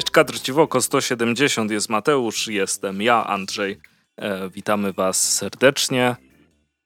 [0.00, 3.80] Cześć, kadr Ciwoko 170, jest Mateusz, jestem ja, Andrzej.
[4.16, 6.16] E, witamy Was serdecznie.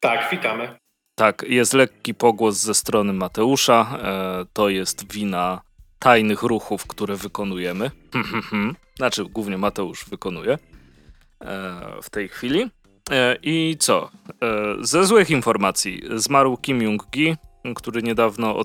[0.00, 0.76] Tak, witamy.
[1.14, 3.98] Tak, jest lekki pogłos ze strony Mateusza.
[4.02, 5.60] E, to jest wina
[5.98, 7.90] tajnych ruchów, które wykonujemy.
[8.98, 10.58] znaczy, głównie Mateusz wykonuje e,
[12.02, 12.70] w tej chwili.
[13.10, 14.10] E, I co?
[14.42, 17.36] E, ze złych informacji zmarł Kim Jong-gi,
[17.74, 18.56] który niedawno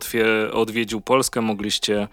[0.54, 1.42] odwiedził Polskę.
[1.42, 2.08] Mogliście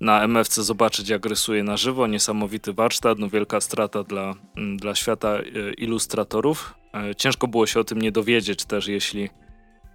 [0.00, 2.06] na MFC zobaczyć, jak rysuje na żywo.
[2.06, 6.74] Niesamowity warsztat, no wielka strata dla, mm, dla świata e, ilustratorów.
[6.94, 9.28] E, ciężko było się o tym nie dowiedzieć też, jeśli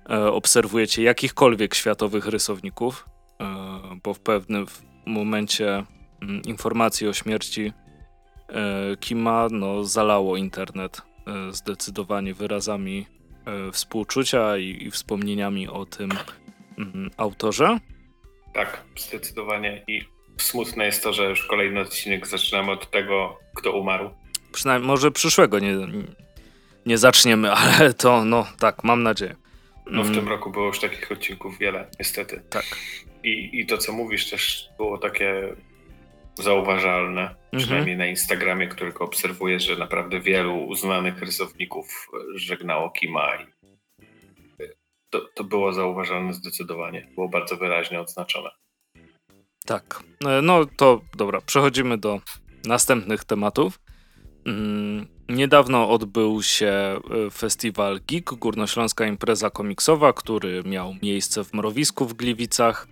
[0.09, 3.05] e, obserwujecie jakichkolwiek światowych rysowników,
[4.03, 4.65] bo w pewnym
[5.05, 5.83] momencie
[6.21, 7.73] mm, informacji o śmierci
[8.99, 11.01] Kima no, zalało internet
[11.51, 13.05] zdecydowanie wyrazami
[13.71, 16.11] współczucia i, i wspomnienieniami o tym
[16.77, 17.79] mm, autorze.
[18.53, 19.83] Tak, zdecydowanie.
[19.87, 20.01] I
[20.37, 24.09] smutne jest to, że już kolejny odcinek zaczynamy od tego, kto umarł.
[24.51, 25.75] Przynajmniej może przyszłego nie,
[26.85, 29.35] nie zaczniemy, ale to, no tak, mam nadzieję.
[29.85, 30.19] No w mm.
[30.19, 32.41] tym roku było już takich odcinków wiele, niestety.
[32.49, 32.65] Tak.
[33.23, 35.55] I, i to, co mówisz, też było takie
[36.35, 37.39] zauważalne, mhm.
[37.57, 43.52] przynajmniej na Instagramie, którego obserwuję, że naprawdę wielu uznanych rysowników żegnało Kima i
[45.13, 47.07] to, to było zauważalne zdecydowanie.
[47.15, 48.49] Było bardzo wyraźnie odznaczone.
[49.65, 50.03] Tak.
[50.25, 52.19] E, no to dobra, przechodzimy do
[52.65, 53.79] następnych tematów.
[54.45, 62.05] Mm, niedawno odbył się e, festiwal Geek, górnośląska impreza komiksowa, który miał miejsce w Mrowisku
[62.05, 62.87] w Gliwicach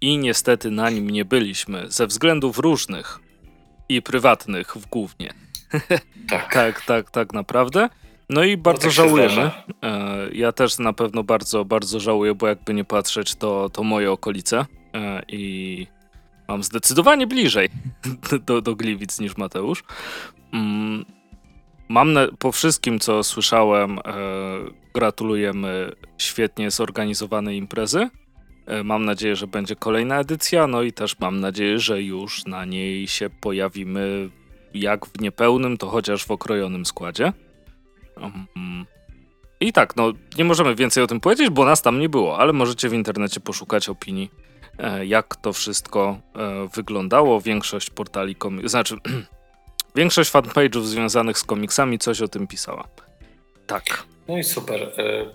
[0.00, 3.20] i niestety na nim nie byliśmy ze względów różnych
[3.88, 5.34] i prywatnych w głównie.
[6.28, 6.52] Tak.
[6.52, 7.88] tak, tak, tak naprawdę.
[8.32, 9.50] No i bardzo no tak żałujemy.
[9.82, 14.12] E, ja też na pewno bardzo, bardzo żałuję, bo jakby nie patrzeć, to, to moje
[14.12, 15.86] okolice e, i
[16.48, 17.68] mam zdecydowanie bliżej
[18.46, 19.84] do, do Gliwic niż Mateusz.
[20.52, 21.04] Mm,
[21.88, 24.02] mam na, po wszystkim, co słyszałem, e,
[24.94, 28.08] gratulujemy świetnie zorganizowanej imprezy.
[28.84, 33.08] Mam nadzieję, że będzie kolejna edycja, no i też mam nadzieję, że już na niej
[33.08, 34.30] się pojawimy
[34.74, 37.32] jak w niepełnym, to chociaż w okrojonym składzie.
[38.16, 38.86] Mhm.
[39.60, 42.52] I tak, no nie możemy więcej o tym powiedzieć, bo nas tam nie było, ale
[42.52, 44.30] możecie w internecie poszukać opinii,
[44.78, 47.40] e, jak to wszystko e, wyglądało.
[47.40, 48.96] Większość portali, komi- znaczy
[49.96, 52.88] większość fanpage'ów związanych z komiksami coś o tym pisała.
[53.66, 54.04] Tak.
[54.28, 54.82] No i super.
[54.82, 55.26] E,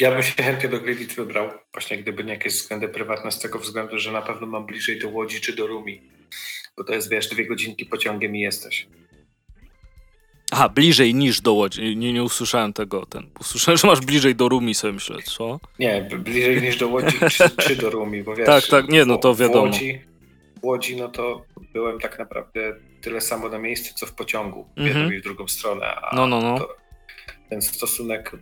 [0.00, 3.58] ja bym się chętnie do Gliwic wybrał, właśnie gdyby nie jakieś względy prywatne, z tego
[3.58, 6.02] względu, że na pewno mam bliżej do Łodzi czy do Rumi,
[6.76, 8.86] bo to jest, wiesz, dwie godzinki pociągiem i jesteś.
[10.52, 11.96] Aha, bliżej niż do Łodzi.
[11.96, 13.06] Nie, nie usłyszałem tego.
[13.06, 13.30] Ten.
[13.40, 15.60] Usłyszałem, że masz bliżej do Rumi, sobie myślę, co?
[15.78, 18.46] Nie, bliżej niż do Łodzi czy, czy do Rumi, bo wiesz...
[18.46, 19.62] Tak, tak, nie, no to wiadomo.
[19.62, 20.00] W Łodzi,
[20.60, 24.80] w Łodzi, no to byłem tak naprawdę tyle samo na miejscu, co w pociągu, w
[24.80, 25.14] jedną mhm.
[25.14, 25.86] i w drugą stronę.
[25.86, 26.68] A no, no, no.
[27.50, 28.32] ten stosunek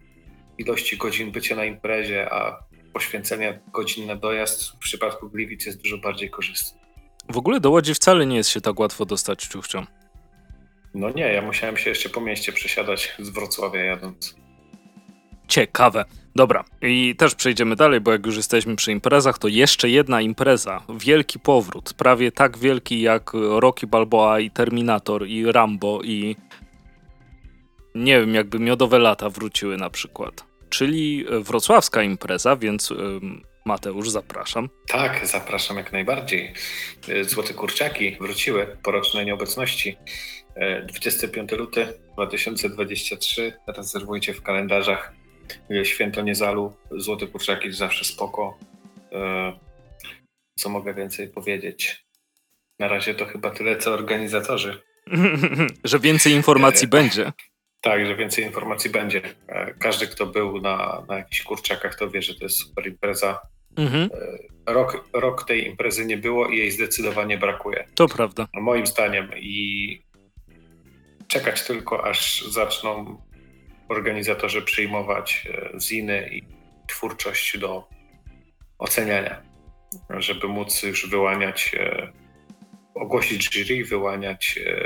[0.58, 2.58] ilości godzin bycia na imprezie, a
[2.92, 6.80] poświęcenia godzin na dojazd w przypadku Gliwic jest dużo bardziej korzystny.
[7.28, 9.86] W ogóle do Łodzi wcale nie jest się tak łatwo dostać ciuchcią.
[10.98, 14.36] No nie, ja musiałem się jeszcze po mieście przesiadać z Wrocławia jadąc.
[15.48, 16.04] Ciekawe.
[16.36, 20.82] Dobra, i też przejdziemy dalej, bo jak już jesteśmy przy imprezach, to jeszcze jedna impreza.
[20.98, 21.94] Wielki powrót.
[21.94, 26.36] Prawie tak wielki jak Rocky Balboa i Terminator i Rambo i
[27.94, 30.44] nie wiem, jakby miodowe lata wróciły na przykład.
[30.68, 32.92] Czyli wrocławska impreza, więc
[33.64, 34.68] Mateusz, zapraszam.
[34.88, 36.52] Tak, zapraszam jak najbardziej.
[37.22, 39.96] Złote kurczaki wróciły po rocznej nieobecności.
[40.56, 43.52] 25 e, luty 2023.
[43.66, 45.12] Rezerwujcie w kalendarzach
[45.70, 46.76] e, Święto Niezalu.
[46.90, 48.58] Złote kurczaki zawsze spoko.
[49.12, 49.52] E,
[50.58, 52.06] co mogę więcej powiedzieć?
[52.78, 54.82] Na razie to chyba tyle, co organizatorzy.
[55.84, 57.32] że więcej informacji będzie.
[57.80, 59.22] Tak, że więcej informacji będzie.
[59.80, 63.40] Każdy, kto był na, na jakichś kurczakach, to wie, że to jest super impreza.
[63.76, 64.10] Mhm.
[64.66, 67.86] Rok, rok tej imprezy nie było i jej zdecydowanie brakuje.
[67.94, 68.48] To prawda.
[68.54, 69.30] Moim zdaniem.
[69.36, 70.05] I
[71.28, 73.22] czekać tylko, aż zaczną
[73.88, 76.42] organizatorzy przyjmować e, ziny i
[76.88, 77.88] twórczość do
[78.78, 79.42] oceniania,
[80.10, 82.12] żeby móc już wyłaniać, e,
[82.94, 84.76] ogłosić jury, wyłaniać e,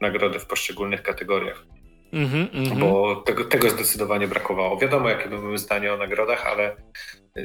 [0.00, 1.66] nagrody w poszczególnych kategoriach.
[2.12, 4.78] Mm -hmm, Bo tego, tego zdecydowanie brakowało.
[4.78, 6.76] Wiadomo, jakie były zdania o nagrodach, ale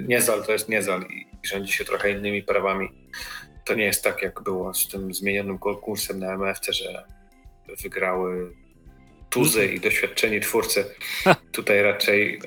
[0.02, 2.90] niezal to jest niezal i rządzi się trochę innymi prawami.
[3.66, 7.06] To nie jest tak, jak było z tym zmienionym konkursem na MFC, że
[7.82, 8.52] wygrały
[9.30, 10.86] tuzy i doświadczeni twórcy.
[11.52, 12.40] Tutaj raczej e,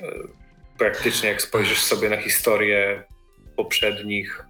[0.77, 3.03] praktycznie jak spojrzysz sobie na historię
[3.55, 4.45] poprzednich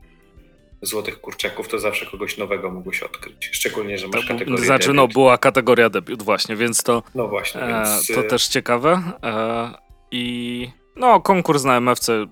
[0.82, 3.50] złotych kurczaków, to zawsze kogoś nowego mogłeś odkryć.
[3.52, 4.96] Szczególnie, że masz to, kategorię Znaczy, debiut.
[4.96, 8.08] no była kategoria debiut właśnie, więc to, no właśnie, e, więc...
[8.16, 9.02] to też ciekawe.
[9.24, 9.74] E,
[10.12, 12.26] I no, konkurs na MFC.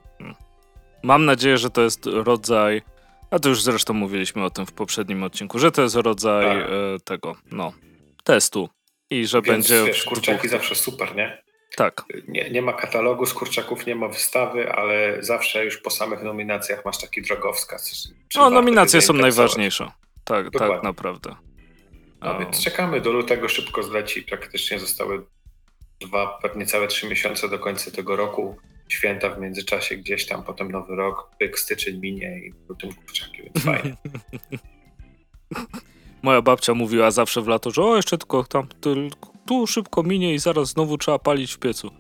[1.04, 2.82] Mam nadzieję, że to jest rodzaj.
[3.32, 6.70] A to już zresztą mówiliśmy o tym w poprzednim odcinku, że to jest rodzaj tak.
[6.70, 7.74] e, tego, no,
[8.24, 8.70] testu.
[9.10, 9.86] I że Więc, będzie.
[9.86, 11.44] Wiesz, kurczaki zawsze super, nie?
[11.76, 12.04] Tak.
[12.28, 16.86] Nie, nie ma katalogu z kurczaków, nie ma wystawy, ale zawsze już po samych nominacjach
[16.86, 18.08] masz taki drogowskaz.
[18.36, 19.92] No, nominacje są najważniejsze.
[20.24, 20.76] Tak, Dokładnie.
[20.76, 21.36] tak naprawdę.
[22.22, 24.24] No więc czekamy do lutego, szybko zleci.
[24.24, 25.26] Praktycznie zostały
[26.00, 28.58] dwa, pewnie całe trzy miesiące do końca tego roku.
[28.90, 33.66] Święta w międzyczasie gdzieś tam, potem nowy rok, pyk, styczeń minie i lutym kurczaki, więc
[33.66, 33.96] fajnie.
[36.24, 40.34] Moja babcia mówiła zawsze w lato, że o, jeszcze tylko tam, tylko tu szybko minie
[40.34, 41.92] i zaraz znowu trzeba palić w piecu.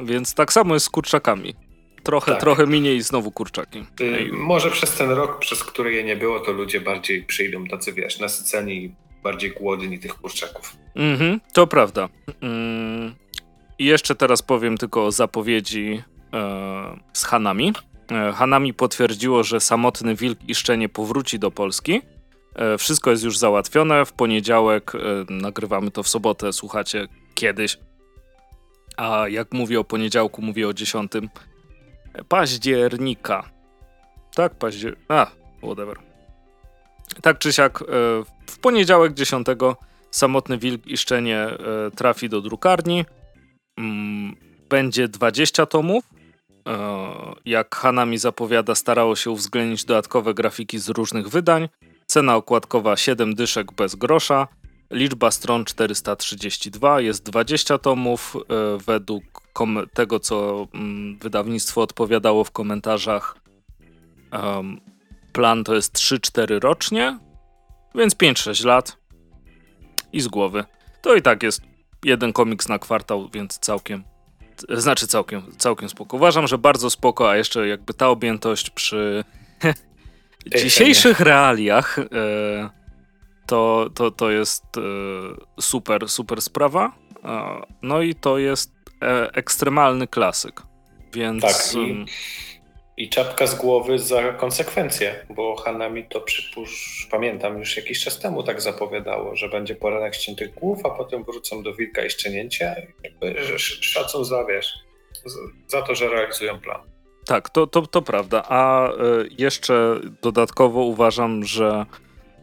[0.00, 1.54] Więc tak samo jest z kurczakami.
[2.02, 2.40] Trochę, tak.
[2.40, 3.84] trochę minie i znowu kurczaki.
[4.00, 7.92] Yy, może przez ten rok, przez który je nie było, to ludzie bardziej przyjdą tacy,
[7.92, 10.76] wiesz, nasyceni i bardziej głodni tych kurczaków.
[10.94, 12.08] Mhm, to prawda.
[12.40, 13.14] Mm,
[13.78, 16.02] I jeszcze teraz powiem tylko o zapowiedzi
[16.32, 17.72] e, z Hanami.
[18.10, 22.02] E, Hanami potwierdziło, że Samotny Wilk i Szczenie powróci do Polski.
[22.56, 24.04] E, wszystko jest już załatwione.
[24.04, 24.98] W poniedziałek e,
[25.30, 27.78] nagrywamy to w sobotę, słuchacie kiedyś.
[28.96, 31.12] A jak mówię o poniedziałku, mówię o 10
[32.28, 33.50] października.
[34.34, 35.02] Tak, października.
[35.08, 35.26] A,
[35.62, 35.98] whatever.
[37.22, 37.84] Tak czy siak, e,
[38.46, 39.46] w poniedziałek 10
[40.10, 41.46] Samotny Wilk i Szczenie
[41.96, 43.04] trafi do drukarni.
[43.78, 44.36] Mm,
[44.68, 46.04] będzie 20 tomów.
[47.44, 51.68] Jak Hanami zapowiada, starało się uwzględnić dodatkowe grafiki z różnych wydań.
[52.06, 54.48] Cena okładkowa 7 dyszek bez grosza.
[54.90, 58.36] Liczba stron 432, jest 20 tomów.
[58.36, 59.46] E, według
[59.94, 63.36] tego, co mm, wydawnictwo odpowiadało w komentarzach,
[65.32, 67.18] plan to jest 3-4 rocznie,
[67.94, 68.96] więc 5-6 lat
[70.12, 70.64] i z głowy.
[71.02, 71.62] To i tak jest
[72.04, 74.04] jeden komiks na kwartał, więc całkiem,
[74.68, 76.16] znaczy całkiem, całkiem spoko.
[76.16, 79.24] Uważam, że bardzo spoko, a jeszcze jakby ta objętość przy
[80.46, 82.70] w dzisiejszych realiach e,
[83.46, 84.80] to, to, to jest e,
[85.60, 86.92] super, super sprawa.
[87.24, 88.72] E, no i to jest
[89.02, 90.62] e, ekstremalny klasyk.
[91.12, 91.42] Więc.
[91.42, 92.04] Tak, i,
[92.96, 98.42] i, czapka z głowy za konsekwencje, bo Hanami to przypusz, pamiętam już jakiś czas temu
[98.42, 102.74] tak zapowiadało, że będzie poranek ściętych głów, a potem wrócą do wilka i szczenięcia.
[103.04, 104.74] Jakby, szacun za wiesz,
[105.66, 106.95] za to, że realizują plan.
[107.26, 108.42] Tak, to, to, to prawda.
[108.48, 108.92] A e,
[109.38, 111.86] jeszcze dodatkowo uważam, że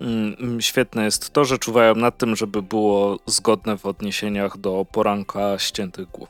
[0.02, 5.60] mm, świetne jest to, że czuwają nad tym, żeby było zgodne w odniesieniach do poranka
[5.60, 6.30] ściętych głów.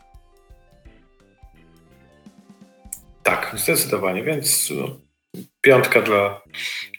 [3.24, 4.98] Tak, zdecydowanie, więc no,
[5.62, 6.42] piątka dla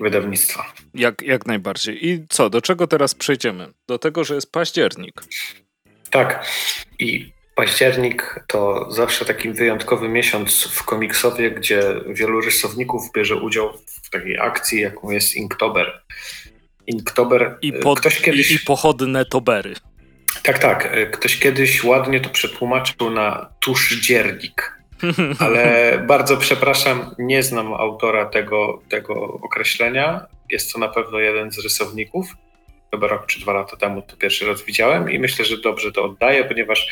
[0.01, 0.73] wydawnictwa.
[0.95, 2.09] Jak, jak najbardziej.
[2.09, 3.73] I co, do czego teraz przejdziemy?
[3.89, 5.23] Do tego, że jest październik.
[6.11, 6.47] Tak.
[6.99, 14.11] I Październik to zawsze taki wyjątkowy miesiąc w komiksowie, gdzie wielu rysowników bierze udział w
[14.11, 16.03] takiej akcji, jaką jest Inktober.
[16.87, 17.59] Inktober.
[17.63, 18.51] I, pod, ktoś kiedyś...
[18.51, 19.75] i, pochodne tobery.
[20.43, 21.11] Tak, tak.
[21.13, 24.79] Ktoś kiedyś ładnie to przetłumaczył na tusz dziernik.
[25.39, 30.27] Ale bardzo przepraszam, nie znam autora tego, tego określenia.
[30.51, 32.27] Jest to na pewno jeden z rysowników
[32.95, 36.05] chyba rok czy dwa lata temu to pierwszy raz widziałem i myślę, że dobrze to
[36.05, 36.87] oddaję, ponieważ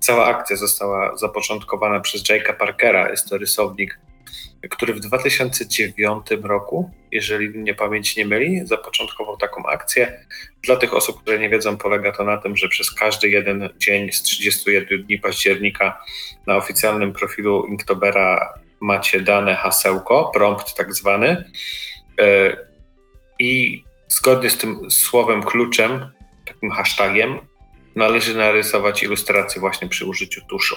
[0.00, 3.10] cała akcja została zapoczątkowana przez Jake'a Parkera.
[3.10, 3.98] Jest to rysownik,
[4.70, 10.24] który w 2009 roku, jeżeli mnie pamięć nie myli, zapoczątkował taką akcję.
[10.62, 14.12] Dla tych osób, które nie wiedzą, polega to na tym, że przez każdy jeden dzień
[14.12, 16.04] z 31 dni października
[16.46, 21.44] na oficjalnym profilu Inktobera macie dane hasełko, prompt tak zwany.
[22.20, 22.56] E,
[23.38, 26.10] I Zgodnie z tym słowem kluczem,
[26.44, 27.38] takim hashtagiem,
[27.96, 30.76] należy narysować ilustrację właśnie przy użyciu tuszu.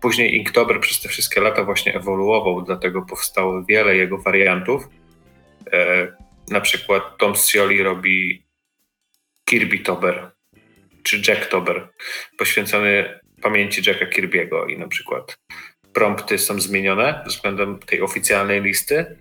[0.00, 4.88] Później Inktober przez te wszystkie lata właśnie ewoluował, dlatego powstało wiele jego wariantów.
[5.72, 6.12] E,
[6.50, 8.44] na przykład Tom Scioli robi
[9.44, 10.30] Kirby Tober
[11.02, 11.88] czy Jack Tober,
[12.38, 15.38] poświęcony pamięci Jacka Kirby'ego i na przykład
[15.92, 19.16] prompty są zmienione względem tej oficjalnej listy,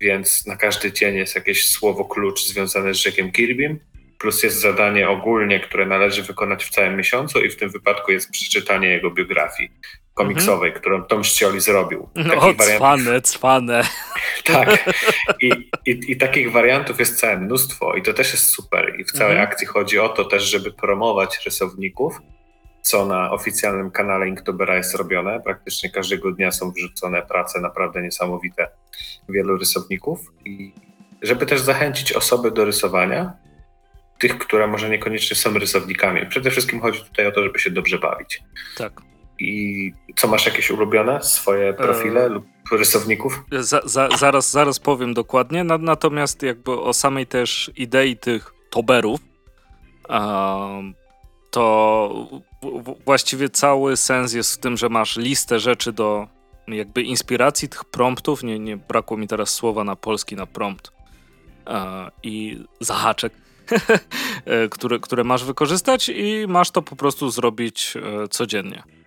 [0.00, 3.80] więc na każdy dzień jest jakieś słowo klucz związane z rzekiem Kirbym,
[4.18, 8.30] plus jest zadanie ogólnie, które należy wykonać w całym miesiącu i w tym wypadku jest
[8.30, 9.70] przeczytanie jego biografii
[10.14, 10.80] komiksowej, mhm.
[10.80, 12.08] którą Tom Ścioli zrobił.
[12.14, 13.84] No, cwane, cwane.
[14.44, 14.94] Tak.
[15.40, 19.00] I, i, I, takich wariantów jest całe mnóstwo i to też jest super.
[19.00, 19.48] I w całej mhm.
[19.48, 22.20] akcji chodzi o to też, żeby promować rysowników,
[22.90, 25.40] co na oficjalnym kanale Inktobera jest robione.
[25.40, 28.68] Praktycznie każdego dnia są wrzucone prace naprawdę niesamowite
[29.28, 30.72] wielu rysowników i
[31.22, 33.32] żeby też zachęcić osoby do rysowania,
[34.18, 36.26] tych, które może niekoniecznie są rysownikami.
[36.26, 38.42] Przede wszystkim chodzi tutaj o to, żeby się dobrze bawić.
[38.76, 39.00] Tak.
[39.38, 42.28] I co masz jakieś ulubione swoje profile e...
[42.28, 43.44] lub rysowników?
[43.52, 45.64] Za, za, zaraz, zaraz powiem dokładnie.
[45.64, 49.20] Natomiast jakby o samej też idei tych toberów,
[51.50, 52.40] to
[53.06, 56.28] właściwie cały sens jest w tym, że masz listę rzeczy do
[56.68, 58.42] jakby inspiracji tych promptów.
[58.42, 60.92] Nie, nie brakło mi teraz słowa na polski na prompt.
[62.22, 63.32] I zahaczek,
[64.44, 68.99] e, które, które masz wykorzystać, i masz to po prostu zrobić e, codziennie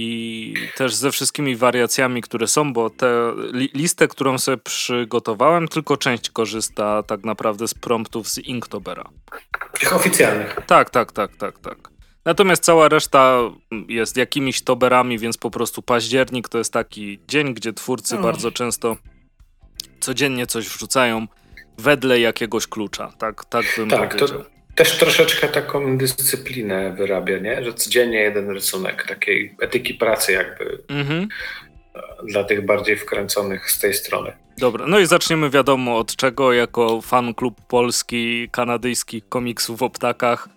[0.00, 5.96] i też ze wszystkimi wariacjami, które są, bo tę li listę, którą sobie przygotowałem, tylko
[5.96, 9.04] część korzysta tak naprawdę z promptów z Inktobera.
[9.80, 10.56] Tych oficjalnych.
[10.66, 11.90] Tak, tak, tak, tak, tak.
[12.24, 13.38] Natomiast cała reszta
[13.88, 18.22] jest jakimiś toberami, więc po prostu październik to jest taki dzień, gdzie twórcy no.
[18.22, 18.96] bardzo często
[20.00, 21.26] codziennie coś wrzucają
[21.78, 23.12] wedle jakiegoś klucza.
[23.18, 24.38] Tak, tak bym tak, powiedział.
[24.38, 27.64] To też troszeczkę taką dyscyplinę wyrabia, nie?
[27.64, 31.28] że codziennie jeden rysunek, takiej etyki pracy jakby mhm.
[32.24, 34.32] dla tych bardziej wkręconych z tej strony.
[34.58, 40.48] Dobra, no i zaczniemy wiadomo od czego, jako fan klub polski, kanadyjskich komiksów o ptakach.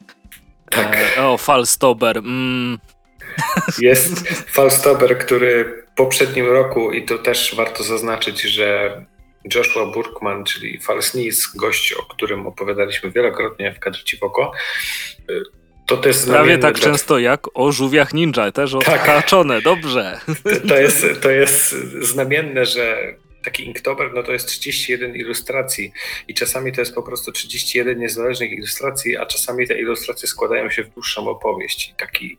[0.70, 0.98] Tak.
[1.18, 2.18] E, o, Falstober.
[2.18, 2.80] Mm.
[3.80, 8.98] Jest Falstober, który w poprzednim roku, i to też warto zaznaczyć, że
[9.56, 14.52] Joshua Burkman, czyli Falsnis, gość, o którym opowiadaliśmy wielokrotnie w Kadrci w oko,
[15.88, 16.84] to też Prawie tak dla...
[16.84, 19.64] często jak o żółwiach ninja, też odhaczone, tak.
[19.64, 20.20] dobrze.
[20.68, 21.70] To jest, to jest
[22.02, 25.92] znamienne, że taki Inktober, no to jest 31 ilustracji
[26.28, 30.84] i czasami to jest po prostu 31 niezależnych ilustracji, a czasami te ilustracje składają się
[30.84, 31.94] w dłuższą opowieść.
[31.98, 32.38] Taki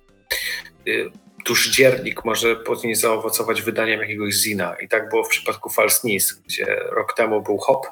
[1.44, 4.76] tużdziernik może później zaowocować wydaniem jakiegoś zina.
[4.82, 7.86] I tak było w przypadku False Nis, gdzie rok temu był Hop,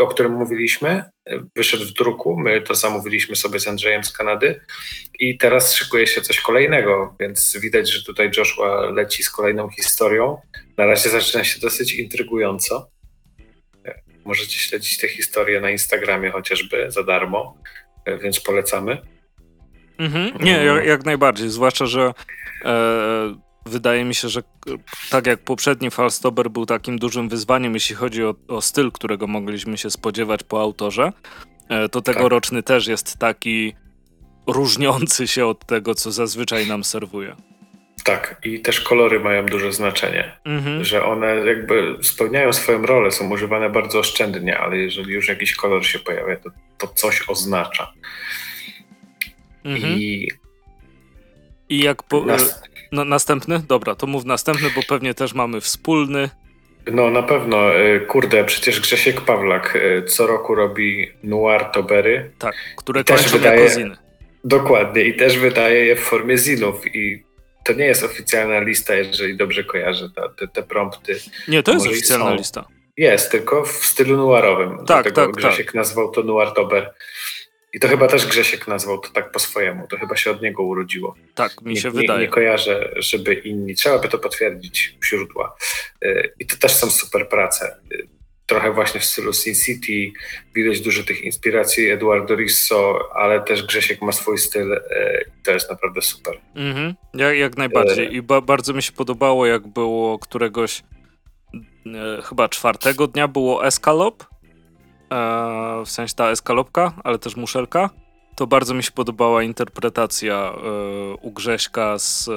[0.00, 1.04] o którym mówiliśmy,
[1.56, 4.60] wyszedł w druku, my to zamówiliśmy sobie z Andrzejem z Kanady
[5.18, 10.40] i teraz szykuje się coś kolejnego, więc widać, że tutaj Joshua leci z kolejną historią.
[10.76, 12.90] Na razie zaczyna się dosyć intrygująco.
[14.24, 17.58] Możecie śledzić tę historię na Instagramie chociażby za darmo,
[18.22, 18.98] więc polecamy.
[20.00, 20.44] Mhm.
[20.44, 21.48] Nie, jak, jak, najbardziej.
[21.48, 22.14] Zwłaszcza, że
[22.64, 23.34] e,
[23.66, 24.42] wydaje mi się, że
[25.10, 29.78] tak jak poprzedni Falstober był takim dużym wyzwaniem, jeśli chodzi o, o styl, którego mogliśmy
[29.78, 31.12] się spodziewać po autorze,
[31.68, 32.66] e, to tegoroczny tak.
[32.66, 33.74] też jest taki
[34.46, 37.36] różniący się od tego, co zazwyczaj nam serwuje.
[38.04, 40.84] Tak, i też kolory mają duże znaczenie, mhm.
[40.84, 45.86] że one jakby spełniają swoją rolę, są używane bardzo oszczędnie, ale jeżeli już jakiś kolor
[45.86, 47.92] się pojawia, to, to coś oznacza.
[49.64, 49.98] Mhm.
[49.98, 50.28] I,
[51.68, 52.62] I jak po, Nas...
[52.92, 53.62] no, następny?
[53.68, 56.30] Dobra, to mów następny, bo pewnie też mamy wspólny.
[56.86, 62.30] No na pewno, e, kurde, przecież Grzesiek Pawlak e, co roku robi Noir Tobery.
[62.38, 63.96] Tak, które też wydaje, jako ziny.
[64.44, 67.24] Dokładnie i też wydaje je w formie zinów i
[67.64, 71.16] to nie jest oficjalna lista, jeżeli dobrze kojarzę te, te prompty.
[71.48, 72.64] Nie, to jest oficjalna lista.
[72.96, 74.68] Jest, tylko w stylu noirowych.
[74.68, 75.74] Tak, Dlatego tak, Grzesiek tak.
[75.74, 76.94] nazwał to Noir Tober.
[77.72, 79.86] I to chyba też Grzesiek nazwał to tak po swojemu.
[79.86, 81.14] To chyba się od niego urodziło.
[81.34, 82.18] Tak, mi się nie, wydaje.
[82.18, 83.74] Nie, nie kojarzę, żeby inni.
[83.74, 85.56] Trzeba by to potwierdzić źródła.
[86.04, 87.76] Y, I to też są super prace.
[87.92, 88.08] Y,
[88.46, 90.12] trochę właśnie w stylu Sin City.
[90.54, 94.72] Widać dużo tych inspiracji Eduardo Risso, ale też Grzesiek ma swój styl.
[94.72, 94.80] Y,
[95.44, 96.40] to jest naprawdę super.
[96.54, 98.14] Mhm, jak, jak najbardziej.
[98.14, 100.82] I ba bardzo mi się podobało, jak było któregoś
[102.28, 104.24] chyba czwartego dnia było Escalop
[105.84, 107.90] w sensie ta eskalopka, ale też muszelka,
[108.36, 112.32] to bardzo mi się podobała interpretacja e, u Grześka z e,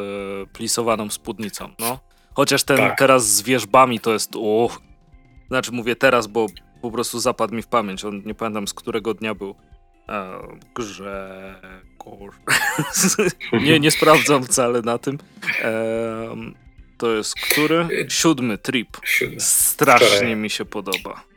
[0.54, 2.00] plisowaną spódnicą, no.
[2.34, 2.98] Chociaż ten tak.
[2.98, 4.82] teraz z wierzbami to jest, uch,
[5.48, 6.48] znaczy mówię teraz, bo
[6.82, 9.56] po prostu zapadł mi w pamięć, on nie pamiętam z którego dnia był.
[10.10, 10.40] E,
[10.76, 12.36] Grzegorz.
[13.66, 15.18] nie, nie sprawdzam wcale na tym.
[15.62, 16.36] E,
[16.98, 18.08] to jest który?
[18.10, 18.98] Siódmy trip.
[19.38, 21.33] Strasznie mi się podoba.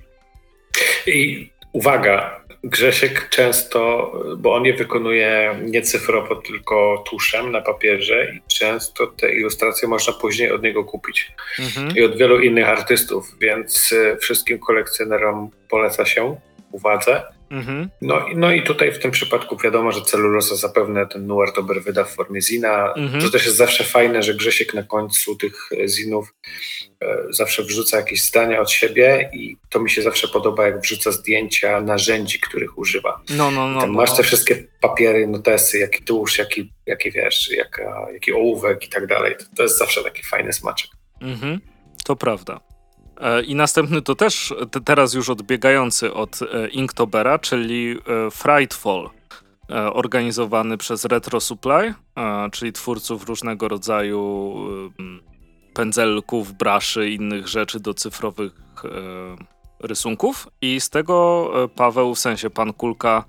[1.07, 8.41] I uwaga, Grzesiek często, bo on je wykonuje nie cyfrowo, tylko tuszem na papierze i
[8.47, 11.33] często te ilustracje można później od niego kupić.
[11.59, 11.97] Mhm.
[11.97, 16.37] I od wielu innych artystów, więc e, wszystkim kolekcjonerom poleca się
[16.73, 17.23] uwadze.
[17.51, 17.91] Mhm.
[18.03, 22.05] No, no i tutaj w tym przypadku wiadomo, że celuloza zapewne ten Nuar Dober wyda
[22.05, 22.95] w formie zina.
[22.95, 23.23] Mhm.
[23.23, 26.35] To też jest zawsze fajne, że Grzesiek na końcu tych zinów
[27.03, 31.13] e, zawsze wrzuca jakieś zdania od siebie i to mi się zawsze podoba, jak wrzuca
[31.13, 33.21] zdjęcia narzędzi, których używa.
[33.31, 33.81] No, no, no.
[33.81, 33.97] Tam no.
[33.97, 39.07] masz te wszystkie papiery, notesy, jaki tusz, jaki, jaki wiesz, jaka, jaki ołówek i tak
[39.07, 39.35] dalej.
[39.39, 40.91] To, to jest zawsze taki fajny smaczek.
[41.21, 41.61] Mhm.
[42.05, 42.61] To prawda.
[43.21, 44.55] E, I następny to też
[44.85, 46.41] teraz już odbiegający od
[46.73, 47.97] Inktobera, czyli
[48.31, 49.11] Frightfall,
[49.93, 51.95] organizowany przez Retro Supply,
[52.53, 54.55] czyli twórców różnego rodzaju
[55.75, 58.53] pędzelków, braszy innych rzeczy do cyfrowych
[59.81, 60.49] rysunków.
[60.63, 63.25] I z tego Paweł, w sensie pan Kulka,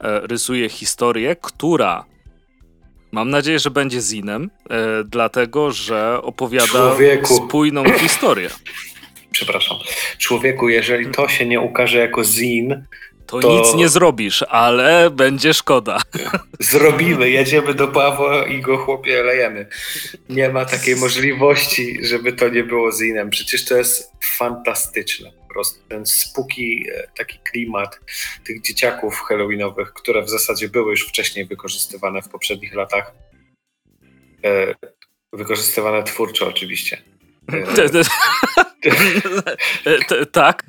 [0.00, 2.04] rysuje historię, która
[3.12, 7.34] Mam nadzieję, że będzie zinem, e, dlatego że opowiada Człowieku.
[7.34, 8.50] spójną historię.
[9.42, 9.76] Przepraszam.
[10.18, 12.86] Człowieku, jeżeli to się nie ukaże jako zin,
[13.26, 16.02] to, to, nic nie zrobisz, ale będzie szkoda.
[16.60, 19.66] Zrobimy, jedziemy do Pawła i go chłopie lejemy.
[20.28, 23.30] Nie ma takiej możliwości, żeby to nie było zinem.
[23.30, 25.30] Przecież to jest fantastyczne.
[25.32, 28.00] Po prostu ten spuki, e, taki klimat
[28.44, 33.12] tych dzieciaków halloweenowych, które w zasadzie były już wcześniej wykorzystywane w poprzednich latach.
[34.44, 34.74] E,
[35.32, 37.11] wykorzystywane twórczo oczywiście.
[40.32, 40.62] Tak.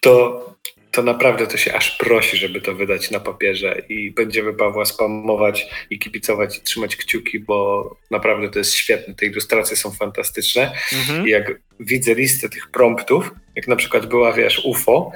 [0.00, 0.50] To
[0.90, 5.66] to naprawdę to się aż prosi, żeby to wydać na papierze i będziemy Pawła spamować
[5.90, 9.14] i kibicować i trzymać kciuki, bo naprawdę to jest świetne.
[9.14, 11.28] Te ilustracje są fantastyczne mhm.
[11.28, 15.12] i jak widzę listę tych promptów, jak na przykład była, wiesz, UFO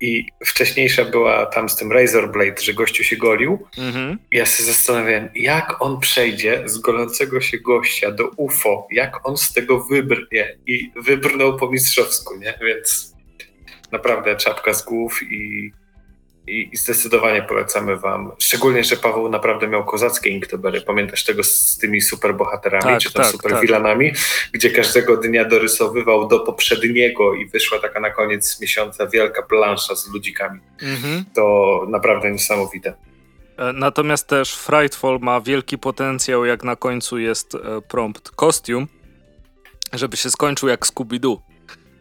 [0.00, 4.18] i wcześniejsza była tam z tym Razor Blade, że gościu się golił, mhm.
[4.32, 9.52] ja się zastanawiałem, jak on przejdzie z golącego się gościa do UFO, jak on z
[9.52, 12.58] tego wybrnie i wybrnął po mistrzowsku, nie?
[12.62, 13.16] Więc
[13.92, 15.72] naprawdę czapka z głów i,
[16.46, 18.32] i, i, zdecydowanie polecamy wam.
[18.38, 20.80] Szczególnie, że Paweł naprawdę miał kozackie inktobery.
[20.80, 24.20] Pamiętasz tego z tymi superbohaterami, tak, czy tam tak, superwilanami, tak.
[24.52, 30.08] gdzie każdego dnia dorysowywał do poprzedniego i wyszła taka na koniec miesiąca wielka plansza z
[30.08, 30.60] ludzikami.
[30.82, 31.24] Mhm.
[31.34, 32.94] To naprawdę niesamowite.
[33.56, 38.86] E, natomiast też Frightfall ma wielki potencjał, jak na końcu jest e, prompt kostium,
[39.92, 41.45] żeby się skończył jak Scooby-Doo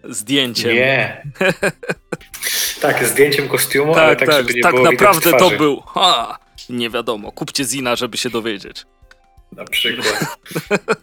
[0.09, 0.75] zdjęciem.
[0.75, 1.23] Nie.
[2.81, 5.81] tak, zdjęciem kostiumu, tak, ale tak, tak żeby nie tak było naprawdę to był.
[5.81, 6.39] Ha,
[6.69, 7.31] nie wiadomo.
[7.31, 8.85] Kupcie Zina, żeby się dowiedzieć.
[9.51, 10.37] Na przykład.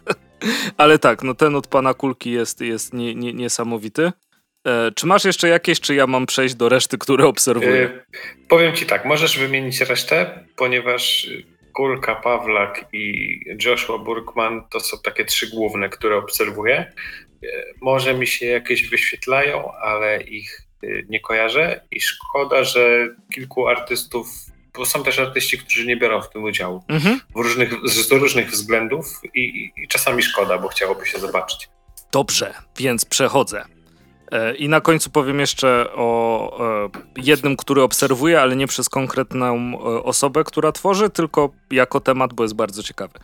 [0.77, 4.11] ale tak, no ten od pana Kulki jest, jest nie, nie, niesamowity.
[4.67, 7.83] E, czy masz jeszcze jakieś, czy ja mam przejść do reszty, które obserwuję?
[7.83, 8.03] E,
[8.47, 11.27] powiem ci tak, możesz wymienić resztę, ponieważ
[11.73, 16.93] Kulka, Pawlak i Joshua Burkman to są takie trzy główne, które obserwuję.
[17.81, 24.27] Może mi się jakieś wyświetlają, ale ich y, nie kojarzę i szkoda, że kilku artystów,
[24.77, 27.19] bo są też artyści, którzy nie biorą w tym udziału mhm.
[27.35, 31.69] w różnych, z różnych względów i, i czasami szkoda, bo chciałoby się zobaczyć.
[32.11, 33.65] Dobrze, więc przechodzę.
[34.31, 39.73] E, I na końcu powiem jeszcze o e, jednym, który obserwuję, ale nie przez konkretną
[39.73, 43.19] e, osobę, która tworzy, tylko jako temat, bo jest bardzo ciekawy.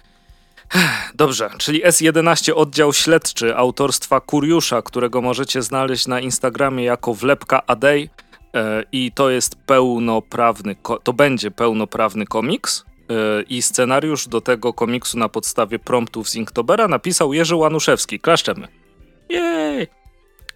[1.15, 8.09] Dobrze, czyli S11 oddział śledczy autorstwa Kuriusza, którego możecie znaleźć na Instagramie jako wlepka Adej
[8.53, 15.19] e, i to jest pełnoprawny, to będzie pełnoprawny komiks e, i scenariusz do tego komiksu
[15.19, 18.19] na podstawie promptów z Inktobera napisał Jerzy Łanuszewski.
[18.19, 18.67] Klaszczemy.
[19.29, 19.87] Jej!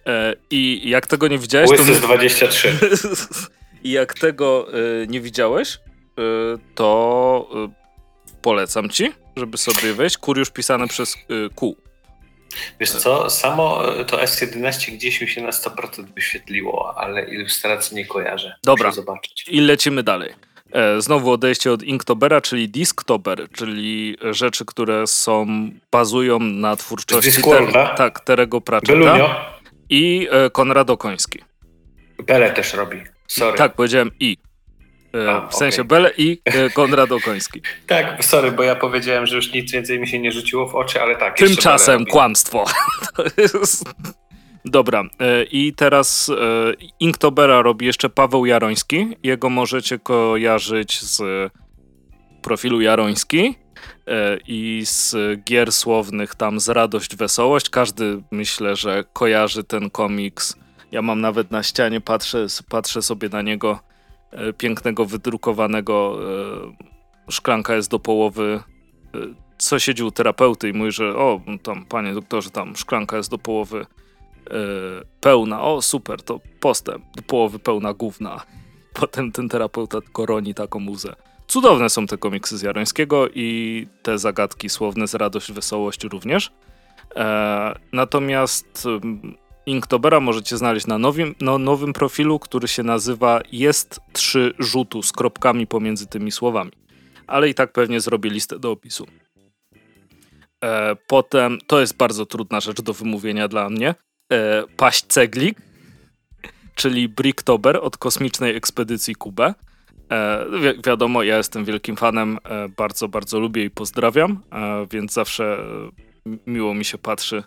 [0.06, 1.70] E, I jak tego nie widziałeś...
[1.70, 1.94] Łysy to...
[1.94, 2.78] z 23.
[3.84, 4.66] I jak tego
[5.08, 5.78] nie widziałeś,
[6.74, 7.48] to
[8.42, 10.18] polecam ci żeby sobie wejść.
[10.18, 11.76] Kuriusz pisane przez y, Q.
[12.80, 18.06] Wiesz co, samo y, to S11 gdzieś mi się na 100% wyświetliło, ale ilustracji nie
[18.06, 18.54] kojarzę.
[18.64, 19.44] Dobra, zobaczyć.
[19.48, 20.34] i lecimy dalej.
[20.74, 25.46] E, znowu odejście od Inktobera, czyli Disktober, czyli rzeczy, które są,
[25.92, 29.54] bazują na twórczości ter, tak, Terego Pratchetta
[29.90, 31.38] i e, Konrad Koński.
[32.26, 33.58] Bele też robi, sorry.
[33.58, 34.36] Tak, powiedziałem i.
[35.14, 35.88] E, A, w sensie okay.
[35.88, 37.62] Bele i e, Konrad Okoński.
[37.86, 41.02] tak, sorry, bo ja powiedziałem, że już nic więcej mi się nie rzuciło w oczy,
[41.02, 41.36] ale tak.
[41.36, 42.64] Tymczasem kłamstwo.
[44.64, 46.30] Dobra, e, i teraz
[47.00, 49.16] Inktobera robi jeszcze Paweł Jaroński.
[49.22, 51.22] Jego możecie kojarzyć z
[52.42, 53.54] profilu Jaroński
[54.46, 57.70] i z gier słownych tam z Radość, Wesołość.
[57.70, 60.56] Każdy myślę, że kojarzy ten komiks.
[60.92, 63.78] Ja mam nawet na ścianie, patrzę, patrzę sobie na niego
[64.58, 66.18] pięknego, wydrukowanego
[67.28, 68.60] e, szklanka jest do połowy.
[69.14, 69.18] E,
[69.58, 73.38] co siedzi u terapeuty i mówi, że o, tam, panie doktorze, tam szklanka jest do
[73.38, 73.86] połowy
[75.20, 75.62] pełna.
[75.62, 77.04] O, super, to postęp.
[77.16, 78.40] Do połowy pełna gówna.
[79.00, 81.14] Potem ten terapeuta tylko roni taką muzę.
[81.46, 86.52] Cudowne są te komiksy z Jarońskiego i te zagadki słowne z Radość, Wesołość również.
[87.16, 88.88] E, natomiast
[89.66, 95.12] Inktobera możecie znaleźć na nowym, no, nowym profilu, który się nazywa Jest 3 rzutu z
[95.12, 96.72] kropkami pomiędzy tymi słowami.
[97.26, 99.06] Ale i tak pewnie zrobię listę do opisu.
[100.64, 103.94] E, potem, to jest bardzo trudna rzecz do wymówienia dla mnie.
[104.32, 105.58] e, paść ceglik,
[106.74, 109.54] czyli Bricktober od kosmicznej ekspedycji Kubę.
[110.10, 115.12] E, wi wiadomo, ja jestem wielkim fanem, e, bardzo, bardzo lubię i pozdrawiam, e, więc
[115.12, 115.58] zawsze
[116.26, 117.42] e, miło mi się patrzy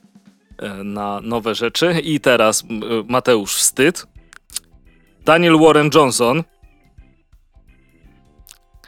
[0.84, 2.00] na nowe rzeczy.
[2.04, 2.64] I teraz
[3.08, 4.08] Mateusz Wstyd.
[5.26, 6.44] Daniel Warren Johnson.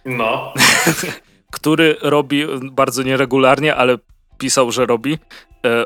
[0.06, 0.54] No.
[1.52, 3.98] który robi bardzo nieregularnie, ale
[4.38, 5.18] pisał, że robi e,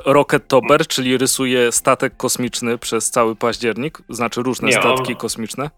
[0.06, 5.70] Rocket Tober, czyli rysuje statek kosmiczny przez cały październik, znaczy różne Nie, statki on, kosmiczne.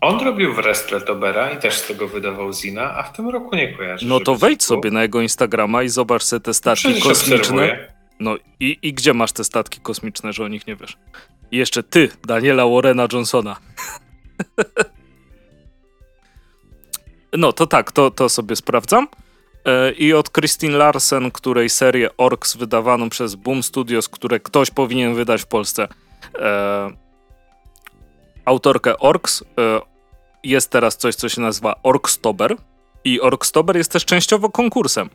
[0.00, 0.60] On robił w
[1.06, 4.06] Tobera i też z tego wydawał Zina, a w tym roku nie kojarzy.
[4.06, 7.36] No to wejdź sobie na jego Instagrama i zobacz sobie te statki no kosmiczne.
[7.36, 7.99] Obserwuję.
[8.20, 10.98] No i, i gdzie masz te statki kosmiczne, że o nich nie wiesz?
[11.50, 13.56] I jeszcze ty, Daniela Warrena Johnsona.
[17.32, 19.08] no to tak, to, to sobie sprawdzam.
[19.64, 25.14] E, I od Christine Larsen, której serię Orks wydawaną przez Boom Studios, które ktoś powinien
[25.14, 25.88] wydać w Polsce.
[26.38, 26.90] E,
[28.44, 29.80] autorkę Orks e,
[30.44, 32.56] jest teraz coś, co się nazywa Orkstober.
[33.04, 35.10] I Orkstober jest też częściowo konkursem.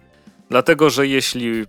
[0.49, 1.65] Dlatego, że jeśli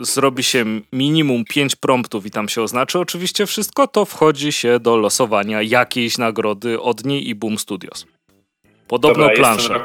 [0.00, 4.96] zrobi się minimum 5 promptów i tam się oznaczy oczywiście wszystko, to wchodzi się do
[4.96, 8.06] losowania jakiejś nagrody od niej i Boom Studios.
[8.88, 9.84] Podobno Dobra, planszę.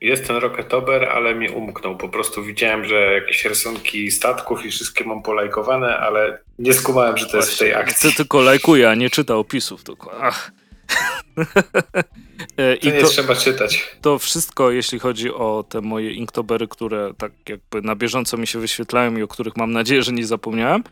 [0.00, 1.96] Jest ten Rocketober, ale mi umknął.
[1.96, 7.26] Po prostu widziałem, że jakieś rysunki statków i wszystkie mam polajkowane, ale nie skumałem, że
[7.26, 8.10] to Właśnie, jest w tej akcji.
[8.10, 9.84] Ty tylko lajkuje, a nie czyta opisów.
[9.84, 10.12] Tylko.
[10.20, 10.52] Ach.
[12.56, 13.96] E, I to nie to, trzeba czytać.
[14.00, 18.58] To wszystko, jeśli chodzi o te moje inktobery, które tak jakby na bieżąco mi się
[18.58, 20.84] wyświetlają i o których mam nadzieję, że nie zapomniałem.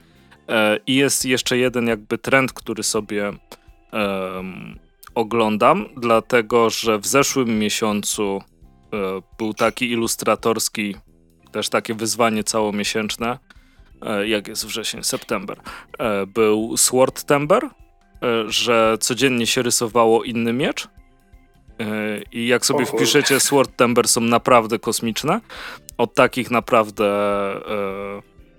[0.49, 3.33] E, I jest jeszcze jeden jakby trend, który sobie
[3.93, 4.79] um,
[5.15, 8.41] oglądam, dlatego że w zeszłym miesiącu
[8.93, 10.97] E, był taki ilustratorski,
[11.53, 13.39] też takie wyzwanie całomiesięczne,
[14.03, 15.61] e, jak jest wrzesień, september.
[16.27, 17.63] Był Sword Tember,
[18.47, 20.89] że codziennie się rysowało inny miecz.
[22.33, 25.41] I jak sobie wpiszecie Sword Tember są naprawdę kosmiczne.
[25.99, 27.07] Od takich naprawdę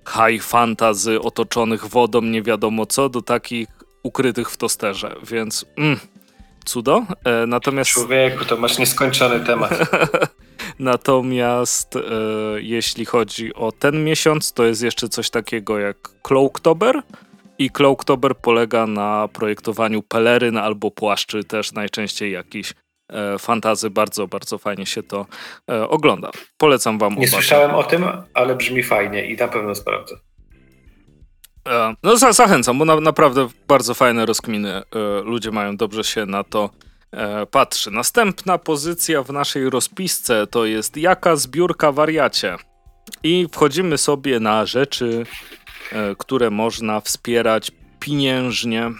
[0.08, 3.68] high fantasy otoczonych wodą, nie wiadomo co, do takich
[4.02, 6.00] ukrytych w tosterze, więc mm,
[6.64, 7.06] cudo.
[7.24, 7.90] E, natomiast...
[7.90, 9.78] Człowieku, to masz nieskończony temat.
[10.78, 12.00] Natomiast e,
[12.56, 17.02] jeśli chodzi o ten miesiąc, to jest jeszcze coś takiego jak Cloaktober.
[17.62, 22.74] I Cloaktober polega na projektowaniu peleryn albo płaszczy, też najczęściej jakiś
[23.08, 23.90] e, fantazy.
[23.90, 25.26] Bardzo, bardzo fajnie się to
[25.70, 26.30] e, ogląda.
[26.58, 27.14] Polecam wam.
[27.14, 30.16] Nie słyszałem o tym, ale brzmi fajnie i na pewno sprawdzę.
[31.68, 34.82] E, no zachęcam, bo na, naprawdę bardzo fajne rozkminy.
[35.24, 36.70] Ludzie mają dobrze się na to
[37.50, 37.90] patrzy.
[37.90, 42.56] Następna pozycja w naszej rozpisce to jest jaka zbiórka wariacie.
[43.22, 45.26] I wchodzimy sobie na rzeczy,
[46.18, 48.90] które można wspierać pieniężnie.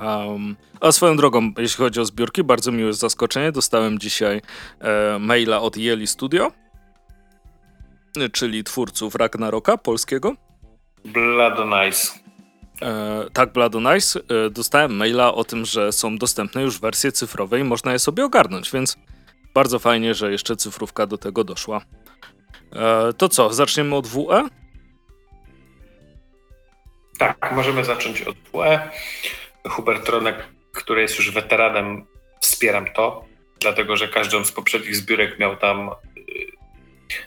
[0.00, 3.52] Um, a swoją drogą, jeśli chodzi o zbiórki, bardzo miłe zaskoczenie.
[3.52, 4.42] Dostałem dzisiaj
[4.80, 6.52] e, maila od Yeli Studio,
[8.32, 10.36] czyli twórców Ragnaroka polskiego.
[11.04, 12.18] Bladonice.
[12.82, 14.20] E, tak, Bladonice.
[14.46, 18.24] E, dostałem maila o tym, że są dostępne już wersje cyfrowe i można je sobie
[18.24, 18.96] ogarnąć, więc
[19.54, 21.80] bardzo fajnie, że jeszcze cyfrówka do tego doszła.
[22.72, 24.48] E, to co, zaczniemy od WE?
[27.18, 28.90] Tak, możemy zacząć od WE.
[29.68, 30.36] Hubert Tronek,
[30.72, 32.06] który jest już weteranem,
[32.40, 33.24] wspieram to,
[33.60, 35.90] dlatego że każdą z poprzednich zbiórek miał tam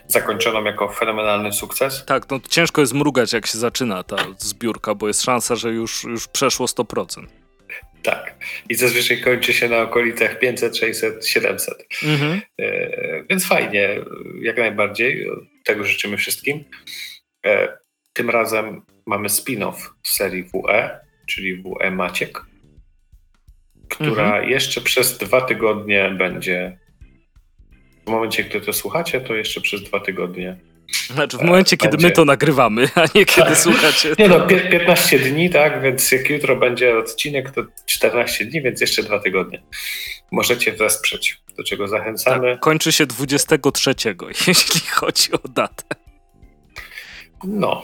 [0.06, 2.04] zakończoną jako fenomenalny sukces.
[2.04, 6.04] Tak, no ciężko jest mrugać, jak się zaczyna ta zbiórka, bo jest szansa, że już,
[6.04, 7.26] już przeszło 100%.
[8.02, 8.34] Tak.
[8.68, 11.86] I zazwyczaj kończy się na okolicach 500, 600, 700.
[12.02, 12.40] Mhm.
[12.58, 12.90] E,
[13.30, 13.88] więc fajnie,
[14.40, 15.26] jak najbardziej.
[15.64, 16.64] Tego życzymy wszystkim.
[17.46, 17.78] E,
[18.12, 22.40] tym razem mamy spin-off serii WE, czyli WE Maciek,
[23.88, 24.50] która mhm.
[24.50, 26.78] jeszcze przez dwa tygodnie będzie
[28.06, 30.56] w momencie, gdy to słuchacie, to jeszcze przez dwa tygodnie.
[31.10, 31.90] Znaczy w momencie, będzie...
[31.90, 33.58] kiedy my to nagrywamy, a nie kiedy tak.
[33.58, 34.14] słuchacie.
[34.18, 39.02] Nie no, 15 dni, tak, więc jak jutro będzie odcinek, to 14 dni, więc jeszcze
[39.02, 39.62] dwa tygodnie.
[40.32, 42.52] Możecie wesprzeć, do czego zachęcamy.
[42.52, 43.94] Tak, kończy się 23,
[44.46, 45.84] jeśli chodzi o datę.
[47.44, 47.82] No,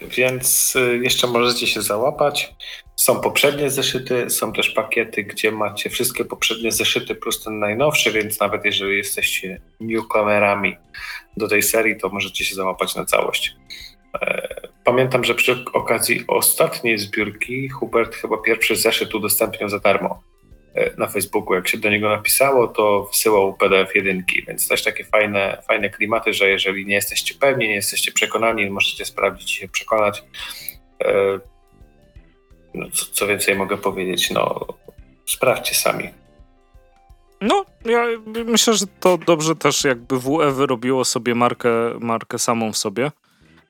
[0.00, 2.54] więc y, jeszcze możecie się załapać.
[2.96, 8.40] Są poprzednie zeszyty, są też pakiety, gdzie macie wszystkie poprzednie zeszyty plus ten najnowszy, więc
[8.40, 10.76] nawet jeżeli jesteście newcomerami
[11.36, 13.56] do tej serii, to możecie się załapać na całość.
[14.20, 14.48] E,
[14.84, 20.31] pamiętam, że przy okazji ostatniej zbiórki Hubert chyba pierwszy zeszyt udostępniał za darmo
[20.98, 21.54] na Facebooku.
[21.54, 26.34] Jak się do niego napisało, to wysyłał PDF jedynki, więc też takie fajne, fajne klimaty,
[26.34, 30.22] że jeżeli nie jesteście pewni, nie jesteście przekonani, możecie sprawdzić i się przekonać.
[31.04, 31.38] E,
[32.74, 34.30] no, co, co więcej mogę powiedzieć?
[34.30, 34.66] No,
[35.26, 36.08] sprawdźcie sami.
[37.40, 38.04] No, ja
[38.44, 43.10] myślę, że to dobrze też jakby WE wyrobiło sobie markę, markę samą w sobie.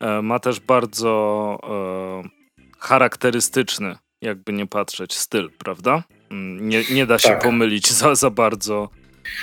[0.00, 2.28] E, ma też bardzo e,
[2.78, 6.02] charakterystyczny, jakby nie patrzeć, styl, prawda?
[6.32, 7.42] Mm, nie, nie da się tak.
[7.42, 8.88] pomylić za, za bardzo.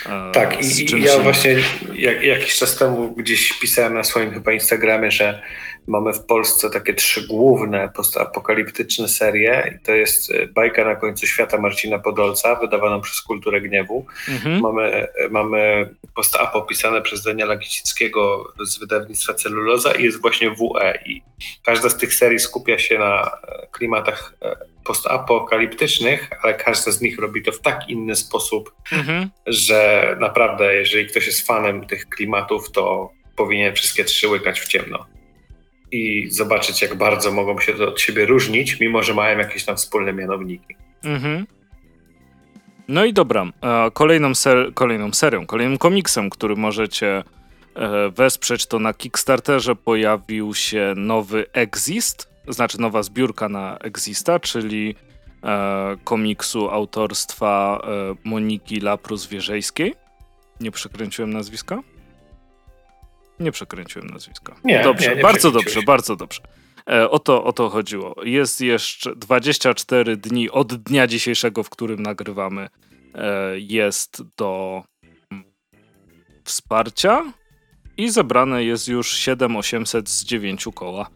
[0.06, 1.56] E, tak, i ja właśnie
[1.94, 5.42] jak, jakiś czas temu gdzieś pisałem na swoim chyba Instagramie, że
[5.88, 9.74] mamy w Polsce takie trzy główne postapokaliptyczne serie.
[9.76, 14.06] I to jest e, bajka na końcu świata Marcina Podolca, wydawana przez Kulturę Gniewu.
[14.30, 14.62] Mhm.
[14.62, 21.00] Mamy, e, mamy postapo pisane przez Daniela Gicickiego z wydawnictwa Celuloza i jest właśnie WE.
[21.06, 21.22] I
[21.64, 24.34] każda z tych serii skupia się na e, klimatach
[24.84, 29.30] postapokaliptycznych, ale każda z nich robi to w tak inny sposób, mhm.
[29.48, 35.06] że naprawdę, jeżeli ktoś jest fanem tych klimatów, to powinien wszystkie trzy łykać w ciemno
[35.92, 40.14] i zobaczyć, jak bardzo mogą się od siebie różnić, mimo że mają jakieś tam wspólne
[40.14, 40.76] mianowniki.
[41.04, 41.46] Mhm.
[42.90, 43.46] No i dobra,
[43.94, 47.24] kolejną, ser kolejną serią, kolejnym komiksem, który możecie
[47.76, 54.96] e, wesprzeć, to na Kickstarterze pojawił się nowy Exist, znaczy nowa zbiórka na Exista, czyli
[55.44, 59.92] e, komiksu autorstwa e, Moniki Laprus-Wierzejskiej.
[60.60, 61.82] Nie przekręciłem nazwiska?
[63.40, 64.56] Nie przekręciłem nazwiska.
[64.64, 66.42] Nie, dobrze, nie, nie bardzo dobrze, bardzo dobrze.
[66.90, 68.16] E, o, to, o to chodziło.
[68.24, 72.70] Jest jeszcze 24 dni od dnia dzisiejszego, w którym nagrywamy.
[73.16, 74.84] E, jest do
[76.44, 77.34] wsparcia
[77.98, 81.10] i zebrane jest już 7800 z 9 koła.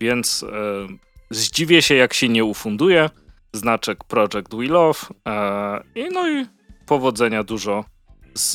[0.00, 0.86] Więc e,
[1.30, 3.10] zdziwię się, jak się nie ufunduje.
[3.52, 4.98] Znaczek Project We Love.
[5.94, 6.46] I no i
[6.86, 7.84] powodzenia dużo
[8.34, 8.52] z,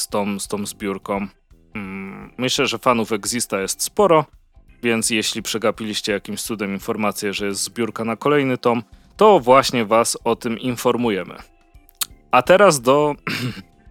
[0.00, 1.26] z, tą, z tą zbiórką.
[1.74, 4.24] Mm, myślę, że fanów Exista jest sporo,
[4.82, 8.82] więc jeśli przegapiliście jakimś cudem informację, że jest zbiórka na kolejny tom,
[9.16, 11.34] to właśnie was o tym informujemy.
[12.30, 13.14] A teraz do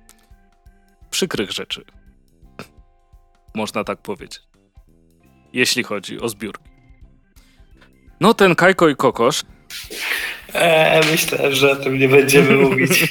[1.10, 1.86] przykrych rzeczy.
[3.56, 4.41] Można tak powiedzieć.
[5.54, 6.69] Jeśli chodzi o zbiórki.
[8.19, 9.43] No ten Kajko i Kokosz
[10.54, 13.08] Eee, myślę, że o tym nie będziemy mówić.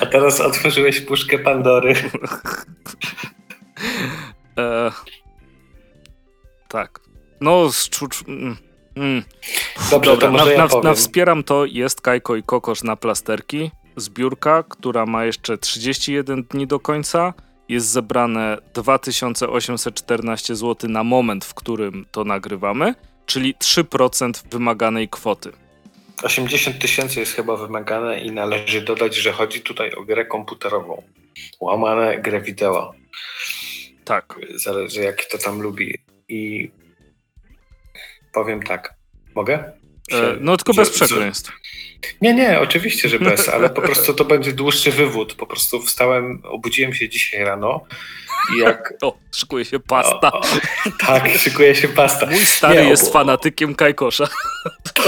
[0.00, 1.94] A teraz otworzyłeś puszkę Pandory.
[4.58, 4.90] E,
[6.68, 7.03] tak.
[7.40, 8.28] No, z czucz...
[8.28, 8.56] Mm,
[8.96, 9.22] mm.
[9.90, 12.96] Dobrze, Dobra, to może na, ja na, na Wspieram to jest Kajko i Kokosz na
[12.96, 13.70] plasterki.
[13.96, 17.34] Zbiórka, która ma jeszcze 31 dni do końca.
[17.68, 22.94] Jest zebrane 2814 zł na moment, w którym to nagrywamy,
[23.26, 25.52] czyli 3% wymaganej kwoty.
[26.22, 31.02] 80 tysięcy jest chyba wymagane i należy dodać, że chodzi tutaj o grę komputerową.
[31.60, 32.94] Łamane grę wideo.
[34.04, 34.38] Tak.
[34.54, 35.98] Zależy, jaki to tam lubi.
[36.28, 36.70] I
[38.34, 38.94] powiem tak.
[39.34, 39.72] Mogę?
[40.12, 41.52] E, no tylko bez przekleństw.
[42.20, 45.34] Nie, nie, oczywiście, że bez, ale po prostu to będzie dłuższy wywód.
[45.34, 47.86] Po prostu wstałem, obudziłem się dzisiaj rano
[48.54, 48.94] i jak...
[49.02, 50.32] O, szykuje się pasta.
[50.32, 50.44] O, o,
[51.06, 52.26] tak, szykuje się pasta.
[52.26, 54.28] Mój stary nie, jest fanatykiem Kajkosza.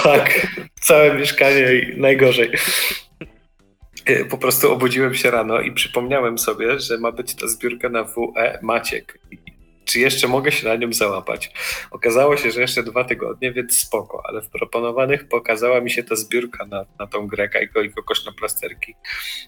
[0.03, 0.47] Tak,
[0.81, 2.53] całe mieszkanie i najgorzej.
[4.11, 8.05] Y, po prostu obudziłem się rano i przypomniałem sobie, że ma być ta zbiórka na
[8.05, 9.19] WE Maciek.
[9.87, 11.51] Czy jeszcze mogę się na nią załapać?
[11.91, 16.17] Okazało się, że jeszcze dwa tygodnie, więc spoko, ale w proponowanych pokazała mi się ta
[16.17, 18.95] zbiórka na, na tą grę Kajko i Kokosz na plasterki,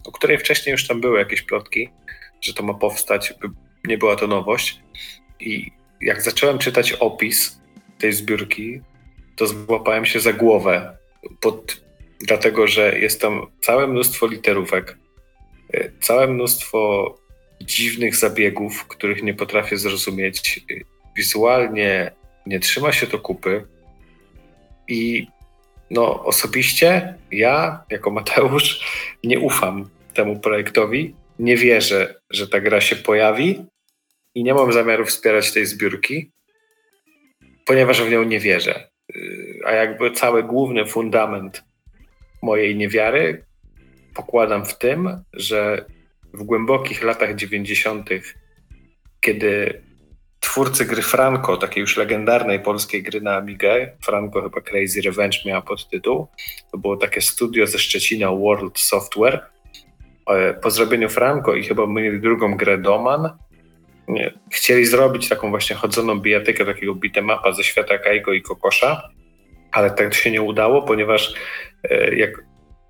[0.04, 1.90] o której wcześniej już tam były jakieś plotki,
[2.40, 3.34] że to ma powstać.
[3.84, 4.80] Nie była to nowość.
[5.40, 5.70] I
[6.00, 7.60] jak zacząłem czytać opis
[7.98, 8.80] tej zbiórki,
[9.36, 10.98] to złapałem się za głowę
[11.40, 11.88] pod
[12.20, 14.98] dlatego że jest tam całe mnóstwo literówek,
[15.72, 17.14] e, całe mnóstwo
[17.60, 20.60] dziwnych zabiegów, których nie potrafię zrozumieć.
[21.16, 22.10] Wizualnie
[22.46, 23.66] nie trzyma się to kupy
[24.88, 25.26] i
[25.90, 28.84] no osobiście ja jako Mateusz
[29.24, 33.66] nie ufam temu projektowi, nie wierzę, że ta gra się pojawi
[34.34, 36.32] i nie mam zamiaru wspierać tej zbiórki,
[37.66, 38.90] ponieważ w nią nie wierzę.
[39.66, 41.64] A jakby cały główny fundament
[42.42, 43.44] mojej niewiary
[44.14, 45.84] pokładam w tym, że
[46.34, 48.10] w głębokich latach 90.,
[49.20, 49.82] kiedy
[50.40, 55.62] twórcy gry Franco, takiej już legendarnej polskiej gry na Amigę, Franco chyba Crazy Revenge miała
[55.62, 56.26] podtytuł,
[56.72, 59.46] to było takie studio ze Szczecina World Software.
[60.26, 63.30] E, po zrobieniu Franco i chyba mieli drugą grę Doman,
[64.08, 69.08] nie, chcieli zrobić taką właśnie chodzoną bijatykę, takiego bitemapa ze świata Kajko i Kokosza,
[69.72, 71.34] ale tak się nie udało, ponieważ
[71.90, 72.44] e, jak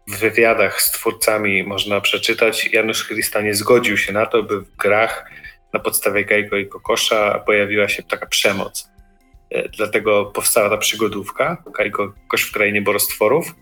[0.08, 4.76] w wywiadach z twórcami można przeczytać, Janusz Christa nie zgodził się na to, by w
[4.76, 5.30] grach
[5.72, 8.90] na podstawie Kajko i Kokosza pojawiła się taka przemoc.
[9.50, 13.54] E, dlatego powstała ta przygodówka, Kajko Kokosz w Krainie Borostworów,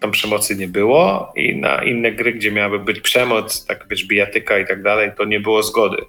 [0.00, 4.58] tam przemocy nie było i na inne gry, gdzie miałaby być przemoc, tak wiesz, bijatyka
[4.58, 6.02] i tak dalej, to nie było zgody.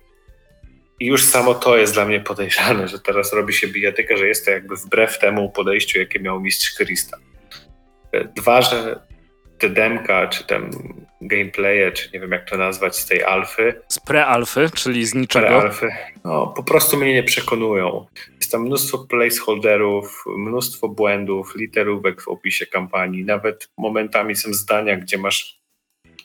[1.00, 4.46] I już samo to jest dla mnie podejrzane, że teraz robi się bijatyka, że jest
[4.46, 7.18] to jakby wbrew temu podejściu, jakie miał mistrz Krista.
[8.36, 9.00] Dwa, że
[9.64, 10.70] te demka, czy tam
[11.22, 13.82] gameplaye, czy nie wiem jak to nazwać, z tej alfy.
[13.88, 15.48] Z pre-alfy, czyli z niczego.
[15.48, 15.90] Pre-alfy,
[16.24, 18.06] no po prostu mnie nie przekonują.
[18.40, 23.26] Jest tam mnóstwo placeholderów, mnóstwo błędów, literówek w opisie kampanii.
[23.26, 25.60] Nawet momentami są zdania, gdzie masz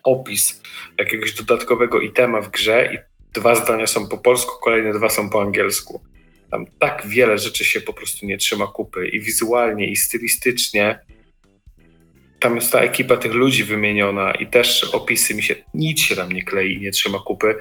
[0.05, 0.62] opis
[0.98, 2.98] jakiegoś dodatkowego itema w grze i
[3.35, 6.01] dwa zdania są po polsku, kolejne dwa są po angielsku.
[6.51, 10.98] Tam tak wiele rzeczy się po prostu nie trzyma kupy i wizualnie, i stylistycznie
[12.40, 16.33] tam jest ta ekipa tych ludzi wymieniona i też opisy mi się, nic się tam
[16.33, 17.55] nie klei i nie trzyma kupy,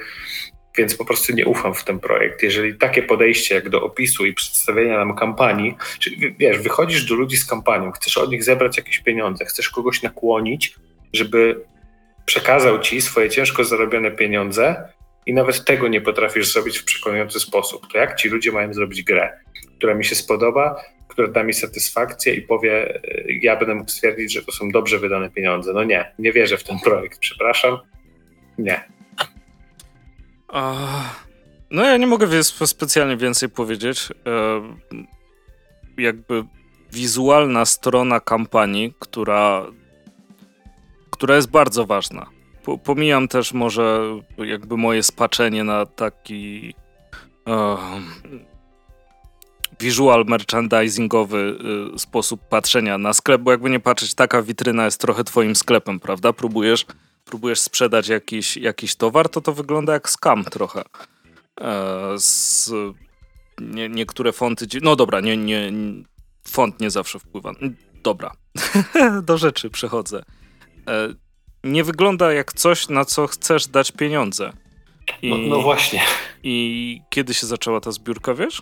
[0.78, 2.44] więc po prostu nie ufam w ten projekt.
[2.44, 7.38] Jeżeli takie podejście jak do opisu i przedstawienia nam kampanii, czyli wiesz, wychodzisz do ludzi
[7.38, 10.76] z kampanią, chcesz od nich zebrać jakieś pieniądze, chcesz kogoś nakłonić,
[11.14, 11.66] żeby
[12.26, 14.90] przekazał ci swoje ciężko zarobione pieniądze
[15.26, 19.04] i nawet tego nie potrafisz zrobić w przekonujący sposób, to jak ci ludzie mają zrobić
[19.04, 19.40] grę,
[19.78, 23.02] która mi się spodoba, które da mi satysfakcję i powie,
[23.42, 25.74] ja będę mógł stwierdzić, że to są dobrze wydane pieniądze.
[25.74, 27.78] No nie, nie wierzę w ten projekt, przepraszam.
[28.58, 28.84] Nie.
[31.72, 34.10] No ja nie mogę specjalnie więcej powiedzieć.
[34.26, 34.62] E,
[35.98, 36.44] jakby
[36.92, 39.66] wizualna strona kampanii, która,
[41.10, 42.26] która jest bardzo ważna.
[42.84, 44.02] Pomijam też może
[44.38, 46.76] jakby moje spaczenie na taki
[49.80, 51.58] visual merchandisingowy
[51.96, 56.00] y, sposób patrzenia na sklep, bo jakby nie patrzeć, taka witryna jest trochę twoim sklepem,
[56.00, 56.34] prawda?
[56.34, 56.86] Próbujesz,
[57.26, 60.84] próbujesz sprzedać jakiś, jakiś towar, to to wygląda jak scam trochę.
[61.62, 62.72] E, z,
[63.60, 65.72] nie, niektóre fonty, no dobra, nie, nie,
[66.48, 67.52] font nie zawsze wpływa.
[68.04, 68.32] Dobra,
[69.24, 70.24] do rzeczy przechodzę.
[70.88, 71.14] E,
[71.64, 74.54] nie wygląda jak coś, na co chcesz dać pieniądze.
[75.22, 76.02] I, no, no właśnie.
[76.44, 78.62] I kiedy się zaczęła ta zbiórka, wiesz?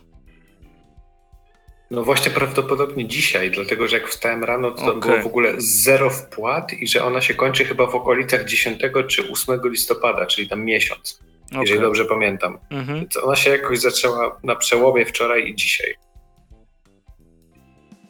[1.91, 4.99] No właśnie prawdopodobnie dzisiaj, dlatego że jak wstałem rano, to okay.
[4.99, 9.31] było w ogóle zero wpłat i że ona się kończy chyba w okolicach 10 czy
[9.31, 11.61] 8 listopada, czyli tam miesiąc, okay.
[11.61, 12.57] jeżeli dobrze pamiętam.
[12.69, 12.99] Mhm.
[12.99, 15.95] Więc ona się jakoś zaczęła na przełomie wczoraj i dzisiaj.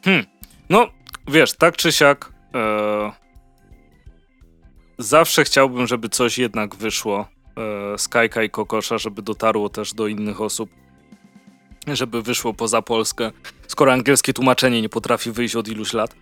[0.04, 0.26] Hmm.
[0.70, 0.88] No,
[1.28, 3.12] wiesz, tak czy siak e...
[4.98, 7.98] zawsze chciałbym, żeby coś jednak wyszło e...
[7.98, 10.70] z Kajka i Kokosza, żeby dotarło też do innych osób
[11.92, 13.30] żeby wyszło poza Polskę,
[13.68, 16.14] skoro angielskie tłumaczenie nie potrafi wyjść od iluś lat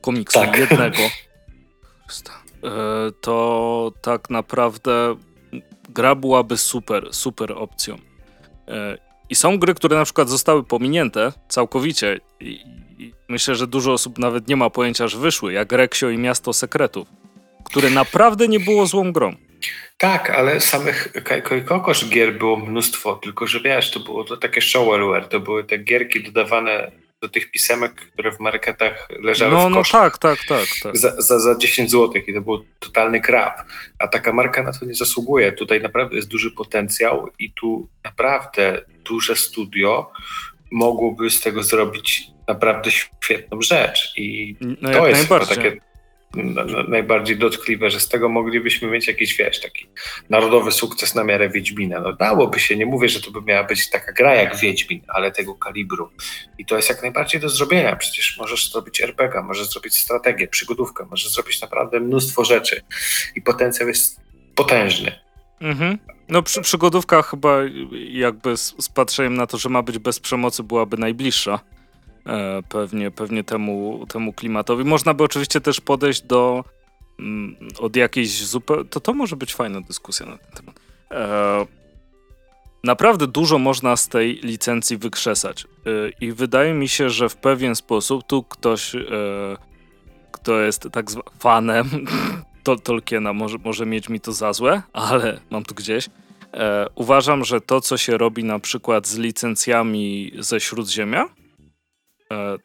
[0.00, 0.58] komiksu tak.
[0.58, 0.98] jednego,
[2.64, 2.70] e,
[3.20, 5.16] to tak naprawdę
[5.88, 7.98] gra byłaby super, super opcją.
[8.68, 8.98] E,
[9.30, 12.50] I są gry, które na przykład zostały pominięte całkowicie i,
[12.98, 16.52] i myślę, że dużo osób nawet nie ma pojęcia, że wyszły, jak Reksio i Miasto
[16.52, 17.08] Sekretów,
[17.64, 19.34] które naprawdę nie było złą grą.
[19.98, 24.36] Tak, ale samych Kajko i Kokosz gier było mnóstwo, tylko że wiesz, to było to
[24.36, 29.66] takie shovelware, to były te gierki dodawane do tych pisemek, które w marketach leżały no,
[29.66, 30.12] w no koszach.
[30.12, 30.68] No tak, tak, tak.
[30.82, 30.96] tak.
[30.96, 33.62] Za, za, za 10 zł i to był totalny krab.
[33.98, 35.52] A taka marka na to nie zasługuje.
[35.52, 40.10] Tutaj naprawdę jest duży potencjał i tu naprawdę duże studio
[40.70, 44.12] mogłoby z tego zrobić naprawdę świetną rzecz.
[44.16, 45.76] I no to jest takie
[46.88, 49.86] najbardziej dotkliwe, że z tego moglibyśmy mieć jakiś, wiesz, taki
[50.30, 52.00] narodowy sukces na miarę Wiedźmina.
[52.00, 55.30] No dałoby się, nie mówię, że to by miała być taka gra jak Wiedźmin, ale
[55.30, 56.10] tego kalibru.
[56.58, 57.96] I to jest jak najbardziej do zrobienia.
[57.96, 62.82] Przecież możesz zrobić RPG, możesz zrobić strategię, przygodówkę, możesz zrobić naprawdę mnóstwo rzeczy.
[63.34, 64.20] I potencjał jest
[64.54, 65.12] potężny.
[65.60, 65.98] Mhm.
[66.28, 67.58] No przy, przygodówka chyba
[68.10, 71.60] jakby z, z patrzeniem na to, że ma być bez przemocy byłaby najbliższa.
[72.26, 74.84] E, pewnie, pewnie temu, temu klimatowi.
[74.84, 76.64] Można by oczywiście też podejść do
[77.18, 78.84] mm, od jakiejś zupełnie.
[78.84, 80.80] To to może być fajna dyskusja na ten temat.
[81.10, 81.66] E,
[82.84, 85.64] naprawdę dużo można z tej licencji wykrzesać.
[85.64, 85.66] E,
[86.20, 88.96] I wydaje mi się, że w pewien sposób tu ktoś,
[90.32, 91.90] kto jest tak zwanym fanem
[92.84, 96.08] Tolkiena, może, może mieć mi to za złe, ale mam tu gdzieś.
[96.94, 101.28] uważam, że to, co się robi na przykład z licencjami ze Śródziemia,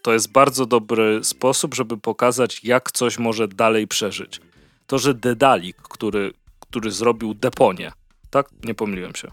[0.02, 4.42] to jest bardzo dobry sposób, żeby pokazać, jak coś może dalej przeżyć.
[4.88, 7.92] To, że Dedalik, który, który zrobił Deponie,
[8.30, 8.50] tak?
[8.64, 9.32] Nie pomyliłem się.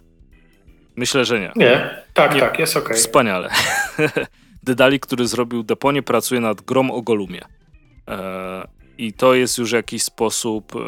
[0.97, 1.53] Myślę, że nie.
[1.57, 2.41] Nie, tak, nie.
[2.41, 2.95] tak, jest ok.
[2.95, 3.51] Wspaniale.
[4.63, 7.43] Dedalik, który zrobił Deponie, pracuje nad Grom o Golumie.
[8.09, 8.69] E,
[8.99, 10.79] I to jest już jakiś sposób e,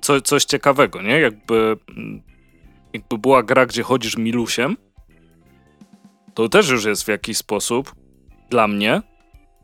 [0.00, 1.20] co, coś ciekawego, nie?
[1.20, 1.76] Jakby,
[2.92, 4.76] jakby była gra, gdzie chodzisz milusiem,
[6.34, 8.01] to też już jest w jakiś sposób
[8.52, 9.02] dla mnie,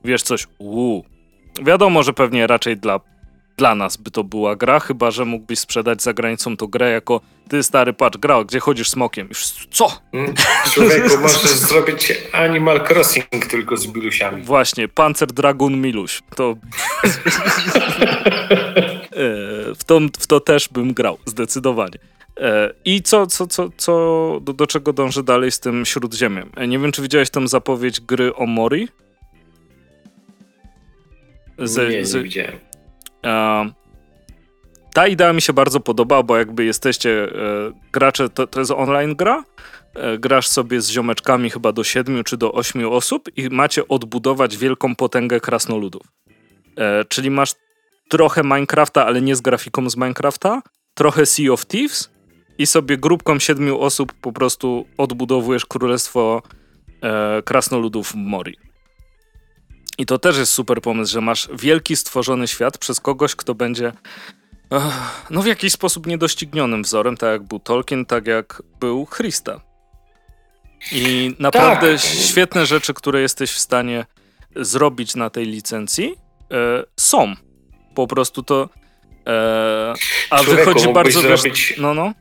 [0.04, 1.04] wiesz coś, uuu,
[1.62, 3.00] Wiadomo, że pewnie raczej dla,
[3.56, 7.20] dla nas by to była gra, chyba że mógłbyś sprzedać za granicą tą grę jako
[7.48, 9.28] ty stary, patrz, gra, gdzie chodzisz smokiem.
[9.28, 10.00] Już, co?
[10.12, 10.34] Mm,
[10.72, 14.42] człowieku, możesz zrobić Animal Crossing tylko z milusiami.
[14.42, 16.22] Właśnie, Panzer Dragon Miluś.
[16.36, 16.54] To...
[19.08, 21.98] E, w, to, w to też bym grał, zdecydowanie.
[22.40, 26.50] E, I co, co, co, co do, do czego dąży dalej z tym Śródziemiem?
[26.56, 28.88] E, nie wiem, czy widziałeś tą zapowiedź gry o Mori?
[31.58, 32.58] Z, nie, nie widziałem.
[34.94, 37.28] Ta idea mi się bardzo podoba, bo jakby jesteście e,
[37.92, 39.44] gracze, to, to jest online gra,
[40.18, 44.96] grasz sobie z ziomeczkami chyba do 7 czy do 8 osób i macie odbudować wielką
[44.96, 46.02] potęgę krasnoludów.
[47.08, 47.54] Czyli masz
[48.08, 50.62] trochę Minecrafta, ale nie z grafiką z Minecrafta,
[50.94, 52.17] trochę Sea of Thieves
[52.58, 56.42] i sobie grupką siedmiu osób po prostu odbudowujesz królestwo
[57.02, 58.56] e, krasnoludów Mori.
[59.98, 63.92] I to też jest super pomysł, że masz wielki stworzony świat przez kogoś, kto będzie
[65.30, 69.60] no w jakiś sposób niedoścignionym wzorem, tak jak był Tolkien, tak jak był Christa.
[70.92, 72.00] I naprawdę tak.
[72.00, 74.06] świetne rzeczy, które jesteś w stanie
[74.56, 76.14] zrobić na tej licencji,
[76.52, 77.34] e, są.
[77.94, 78.68] Po prostu to.
[79.26, 79.94] E,
[80.30, 81.20] a Człowieku, wychodzi bardzo.
[81.20, 81.74] Zrobić...
[81.78, 82.12] no, no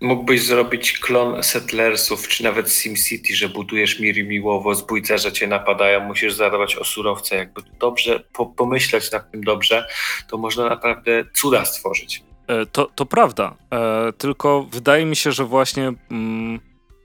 [0.00, 6.34] mógłbyś zrobić klon Settlersów, czy nawet SimCity, że budujesz mir miłowo, zbójcerze cię napadają, musisz
[6.34, 7.36] zadawać o surowce.
[7.36, 9.86] Jakby dobrze po, pomyśleć nad tym dobrze,
[10.28, 12.22] to można naprawdę cuda stworzyć.
[12.46, 16.60] E, to, to prawda, e, tylko wydaje mi się, że właśnie mm,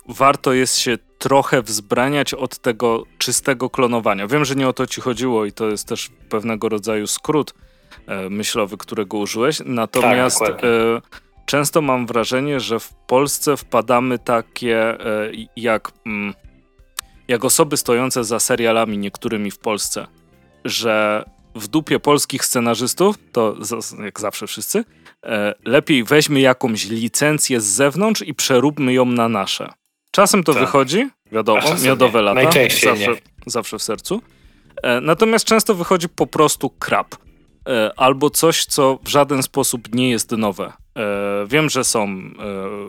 [0.09, 4.27] warto jest się trochę wzbraniać od tego czystego klonowania.
[4.27, 7.53] Wiem, że nie o to ci chodziło i to jest też pewnego rodzaju skrót
[8.07, 10.61] e, myślowy, którego użyłeś, natomiast tak,
[11.45, 16.33] często mam wrażenie, że w Polsce wpadamy takie e, jak, mm,
[17.27, 20.07] jak osoby stojące za serialami niektórymi w Polsce,
[20.65, 21.25] że
[21.55, 23.55] w dupie polskich scenarzystów, to
[24.03, 24.85] jak zawsze wszyscy,
[25.23, 29.73] e, lepiej weźmy jakąś licencję z zewnątrz i przeróbmy ją na nasze.
[30.11, 30.61] Czasem to tak.
[30.61, 33.17] wychodzi, wiadomo, miodowe lata, Najczęściej zawsze, nie.
[33.45, 34.21] zawsze w sercu.
[34.83, 37.15] E, natomiast często wychodzi po prostu krap.
[37.97, 40.73] Albo coś, co w żaden sposób nie jest nowe.
[40.97, 42.31] E, wiem, że są e,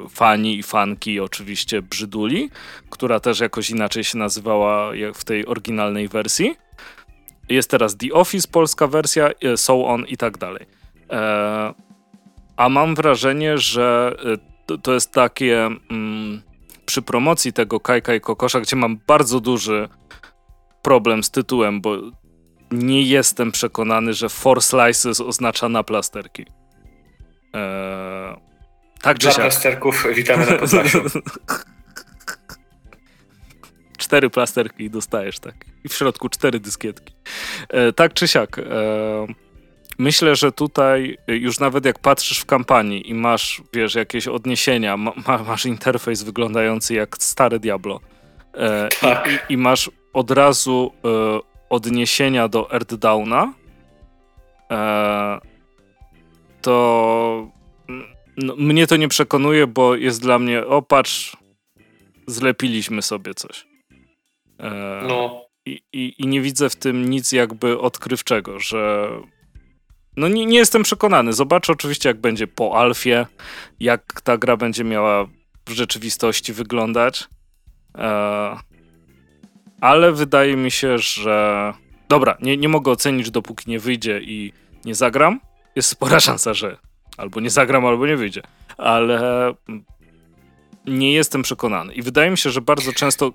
[0.09, 2.51] fani i fanki oczywiście Brzyduli,
[2.91, 6.57] która też jakoś inaczej się nazywała w tej oryginalnej wersji.
[7.49, 10.67] Jest teraz The Office, polska wersja, e, So On i tak dalej.
[12.57, 14.17] A mam wrażenie, że
[14.83, 16.43] to jest takie mm,
[16.87, 19.89] przy promocji tego Kajka i Kokosza, gdzie mam bardzo duży
[20.83, 21.97] problem z tytułem, bo
[22.71, 26.47] nie jestem przekonany, że Four Slices oznacza na plasterki.
[27.53, 28.37] Eee,
[29.03, 31.03] tak Dla plasterków witamy na Podlasiu.
[33.99, 35.55] cztery plasterki i dostajesz, tak.
[35.85, 37.15] I w środku cztery dyskietki.
[37.69, 38.59] E, tak czy siak.
[38.59, 38.63] E,
[39.99, 45.13] myślę, że tutaj już nawet jak patrzysz w kampanii i masz, wiesz, jakieś odniesienia, ma,
[45.47, 48.01] masz interfejs wyglądający jak stary Diablo
[48.55, 49.29] e, tak.
[49.49, 53.53] i, i, masz od razu e, odniesienia do Earthdowna,
[54.71, 55.39] e,
[56.63, 57.51] to
[58.37, 61.37] no, mnie to nie przekonuje, bo jest dla mnie, o patrz,
[62.27, 63.67] zlepiliśmy sobie coś.
[64.59, 65.47] E, no.
[65.67, 69.11] I, i, I, nie widzę w tym nic jakby odkrywczego, że
[70.17, 71.33] no nie, nie jestem przekonany.
[71.33, 73.27] Zobaczę oczywiście, jak będzie po alfie,
[73.81, 75.27] jak ta gra będzie miała
[75.67, 77.29] w rzeczywistości wyglądać.
[77.99, 78.57] E,
[79.81, 81.73] ale wydaje mi się, że.
[82.09, 84.53] Dobra, nie, nie mogę ocenić, dopóki nie wyjdzie i
[84.85, 85.41] nie zagram.
[85.77, 86.77] Jest spora szansa, że
[87.17, 88.43] albo nie zagram, albo nie wyjdzie.
[88.79, 89.55] Ale
[90.87, 91.95] nie jestem przekonany.
[91.95, 93.33] I wydaje mi się, że bardzo często,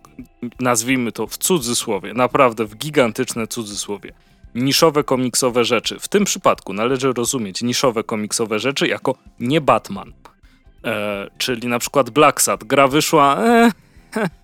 [0.60, 4.14] nazwijmy to w cudzysłowie, naprawdę w gigantyczne cudzysłowie,
[4.56, 6.00] niszowe komiksowe rzeczy.
[6.00, 10.14] W tym przypadku należy rozumieć niszowe komiksowe rzeczy jako nie Batman.
[10.86, 12.64] E, czyli na przykład Black Sad.
[12.64, 13.38] Gra wyszła.
[13.38, 13.72] E,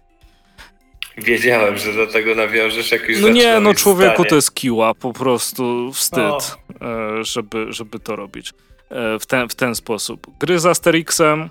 [1.18, 4.30] Wiedziałem, że do tego nawiążesz jakiś No nie, no człowieku zdanie.
[4.30, 8.54] to jest kiła, po prostu wstyd, e, żeby, żeby to robić
[8.90, 10.28] e, w ten, w ten sposób.
[10.40, 11.50] Gry z Asterixem,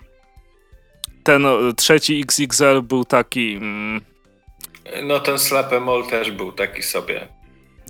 [1.25, 1.47] ten
[1.77, 3.55] trzeci XXL był taki...
[3.55, 4.01] Mm,
[5.03, 7.29] no ten Slapemol też był taki sobie.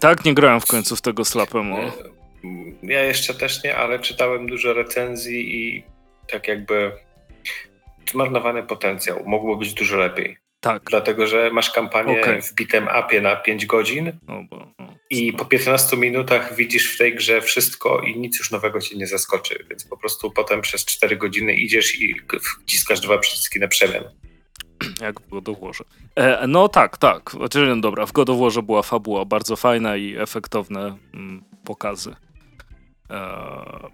[0.01, 1.85] Tak, nie grałem w końcu w tego Slapemol.
[1.85, 1.93] E,
[2.83, 5.85] ja jeszcze też nie, ale czytałem dużo recenzji i
[6.33, 6.93] tak jakby
[8.11, 9.23] zmarnowany potencjał.
[9.27, 10.46] Mogło być dużo lepiej.
[10.61, 10.83] Tak.
[10.91, 12.43] Dlatego, że masz kampanię okay.
[12.43, 16.99] w bitem upie na 5 godzin no bo, no, i po 15 minutach widzisz w
[16.99, 20.85] tej grze wszystko i nic już nowego cię nie zaskoczy, więc po prostu potem przez
[20.85, 22.15] 4 godziny idziesz i
[22.63, 24.05] wciskasz dwa przyciski na przemian.
[25.01, 25.85] Jak w Godowłorze.
[26.15, 27.31] E, no tak, tak.
[27.31, 32.17] Znaczy, no dobra, w Godowłorze była fabuła bardzo fajna i efektowne mm, pokazy
[33.11, 33.91] e,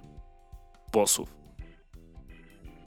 [0.93, 1.29] bossów.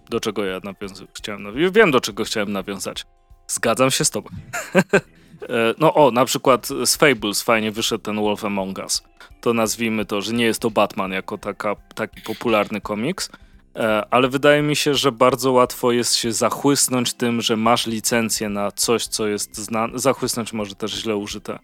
[0.09, 1.07] Do czego ja nawiązuję?
[1.17, 1.75] Chciałem nawiązać.
[1.75, 3.05] Wiem, do czego chciałem nawiązać.
[3.47, 4.29] Zgadzam się z tobą.
[5.49, 9.03] E, no o, na przykład z Fables fajnie wyszedł ten Wolf Among Us.
[9.41, 13.29] To nazwijmy to, że nie jest to Batman jako taka, taki popularny komiks,
[13.75, 18.49] e, ale wydaje mi się, że bardzo łatwo jest się zachłysnąć tym, że masz licencję
[18.49, 19.99] na coś, co jest znane.
[19.99, 21.59] Zachłysnąć może też źle użyte.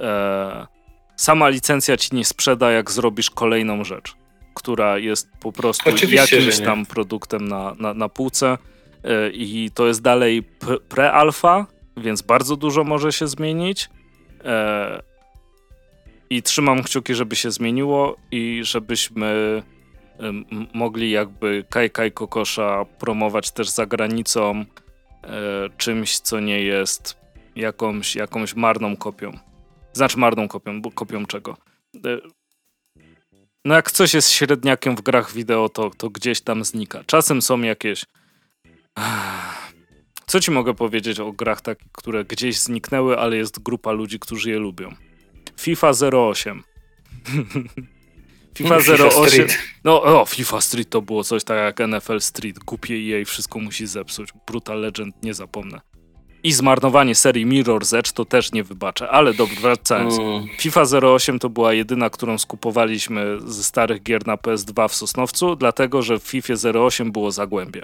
[0.00, 0.66] E,
[1.16, 4.16] sama licencja ci nie sprzeda, jak zrobisz kolejną rzecz,
[4.54, 8.58] która jest po prostu Oczywiście, jakimś tam produktem na, na, na półce
[9.32, 10.42] i to jest dalej
[10.88, 11.64] pre-alfa,
[11.96, 13.88] więc bardzo dużo może się zmienić.
[14.44, 15.02] E,
[16.30, 19.62] I trzymam kciuki, żeby się zmieniło i żebyśmy
[20.74, 24.64] mogli jakby Kaj Kaj Kokosza promować też za granicą
[25.24, 25.34] e,
[25.76, 27.16] czymś, co nie jest
[27.56, 29.32] jakąś, jakąś marną kopią.
[29.92, 31.56] Znaczy marną kopią, bo kopią czego?
[32.04, 32.18] E,
[33.64, 37.04] no jak coś jest średniakiem w grach wideo, to, to gdzieś tam znika.
[37.06, 38.04] Czasem są jakieś
[40.26, 44.50] co ci mogę powiedzieć o grach takich, które gdzieś zniknęły, ale jest grupa ludzi, którzy
[44.50, 44.94] je lubią?
[45.60, 46.62] FIFA 08.
[48.56, 49.46] FIFA 08.
[49.84, 52.58] No, o, FIFA Street to było coś tak jak NFL Street.
[52.58, 54.28] Głupie jej wszystko musi zepsuć.
[54.46, 55.80] Brutal Legend nie zapomnę.
[56.42, 60.18] I zmarnowanie serii Mirror's Edge to też nie wybaczę, ale dobrze, wracając.
[60.18, 60.46] Mm.
[60.58, 60.82] FIFA
[61.14, 66.18] 08 to była jedyna, którą skupowaliśmy ze starych gier na PS2 w Sosnowcu, dlatego że
[66.18, 67.82] w FIFA 08 było Zagłębie.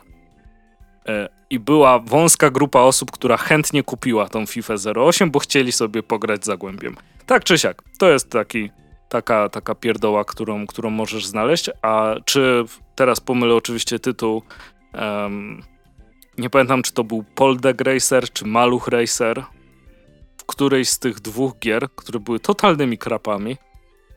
[1.09, 6.03] E, I była wąska grupa osób, która chętnie kupiła tą FIFA 08, bo chcieli sobie
[6.03, 6.96] pograć Zagłębiem.
[7.26, 8.70] Tak czy siak, to jest taki,
[9.09, 11.70] taka, taka pierdoła, którą, którą możesz znaleźć.
[11.82, 14.42] A czy teraz pomylę oczywiście tytuł,
[14.94, 15.62] um,
[16.38, 19.44] nie pamiętam czy to był Poldeg Racer czy Maluch Racer.
[20.36, 23.57] W którejś z tych dwóch gier, które były totalnymi krapami,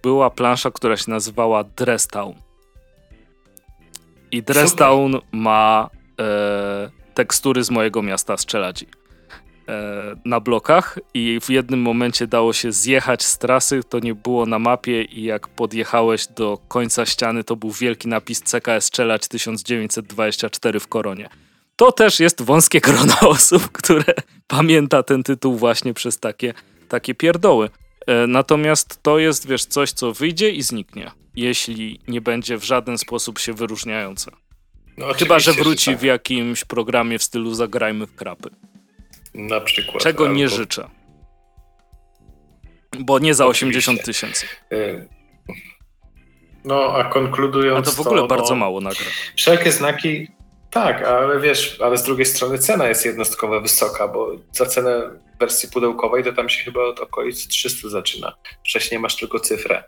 [0.03, 2.33] była plansza, która się nazywała Dress Town.
[4.31, 5.89] I Dress Town ma
[6.20, 8.88] e, tekstury z mojego miasta Strzeladzi
[9.68, 14.45] e, na blokach i w jednym momencie dało się zjechać z trasy, to nie było
[14.45, 20.80] na mapie i jak podjechałeś do końca ściany, to był wielki napis CKS Strzelać 1924
[20.80, 21.30] w Koronie.
[21.76, 24.13] To też jest wąskie grono osób, które
[24.47, 26.53] pamięta ten tytuł właśnie przez takie,
[26.89, 27.70] takie pierdoły.
[28.07, 32.97] E, natomiast to jest, wiesz, coś, co wyjdzie i zniknie, jeśli nie będzie w żaden
[32.97, 34.32] sposób się wyróżniające.
[34.97, 35.99] No, Chyba, że wróci że tak.
[35.99, 38.49] w jakimś programie w stylu Zagrajmy w krapy.
[39.33, 40.03] Na przykład.
[40.03, 40.35] Czego albo...
[40.35, 40.89] nie życzę.
[42.99, 43.91] Bo nie za Oczywiście.
[43.91, 44.45] 80 tysięcy.
[44.73, 45.07] Y,
[46.65, 47.87] no, a konkludując.
[47.87, 49.05] A to w ogóle to, bardzo no, mało nagra.
[49.35, 50.27] Wszelkie znaki,
[50.71, 55.01] tak, ale wiesz, ale z drugiej strony cena jest jednostkowo wysoka, bo za cenę
[55.39, 58.35] wersji pudełkowej to tam się chyba od okolic 300 zaczyna.
[58.65, 59.83] Wcześniej masz tylko cyfrę.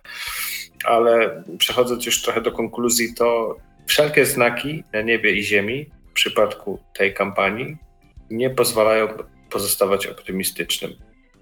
[0.85, 3.55] Ale przechodząc już trochę do konkluzji, to
[3.87, 7.77] Wszelkie znaki na niebie i ziemi w przypadku tej kampanii
[8.29, 9.07] nie pozwalają
[9.49, 10.91] pozostawać optymistycznym,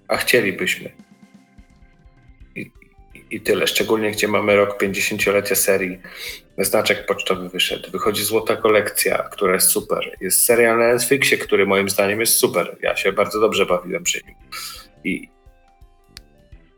[0.08, 0.90] a chcielibyśmy.
[2.54, 2.70] I,
[3.30, 3.66] i tyle.
[3.66, 5.98] Szczególnie gdzie mamy rok 50-lecia serii.
[6.58, 7.90] Znaczek pocztowy wyszedł.
[7.90, 10.16] Wychodzi złota kolekcja, która jest super.
[10.20, 12.76] Jest serial na Netflixie, który moim zdaniem jest super.
[12.82, 14.34] Ja się bardzo dobrze bawiłem przy nim.
[15.04, 15.28] I,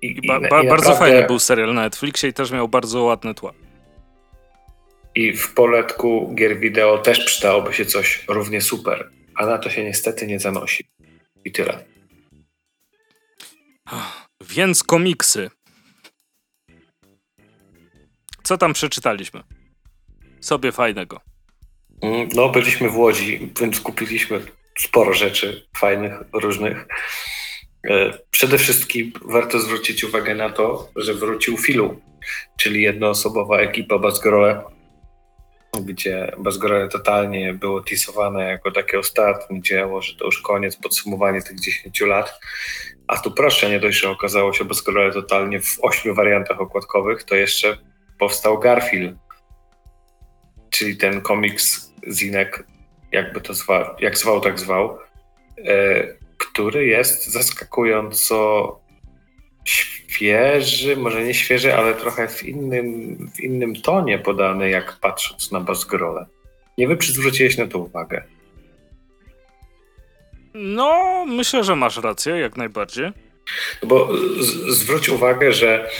[0.03, 3.03] i, i ba, ba, i bardzo fajny był serial na Netflixie i też miał bardzo
[3.03, 3.53] ładne tło.
[5.19, 9.85] I w poletku gier wideo też przydałoby się coś równie super, a na to się
[9.85, 10.85] niestety nie zanosi.
[11.45, 11.85] I tyle.
[14.41, 15.51] Więc komiksy.
[18.43, 19.43] Co tam przeczytaliśmy?
[20.41, 21.21] Sobie fajnego.
[22.03, 24.41] Mm, no, byliśmy w Łodzi, więc kupiliśmy
[24.79, 26.87] sporo rzeczy fajnych, różnych.
[27.91, 32.01] E, przede wszystkim warto zwrócić uwagę na to, że wrócił Filu,
[32.57, 34.78] czyli jednoosobowa ekipa Basgrole,
[35.85, 41.61] gdzie Bazgorele totalnie było tisowane jako takie ostatnie dzieło, że to już koniec, podsumowanie tych
[41.61, 42.41] 10 lat.
[43.07, 47.35] A tu proszę, nie dość, że okazało się Bazgorele totalnie w ośmiu wariantach okładkowych, to
[47.35, 47.79] jeszcze
[48.19, 49.17] powstał Garfield,
[50.71, 52.67] czyli ten komiks Zinek,
[53.13, 54.99] jakby to zwał, jak zwał, tak zwał,
[55.67, 56.07] e,
[56.39, 58.81] który jest zaskakująco
[59.69, 65.61] świeży, może nie świeży, ale trochę w innym, w innym tonie podany, jak patrząc na
[65.61, 66.27] Basgrole.
[66.79, 68.23] Nie wiem, czy zwróciłeś na to uwagę.
[70.55, 73.11] No, myślę, że masz rację, jak najbardziej.
[73.83, 74.09] Bo
[74.41, 75.91] z- zwróć uwagę, że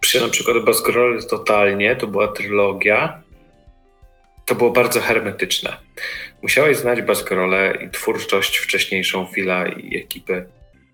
[0.00, 3.22] przy na przykład Basgrole totalnie, to była trylogia,
[4.44, 5.76] to było bardzo hermetyczne.
[6.42, 10.46] Musiałeś znać Basgrole i twórczość wcześniejszą Fila i ekipy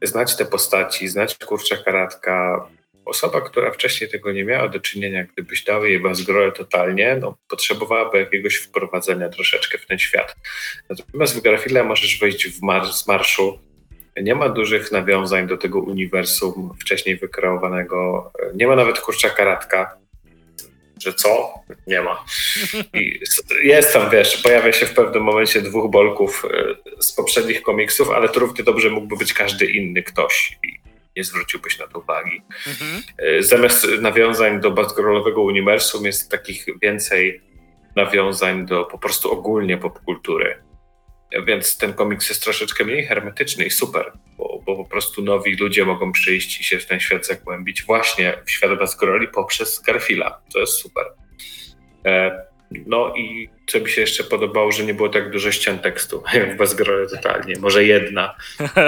[0.02, 2.66] znać te postaci, znać kurczaka Radka,
[3.04, 8.18] osoba, która wcześniej tego nie miała do czynienia, gdybyś dał jej bazgrolę totalnie, no, potrzebowałaby
[8.18, 10.36] jakiegoś wprowadzenia troszeczkę w ten świat.
[10.88, 13.58] Natomiast w Grafile możesz wejść w mar z marszu.
[14.22, 18.32] Nie ma dużych nawiązań do tego uniwersum wcześniej wykreowanego.
[18.54, 19.96] Nie ma nawet kurczaka radka,
[21.02, 21.54] że co?
[21.86, 22.24] Nie ma.
[22.94, 23.20] I
[23.62, 28.28] jest tam, wiesz, pojawia się w pewnym momencie dwóch bolków e, z poprzednich komiksów, ale
[28.28, 30.58] to równie dobrze mógłby być każdy inny ktoś.
[30.62, 30.80] I
[31.16, 32.42] nie zwróciłbyś na to uwagi.
[32.66, 33.02] Mhm.
[33.18, 37.40] E, zamiast nawiązań do Batgirlowego uniwersum jest takich więcej
[37.96, 40.69] nawiązań do po prostu ogólnie popkultury.
[41.46, 45.84] Więc ten komiks jest troszeczkę mniej hermetyczny i super, bo, bo po prostu nowi ludzie
[45.84, 50.40] mogą przyjść i się w ten świat zagłębić właśnie w świat Batgirli poprzez Garfila.
[50.52, 51.04] To jest super.
[52.06, 52.44] E,
[52.86, 56.54] no i co mi się jeszcze podobało, że nie było tak dużo ścian tekstu jak
[56.54, 58.34] w Bazgrole totalnie, może jedna.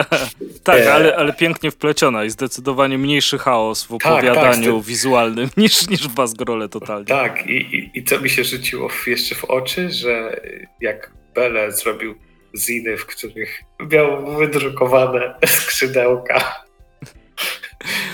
[0.64, 0.95] tak, e...
[0.95, 6.09] ale, ale pięknie wpleciona i zdecydowanie mniejszy chaos w opowiadaniu tak, tak, wizualnym niż, niż
[6.09, 7.05] w Bazgrole totalnie.
[7.05, 10.40] Tak, i, i, i co mi się rzuciło jeszcze w oczy, że
[10.80, 12.14] jak Bele zrobił
[12.57, 16.64] ziny, w których miał wydrukowane skrzydełka.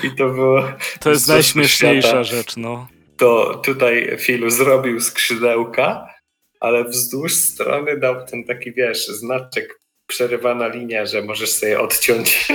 [0.02, 0.72] I to było.
[1.00, 2.24] To jest najśmieszniejsza świata.
[2.24, 6.14] rzecz, no to tutaj Filu zrobił skrzydełka,
[6.60, 12.48] ale wzdłuż strony dał ten taki, wiesz, znaczek, przerywana linia, że możesz sobie odciąć.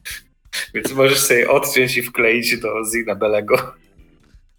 [0.74, 3.74] Więc możesz sobie odciąć i wkleić do Zinabelego.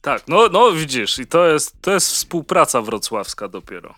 [0.02, 3.96] Tak, no, no widzisz, i to jest, to jest współpraca wrocławska dopiero.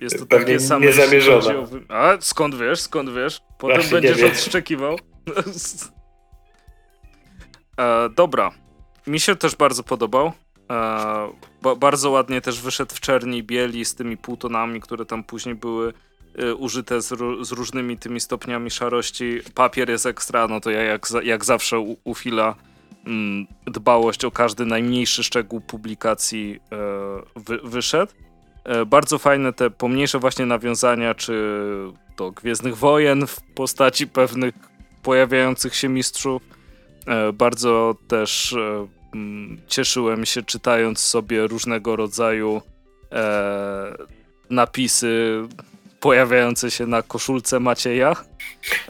[0.00, 1.54] Jest to Pewnie takie same niezamierzona.
[1.88, 3.40] A skąd wiesz, skąd wiesz?
[3.58, 4.96] Potem Właśnie będziesz odszczekiwał.
[7.80, 8.50] e, dobra,
[9.06, 10.32] mi się też bardzo podobał.
[10.70, 15.54] E, bardzo ładnie też wyszedł w czerni i bieli z tymi półtonami, które tam później
[15.54, 15.92] były
[16.38, 17.08] e, użyte z,
[17.46, 19.40] z, różnymi tymi stopniami szarości.
[19.54, 22.54] Papier jest ekstra, no to ja jak, jak zawsze u, u Fila
[23.06, 26.76] mm, dbałość o każdy najmniejszy szczegół publikacji e,
[27.36, 28.12] wy, wyszedł.
[28.64, 31.32] E, bardzo fajne te pomniejsze właśnie nawiązania, czy
[32.16, 34.54] do Gwiezdnych Wojen w postaci pewnych
[35.02, 36.42] pojawiających się mistrzów.
[37.06, 38.86] E, bardzo też e,
[39.66, 42.62] cieszyłem się czytając sobie różnego rodzaju
[44.50, 45.42] napisy
[46.00, 48.16] pojawiające się na koszulce Macieja.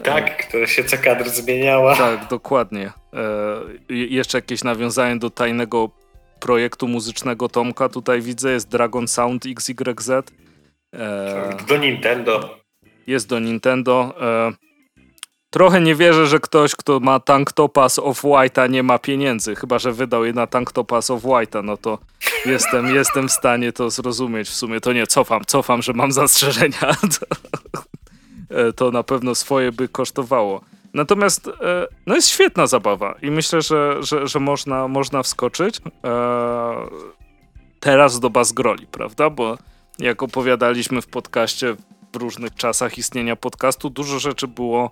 [0.03, 1.95] Tak, która się co kadr zmieniała.
[1.95, 2.91] Tak, dokładnie.
[3.13, 3.21] E,
[3.89, 5.89] jeszcze jakieś nawiązanie do tajnego
[6.41, 7.89] projektu muzycznego Tomka.
[7.89, 10.09] Tutaj widzę, jest Dragon Sound XYZ.
[10.95, 12.57] E, do Nintendo.
[13.07, 14.15] Jest do Nintendo.
[14.21, 14.71] E,
[15.51, 19.79] Trochę nie wierzę, że ktoś, kto ma tank topas of white'a nie ma pieniędzy, chyba
[19.79, 21.99] że wydał je na tank topas of white'a, no to
[22.45, 24.81] jestem, jestem w stanie to zrozumieć w sumie.
[24.81, 26.79] To nie, cofam, cofam, że mam zastrzeżenia.
[27.19, 27.25] To,
[28.57, 30.61] e, to na pewno swoje by kosztowało.
[30.93, 35.81] Natomiast e, no jest świetna zabawa i myślę, że, że, że można, można wskoczyć e,
[37.79, 39.29] teraz do Bazgroli, prawda?
[39.29, 39.57] Bo
[39.99, 41.75] jak opowiadaliśmy w podcaście
[42.13, 44.91] w różnych czasach istnienia podcastu, dużo rzeczy było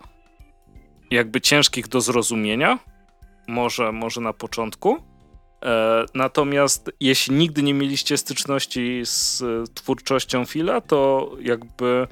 [1.11, 2.79] jakby ciężkich do zrozumienia,
[3.47, 4.97] może, może na początku.
[5.65, 9.43] E, natomiast jeśli nigdy nie mieliście styczności z
[9.73, 12.07] twórczością Fila, to jakby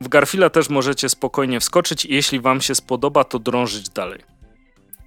[0.00, 4.20] w Garfila też możecie spokojnie wskoczyć i jeśli wam się spodoba, to drążyć dalej.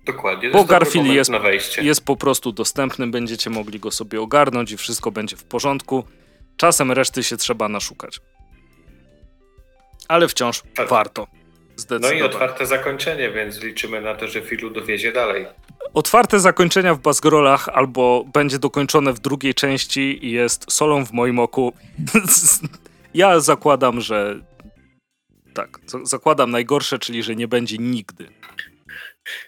[0.06, 0.50] Dokładnie.
[0.50, 1.32] Bo Garfield jest,
[1.82, 6.04] jest po prostu dostępny, będziecie mogli go sobie ogarnąć i wszystko będzie w porządku.
[6.58, 8.20] Czasem reszty się trzeba naszukać.
[10.08, 10.90] Ale wciąż tak.
[10.90, 11.28] warto.
[12.02, 15.46] No i otwarte zakończenie, więc liczymy na to, że Filu dowiezie dalej.
[15.94, 21.40] Otwarte zakończenia w Basgrolach albo będzie dokończone w drugiej części i jest solą w moim
[21.40, 21.74] oku.
[23.14, 24.40] ja zakładam, że
[25.54, 28.30] tak, zakładam najgorsze, czyli że nie będzie nigdy.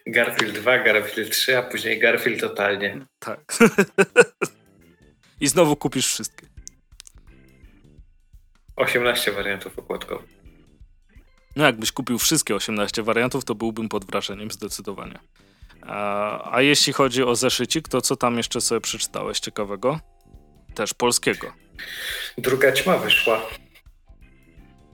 [0.08, 3.06] Garfield 2, Garfield 3, a później Garfield totalnie.
[3.20, 3.58] Tak.
[5.41, 6.47] I znowu kupisz wszystkie.
[8.76, 10.30] 18 wariantów okładkowych.
[11.56, 15.20] No jakbyś kupił wszystkie 18 wariantów, to byłbym pod wrażeniem zdecydowanie.
[15.82, 19.99] A, a jeśli chodzi o zeszycik, to co tam jeszcze sobie przeczytałeś ciekawego?
[20.76, 21.54] Też polskiego.
[22.38, 23.41] Druga ćma wyszła.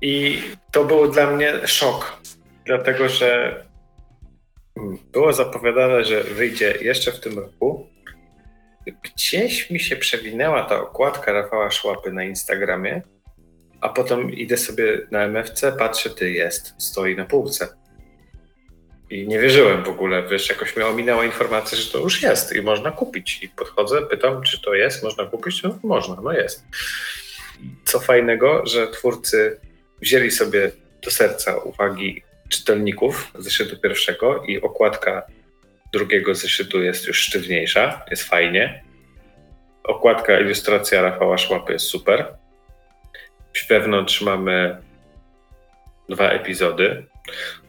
[0.01, 0.41] I
[0.71, 2.21] to był dla mnie szok,
[2.65, 3.63] dlatego że
[5.11, 7.87] było zapowiadane, że wyjdzie jeszcze w tym roku.
[9.03, 13.01] Gdzieś mi się przewinęła ta okładka Rafała Szłapy na Instagramie
[13.81, 17.67] a potem idę sobie na MFC, patrzę, ty jest, stoi na półce.
[19.09, 22.61] I nie wierzyłem w ogóle, wiesz, jakoś mnie ominęła informacja, że to już jest i
[22.61, 23.43] można kupić.
[23.43, 25.63] I podchodzę, pytam, czy to jest, można kupić?
[25.63, 26.65] No można, no jest.
[27.85, 29.59] Co fajnego, że twórcy
[30.01, 30.71] wzięli sobie
[31.01, 35.27] do serca uwagi czytelników zeszytu pierwszego i okładka
[35.93, 38.83] drugiego zeszytu jest już sztywniejsza, jest fajnie.
[39.83, 42.37] Okładka, ilustracja Rafała Szłapy jest super.
[43.69, 44.77] Wewnątrz mamy
[46.09, 47.05] dwa epizody.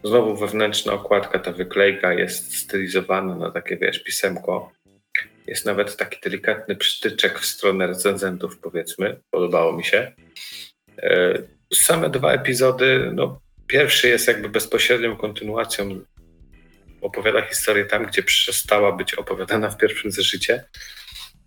[0.05, 4.73] Znowu wewnętrzna okładka, ta wyklejka jest stylizowana na takie, wiesz, pisemko.
[5.47, 9.21] Jest nawet taki delikatny przytyczek w stronę recenzentów, powiedzmy.
[9.31, 10.13] Podobało mi się.
[11.03, 11.43] E,
[11.75, 16.01] same dwa epizody, no, pierwszy jest jakby bezpośrednią kontynuacją
[17.01, 20.65] opowiada historię tam, gdzie przestała być opowiadana w pierwszym zeszycie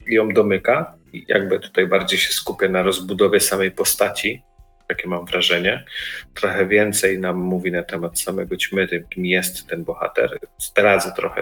[0.07, 0.93] i ją domyka.
[1.13, 4.41] I jakby tutaj bardziej się skupia na rozbudowie samej postaci,
[4.87, 5.85] takie mam wrażenie.
[6.33, 10.39] Trochę więcej nam mówi na temat samego ćmy, tym, kim jest ten bohater.
[10.57, 11.41] Zdradzę trochę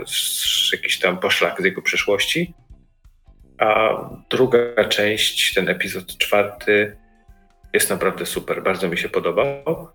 [0.71, 2.53] jakiś tam poszlak z jego przeszłości.
[3.57, 3.89] A
[4.29, 6.97] druga część, ten epizod czwarty,
[7.73, 8.63] jest naprawdę super.
[8.63, 9.87] Bardzo mi się podobał.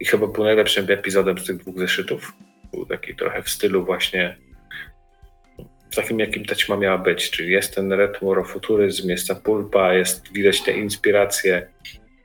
[0.00, 2.32] I chyba był najlepszym epizodem z tych dwóch zeszytów.
[2.72, 4.36] Był taki trochę w stylu właśnie
[5.96, 7.30] takim, jakim taćma miała być.
[7.30, 11.66] Czyli jest ten retro-futuryzm, jest ta pulpa, jest widać te inspiracje,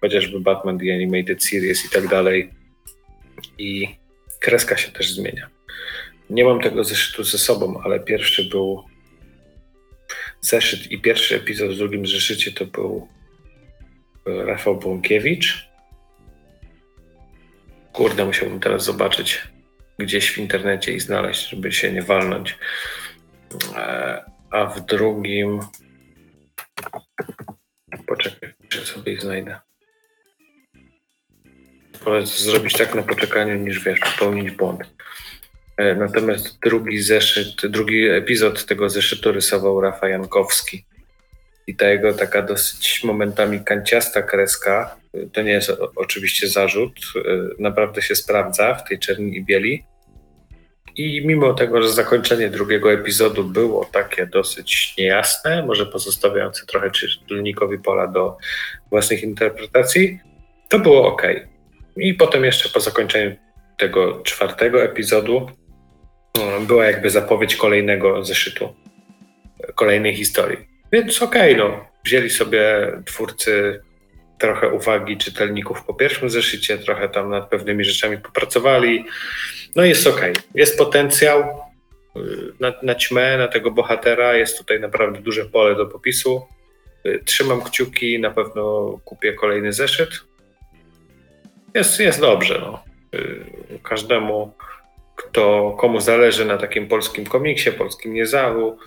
[0.01, 2.49] chociażby Batman The Animated Series i tak dalej.
[3.57, 3.87] I
[4.39, 5.49] kreska się też zmienia.
[6.29, 8.83] Nie mam tego zeszytu ze sobą, ale pierwszy był
[10.41, 13.07] zeszyt i pierwszy epizod w drugim zeszycie to był
[14.25, 15.69] Rafał Błąkiewicz.
[17.93, 19.41] Kurde, musiałbym teraz zobaczyć
[19.99, 22.57] gdzieś w internecie i znaleźć, żeby się nie walnąć.
[23.75, 25.59] E, a w drugim.
[28.07, 29.59] Poczekaj, czy sobie ich znajdę.
[32.03, 34.93] Wolę zrobić tak na poczekaniu, niż wiesz, popełnić błąd.
[35.77, 40.85] E, natomiast drugi zeszyt, drugi epizod tego zeszytu rysował Rafa Jankowski.
[41.71, 46.91] I ta jego taka dosyć momentami kanciasta kreska, e, to nie jest oczywiście zarzut,
[47.59, 49.83] naprawdę się sprawdza w tej czerni i bieli.
[50.95, 57.79] I mimo tego, że zakończenie drugiego epizodu było takie dosyć niejasne, może pozostawiające trochę czytelnikowi
[57.79, 58.37] pola do
[58.89, 60.19] własnych interpretacji,
[60.69, 61.21] to było ok.
[61.97, 63.35] I potem jeszcze po zakończeniu
[63.77, 65.49] tego czwartego epizodu
[66.37, 68.75] no, była jakby zapowiedź kolejnego zeszytu,
[69.75, 70.70] kolejnej historii.
[70.91, 73.81] Więc okej, okay, no, wzięli sobie twórcy
[74.41, 79.05] trochę uwagi czytelników po pierwszym zeszycie, trochę tam nad pewnymi rzeczami popracowali.
[79.75, 80.21] No jest ok.
[80.55, 81.39] Jest potencjał
[82.17, 82.19] y,
[82.59, 84.35] na, na ćmę, na tego bohatera.
[84.35, 86.47] Jest tutaj naprawdę duże pole do popisu.
[87.05, 90.09] Y, trzymam kciuki, na pewno kupię kolejny zeszyt.
[91.73, 92.59] Jest, jest dobrze.
[92.59, 92.83] No.
[93.15, 93.45] Y,
[93.83, 94.53] każdemu,
[95.15, 98.77] kto, komu zależy na takim polskim komiksie, polskim niezalu,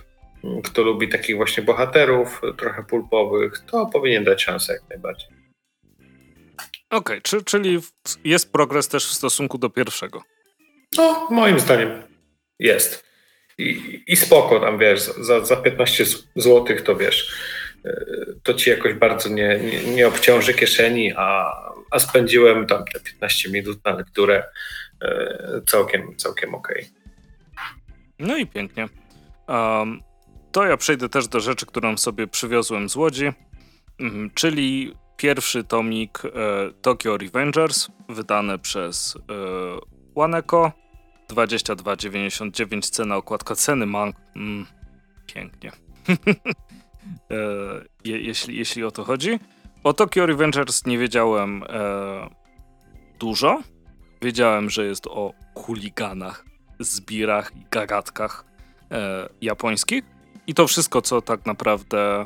[0.63, 5.27] kto lubi takich właśnie bohaterów, trochę pulpowych, to powinien dać szansę jak najbardziej.
[6.89, 7.79] Okej, okay, czyli
[8.23, 10.21] jest progres też w stosunku do pierwszego.
[10.97, 12.03] No, moim zdaniem
[12.59, 13.05] jest.
[13.57, 17.35] I, i spoko tam, wiesz, za, za 15 zł to wiesz,
[17.85, 18.05] e,
[18.43, 21.51] to ci jakoś bardzo nie, nie, nie obciąży kieszeni, a,
[21.91, 24.43] a spędziłem tam te 15 minut na lekturę
[25.01, 26.81] e, całkiem, całkiem okej.
[26.81, 27.05] Okay.
[28.19, 28.87] No i pięknie.
[29.47, 30.01] Um,
[30.55, 33.31] to ja przejdę też do rzeczy, którą sobie przywiozłem z Łodzi,
[33.99, 36.29] mm, czyli pierwszy tomik e,
[36.81, 39.19] Tokyo Revengers, wydany przez e,
[40.15, 40.71] Waneko.
[41.29, 44.15] 22,99 cena, okładka ceny mang.
[44.35, 44.65] Mm,
[45.25, 45.71] pięknie.
[47.31, 47.35] e,
[48.05, 49.39] je, jeśli, jeśli o to chodzi.
[49.83, 52.29] O Tokyo Revengers nie wiedziałem e,
[53.19, 53.61] dużo.
[54.21, 56.45] Wiedziałem, że jest o chuliganach,
[56.79, 58.45] zbirach i gagatkach
[58.91, 60.14] e, japońskich.
[60.47, 62.25] I to wszystko, co tak naprawdę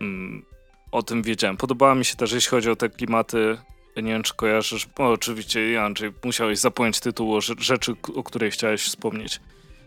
[0.00, 0.44] mm,
[0.92, 1.56] o tym wiedziałem.
[1.56, 3.58] Podobała mi się też, jeśli chodzi o te klimaty.
[3.96, 4.88] nie wiem, czy kojarzysz.
[4.98, 9.40] O, oczywiście, Andrzej, musiałeś zapomnieć tytułu rzeczy, o której chciałeś wspomnieć.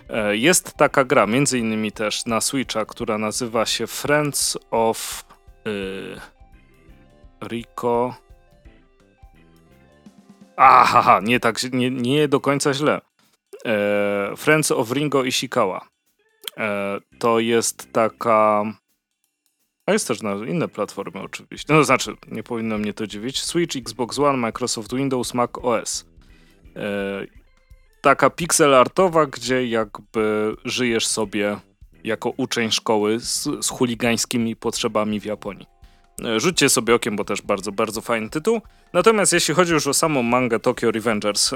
[0.09, 5.25] E, jest taka gra, między innymi też na Switcha, która nazywa się Friends of
[5.65, 6.21] yy,
[7.47, 8.15] Rico.
[10.57, 13.01] Aha, nie tak, nie, nie do końca źle.
[13.65, 15.96] E, Friends of Ringo Ishikawa.
[16.57, 18.65] E, to jest taka
[19.87, 21.73] a jest też na inne platformy oczywiście.
[21.73, 23.41] No to znaczy, nie powinno mnie to dziwić.
[23.41, 26.05] Switch, Xbox One, Microsoft Windows, Mac OS.
[26.75, 27.25] E,
[28.01, 31.57] taka pixel artowa, gdzie jakby żyjesz sobie
[32.03, 35.65] jako uczeń szkoły z, z chuligańskimi potrzebami w Japonii.
[36.25, 38.61] E, rzućcie sobie okiem, bo też bardzo, bardzo fajny tytuł.
[38.93, 41.51] Natomiast jeśli chodzi już o samą mangę Tokyo Revengers,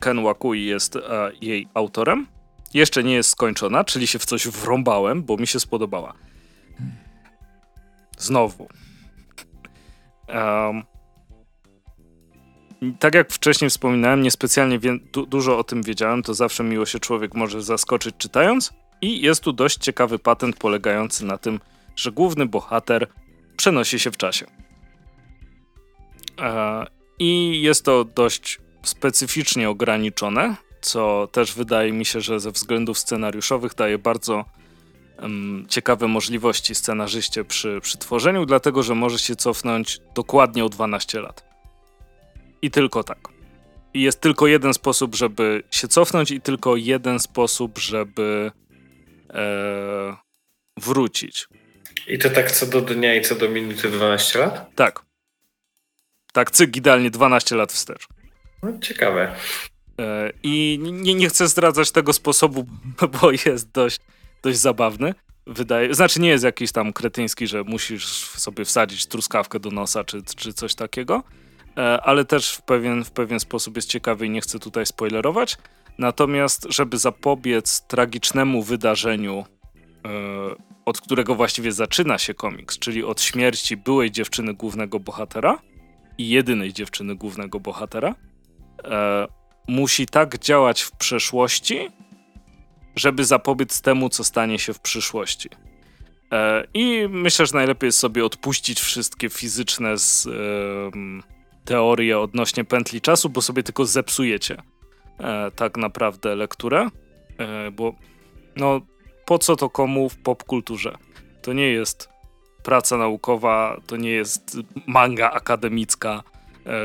[0.00, 0.98] Ken Wakui jest
[1.40, 2.26] jej autorem.
[2.74, 6.14] Jeszcze nie jest skończona, czyli się w coś wrąbałem, bo mi się spodobała.
[8.18, 8.68] Znowu.
[10.28, 10.82] Um,
[12.98, 16.98] tak jak wcześniej wspominałem, niespecjalnie wie, du, dużo o tym wiedziałem, to zawsze miło się
[16.98, 18.72] człowiek może zaskoczyć czytając.
[19.00, 21.60] I jest tu dość ciekawy patent polegający na tym,
[21.96, 23.06] że główny bohater
[23.56, 24.46] przenosi się w czasie.
[26.40, 26.86] E,
[27.18, 33.74] I jest to dość specyficznie ograniczone, co też wydaje mi się, że ze względów scenariuszowych
[33.74, 34.44] daje bardzo
[35.22, 41.20] um, ciekawe możliwości scenarzyście przy, przy tworzeniu, dlatego że może się cofnąć dokładnie o 12
[41.20, 41.44] lat.
[42.62, 43.18] I tylko tak.
[43.94, 48.52] I jest tylko jeden sposób, żeby się cofnąć, i tylko jeden sposób, żeby
[49.34, 50.16] e,
[50.76, 51.48] wrócić.
[52.06, 54.74] I to tak co do dnia i co do minuty 12 lat?
[54.74, 55.04] Tak.
[56.32, 58.06] Tak, cyk, idealnie 12 lat wstecz.
[58.62, 59.36] No, ciekawe.
[60.00, 62.66] E, I nie, nie chcę zdradzać tego sposobu,
[63.20, 64.00] bo jest dość,
[64.42, 65.14] dość zabawny.
[65.46, 70.22] Wydaje, znaczy nie jest jakiś tam kretyński, że musisz sobie wsadzić truskawkę do nosa czy,
[70.22, 71.22] czy coś takiego,
[71.76, 75.56] e, ale też w pewien, w pewien sposób jest ciekawy i nie chcę tutaj spoilerować.
[75.98, 79.44] Natomiast, żeby zapobiec tragicznemu wydarzeniu,
[80.04, 80.10] e,
[80.84, 85.58] od którego właściwie zaczyna się komiks, czyli od śmierci byłej dziewczyny głównego bohatera
[86.18, 88.14] i jedynej dziewczyny głównego bohatera,
[89.68, 91.90] musi tak działać w przeszłości,
[92.96, 95.48] żeby zapobiec temu, co stanie się w przyszłości.
[96.32, 100.28] E, I myślę, że najlepiej jest sobie odpuścić wszystkie fizyczne z,
[101.64, 104.62] teorie odnośnie pętli czasu, bo sobie tylko zepsujecie
[105.20, 106.88] e, tak naprawdę lekturę,
[107.38, 107.94] e, bo
[108.56, 108.80] no
[109.24, 110.96] po co to komu w popkulturze?
[111.42, 112.08] To nie jest
[112.62, 114.56] praca naukowa, to nie jest
[114.86, 116.22] manga akademicka,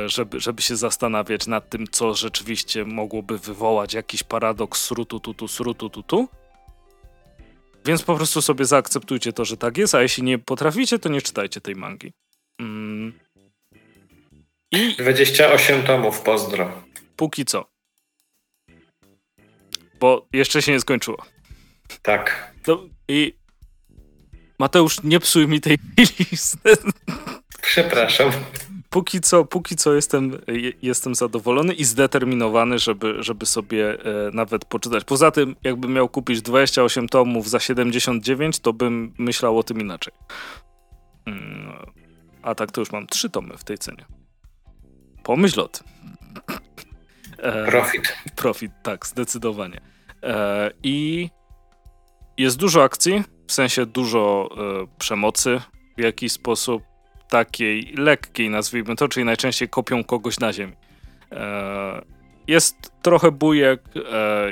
[0.06, 5.90] żeby, żeby się zastanawiać nad tym, co rzeczywiście mogłoby wywołać jakiś paradoks srutu tutu, srutu
[5.90, 6.28] tutu.
[7.86, 11.22] Więc po prostu sobie zaakceptujcie to, że tak jest, a jeśli nie potraficie, to nie
[11.22, 12.14] czytajcie tej mangi.
[12.60, 13.20] Mm.
[14.72, 16.72] I 28 tomów, pozdro.
[17.16, 17.70] Póki co.
[20.00, 21.26] Bo jeszcze się nie skończyło.
[22.02, 22.54] Tak.
[22.64, 23.34] To, I
[24.60, 25.78] Mateusz, nie psuj mi tej
[26.32, 26.74] listy.
[27.62, 28.32] Przepraszam
[28.90, 30.42] póki co, póki co jestem,
[30.82, 35.04] jestem zadowolony i zdeterminowany, żeby, żeby sobie e, nawet poczytać.
[35.04, 40.14] Poza tym, jakbym miał kupić 28 tomów za 79, to bym myślał o tym inaczej.
[41.26, 41.74] Mm,
[42.42, 44.06] a tak to już mam 3 tomy w tej cenie.
[45.24, 45.88] Pomyśl o tym.
[47.38, 48.16] E, profit.
[48.36, 49.82] Profit, tak, zdecydowanie.
[50.24, 51.30] E, I
[52.38, 54.50] jest dużo akcji, w sensie dużo
[54.98, 55.62] przemocy
[55.98, 56.89] w jakiś sposób
[57.30, 60.74] takiej lekkiej, nazwijmy to, czyli najczęściej kopią kogoś na ziemi.
[61.32, 62.02] E,
[62.48, 64.52] jest trochę bujek, e,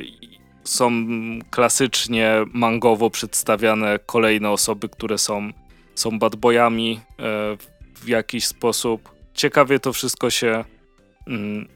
[0.64, 0.92] są
[1.50, 5.52] klasycznie mangowo przedstawiane kolejne osoby, które są,
[5.96, 7.58] są bad boyami e,
[7.96, 9.12] w jakiś sposób.
[9.34, 10.64] Ciekawie to wszystko się
[11.28, 11.68] mm,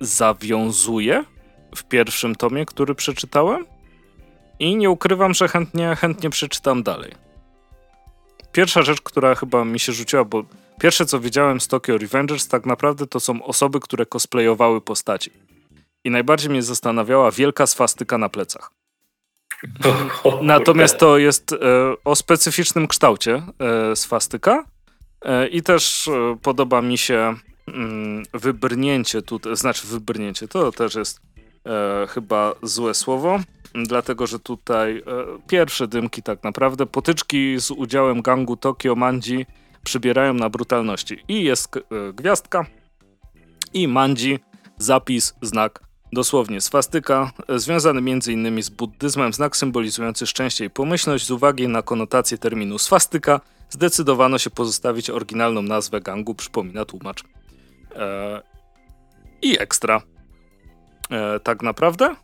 [0.00, 1.24] zawiązuje
[1.76, 3.66] w pierwszym tomie, który przeczytałem
[4.58, 7.31] i nie ukrywam, że chętnie, chętnie przeczytam dalej
[8.52, 10.44] pierwsza rzecz, która chyba mi się rzuciła, bo
[10.80, 15.30] pierwsze co widziałem z Tokyo Revengers tak naprawdę to są osoby, które cosplayowały postaci.
[16.04, 18.70] I najbardziej mnie zastanawiała wielka swastyka na plecach.
[20.42, 21.56] Natomiast to jest e,
[22.04, 24.64] o specyficznym kształcie e, swastyka
[25.24, 27.34] e, i też e, podoba mi się
[27.68, 31.20] mm, wybrnięcie tutaj, znaczy wybrnięcie, to też jest
[31.66, 33.40] e, chyba złe słowo,
[33.74, 35.02] dlatego że tutaj e,
[35.48, 39.46] pierwsze dymki tak naprawdę, potyczki z udziałem gangu Tokio Manji
[39.84, 41.18] przybierają na brutalności.
[41.28, 41.80] I jest e,
[42.12, 42.66] gwiazdka
[43.74, 44.38] i Manji,
[44.78, 45.80] zapis, znak,
[46.12, 48.62] dosłownie swastyka, e, związany m.in.
[48.62, 51.26] z buddyzmem, znak symbolizujący szczęście i pomyślność.
[51.26, 57.24] Z uwagi na konotację terminu swastyka zdecydowano się pozostawić oryginalną nazwę gangu, przypomina tłumacz.
[57.96, 58.42] E,
[59.42, 60.02] I ekstra.
[61.10, 62.16] E, tak naprawdę.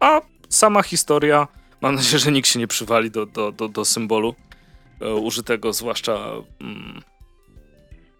[0.00, 1.48] A sama historia,
[1.80, 4.34] mam nadzieję, że nikt się nie przywali do, do, do, do symbolu
[5.00, 6.30] e, użytego, zwłaszcza
[6.60, 7.02] mm,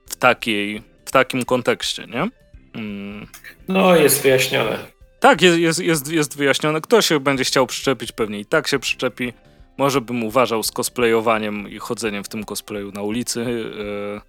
[0.07, 2.29] w, takiej, w takim kontekście, nie?
[2.75, 3.27] Mm.
[3.68, 4.79] No, jest wyjaśnione.
[5.20, 6.81] Tak, jest, jest, jest, jest wyjaśnione.
[6.81, 9.33] Kto się będzie chciał przyczepić, pewnie i tak się przyczepi.
[9.79, 14.20] Może bym uważał z cosplayowaniem i chodzeniem w tym cosplayu na ulicy, yy,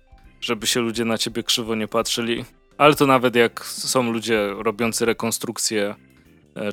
[0.41, 2.45] żeby się ludzie na ciebie krzywo nie patrzyli.
[2.77, 6.14] Ale to nawet jak są ludzie robiący rekonstrukcję E,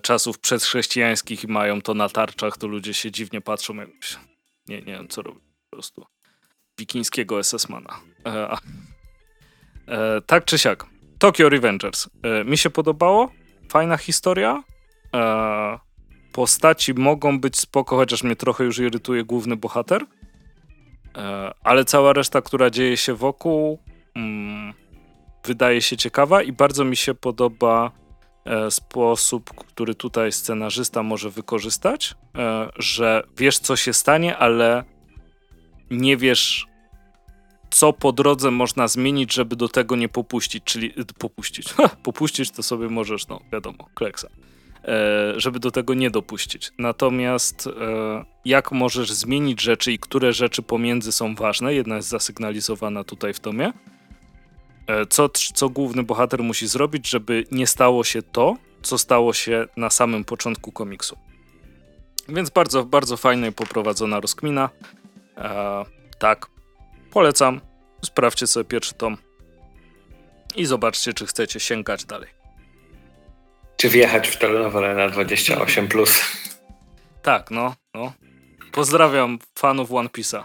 [0.03, 3.89] czasów przedchrześcijańskich i mają to na tarczach, to ludzie się dziwnie patrzą, jak
[4.69, 6.07] nie, nie wiem co robią po prostu.
[6.79, 8.01] Wikińskiego SS-mana.
[8.27, 8.57] E,
[9.89, 10.87] e, tak czy siak.
[11.19, 12.09] Tokyo Revengers.
[12.23, 13.33] E, mi się podobało.
[13.69, 14.63] Fajna historia.
[15.15, 15.79] E,
[16.33, 20.07] postaci mogą być spoko, chociaż mnie trochę już irytuje główny bohater.
[21.17, 23.79] E, ale cała reszta, która dzieje się wokół,
[24.15, 24.75] mm,
[25.45, 28.02] wydaje się ciekawa i bardzo mi się podoba e,
[28.71, 34.85] sposób, który tutaj scenarzysta może wykorzystać, e, że wiesz, co się stanie, ale
[35.91, 36.67] nie wiesz,
[37.71, 41.73] co po drodze można zmienić, żeby do tego nie popuścić, czyli popuścić.
[41.77, 44.29] Ha, popuścić to sobie możesz, no wiadomo, kleksa.
[44.85, 46.71] E, żeby do tego nie dopuścić.
[46.79, 53.05] Natomiast e, jak możesz zmienić rzeczy i które rzeczy pomiędzy są ważne, jedna jest zasygnalizowana
[53.05, 53.73] tutaj w tomie, e,
[55.09, 59.91] co, co główny bohater musi zrobić, żeby nie stało się to, co stało się na
[59.91, 61.19] samym początku komiksu.
[62.29, 64.71] Więc bardzo, bardzo fajna i poprowadzona rozkmina.
[65.37, 65.85] E,
[66.19, 66.47] tak,
[67.11, 67.61] polecam.
[68.05, 69.17] Sprawdźcie sobie pierwszy tom
[70.57, 72.29] i zobaczcie, czy chcecie sięgać dalej.
[73.77, 75.89] Czy wjechać w telenowelę na 28+.
[75.89, 76.21] Plus.
[77.23, 78.13] Tak, no, no.
[78.73, 80.43] Pozdrawiam fanów One Piece'a.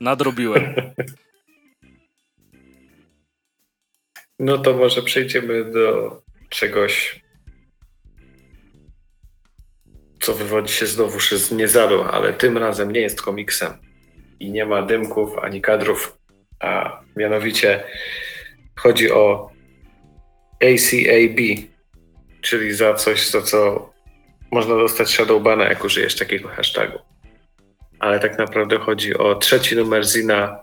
[0.00, 0.74] Nadrobiłem.
[4.38, 6.16] No to może przejdziemy do
[6.48, 7.24] czegoś,
[10.20, 13.72] co wywodzi się znowuż z niezalu, ale tym razem nie jest komiksem
[14.40, 16.18] i nie ma dymków ani kadrów,
[16.60, 17.82] a mianowicie
[18.76, 19.50] chodzi o
[20.62, 21.68] ACAB,
[22.40, 23.90] czyli za coś, za co
[24.50, 26.98] można dostać Shadowbana, jak użyjesz takiego hashtagu.
[27.98, 30.60] Ale tak naprawdę chodzi o trzeci numer Zina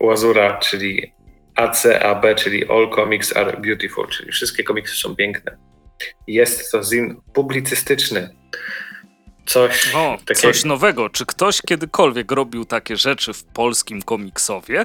[0.00, 1.12] Łazura, czyli
[1.54, 5.56] ACAB, czyli All Comics Are Beautiful, czyli wszystkie komiksy są piękne.
[6.26, 8.36] Jest to zin publicystyczny.
[9.46, 10.40] Coś, o, takiego...
[10.40, 11.10] coś nowego.
[11.10, 14.82] Czy ktoś kiedykolwiek robił takie rzeczy w polskim komiksowie?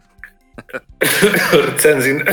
[1.51, 2.23] Recenzin.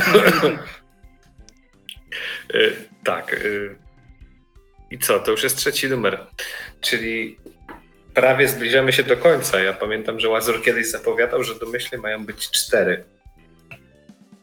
[2.55, 3.35] Y, tak.
[3.35, 3.76] Y,
[4.91, 5.18] i co?
[5.18, 6.26] To już jest trzeci numer.
[6.80, 7.39] Czyli
[8.14, 9.61] prawie zbliżamy się do końca.
[9.61, 13.05] Ja pamiętam, że Łazur kiedyś zapowiadał, że domyślnie mają być cztery.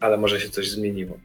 [0.01, 1.19] Ale może się coś zmieniło.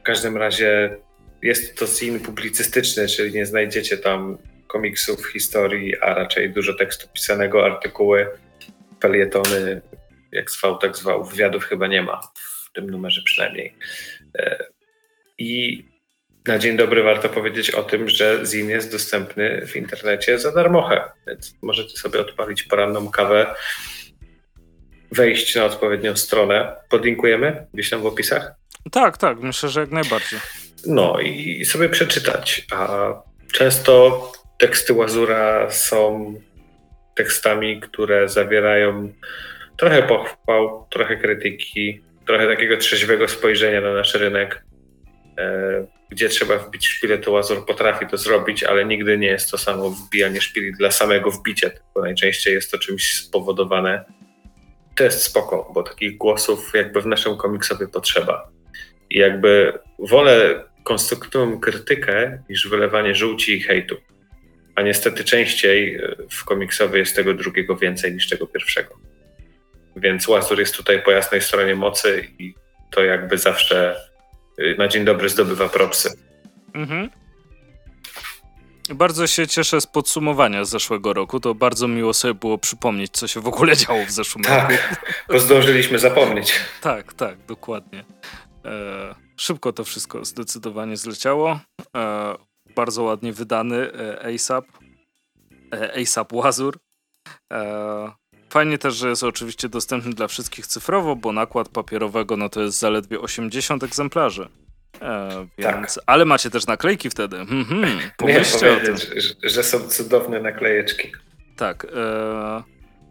[0.00, 0.96] W każdym razie
[1.42, 7.64] jest to scene publicystyczny, czyli nie znajdziecie tam komiksów, historii, a raczej dużo tekstu pisanego,
[7.64, 8.28] artykuły,
[9.02, 9.82] felietony,
[10.32, 11.24] jak zwał, tak zwał.
[11.24, 13.76] Wywiadów chyba nie ma w tym numerze przynajmniej.
[14.38, 14.64] E,
[15.38, 15.84] I
[16.46, 21.02] na dzień dobry warto powiedzieć o tym, że Zin jest dostępny w internecie za darmochę,
[21.26, 23.54] więc możecie sobie odpalić poranną kawę,
[25.14, 26.76] wejść na odpowiednią stronę.
[26.90, 28.52] Podlinkujemy gdzieś tam w opisach?
[28.90, 30.40] Tak, tak, myślę, że jak najbardziej.
[30.86, 32.66] No i sobie przeczytać.
[32.72, 33.08] A
[33.52, 34.22] często
[34.58, 36.34] teksty Łazura są
[37.14, 39.12] tekstami, które zawierają
[39.76, 44.64] trochę pochwał, trochę krytyki, trochę takiego trzeźwego spojrzenia na nasz rynek.
[45.38, 49.58] E, gdzie trzeba wbić szpilę, to Łazur potrafi to zrobić, ale nigdy nie jest to
[49.58, 54.04] samo wbijanie szpili dla samego wbicia, bo najczęściej jest to czymś spowodowane.
[54.96, 58.48] To jest spoko, bo takich głosów jakby w naszym komiksowie potrzeba.
[59.10, 63.96] I jakby wolę konstruktywną krytykę niż wylewanie żółci i hejtu.
[64.74, 68.98] A niestety częściej w komiksowie jest tego drugiego więcej niż tego pierwszego.
[69.96, 72.54] Więc Łazur jest tutaj po jasnej stronie mocy i
[72.90, 73.96] to jakby zawsze
[74.58, 76.08] Y, na dzień dobry zdobywa propsy.
[76.74, 77.10] Mhm.
[78.90, 81.40] Bardzo się cieszę z podsumowania z zeszłego roku.
[81.40, 84.82] To bardzo miło sobie było przypomnieć, co się w ogóle działo w zeszłym tak, roku.
[85.28, 86.52] bo zdążyliśmy zapomnieć.
[86.80, 88.04] tak, tak, dokładnie.
[88.64, 91.60] E, szybko to wszystko zdecydowanie zleciało.
[91.96, 92.34] E,
[92.76, 94.64] bardzo ładnie wydany e, ASAP.
[95.74, 96.78] E, ASAP Łazur.
[97.52, 98.12] E,
[98.50, 102.78] Fajnie też, że jest oczywiście dostępny dla wszystkich cyfrowo, bo nakład papierowego no to jest
[102.78, 104.48] zaledwie 80 egzemplarzy.
[105.02, 106.04] E, więc, tak.
[106.06, 107.36] Ale macie też naklejki wtedy.
[107.36, 108.96] Mhm, pomyślcie o tym.
[108.96, 111.12] Że, że są cudowne naklejeczki.
[111.56, 111.84] Tak.
[111.84, 112.62] E,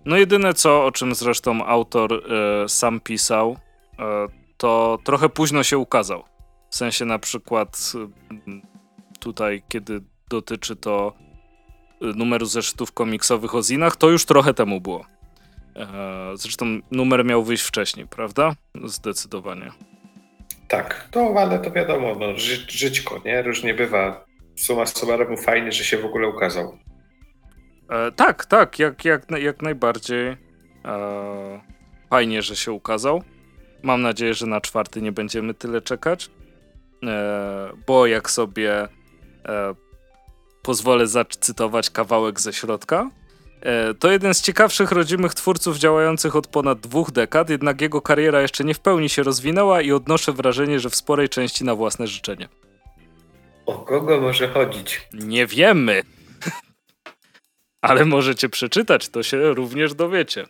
[0.06, 3.58] no jedyne co, o czym zresztą autor e, sam pisał,
[4.00, 4.28] e,
[4.58, 6.24] to trochę późno się ukazał.
[6.70, 7.94] W sensie na przykład
[9.20, 11.14] tutaj, kiedy dotyczy to
[12.02, 15.06] e, numeru zeszytów komiksowych o zinach, to już trochę temu było.
[16.34, 18.56] Zresztą numer miał wyjść wcześniej, prawda?
[18.84, 19.72] Zdecydowanie.
[20.68, 23.42] Tak, to ale to wiadomo, no, ży żyćko, nie?
[23.42, 24.26] Różnie bywa.
[24.56, 26.78] Suma summarum fajnie, że się w ogóle ukazał.
[27.90, 30.28] E, tak, tak, jak, jak, jak najbardziej.
[30.86, 31.62] E,
[32.10, 33.24] fajnie, że się ukazał.
[33.84, 36.30] Mam nadzieję, że na czwarty nie będziemy tyle czekać,
[37.04, 38.88] e, bo jak sobie e,
[40.62, 43.10] pozwolę zacytować kawałek ze środka,
[44.00, 48.64] to jeden z ciekawszych rodzimych twórców działających od ponad dwóch dekad, jednak jego kariera jeszcze
[48.64, 52.50] nie w pełni się rozwinęła i odnoszę wrażenie, że w sporej części na własne życzenie.
[53.66, 55.08] O kogo może chodzić?
[55.14, 56.02] Nie wiemy.
[57.82, 60.46] Ale możecie przeczytać, to się również dowiecie.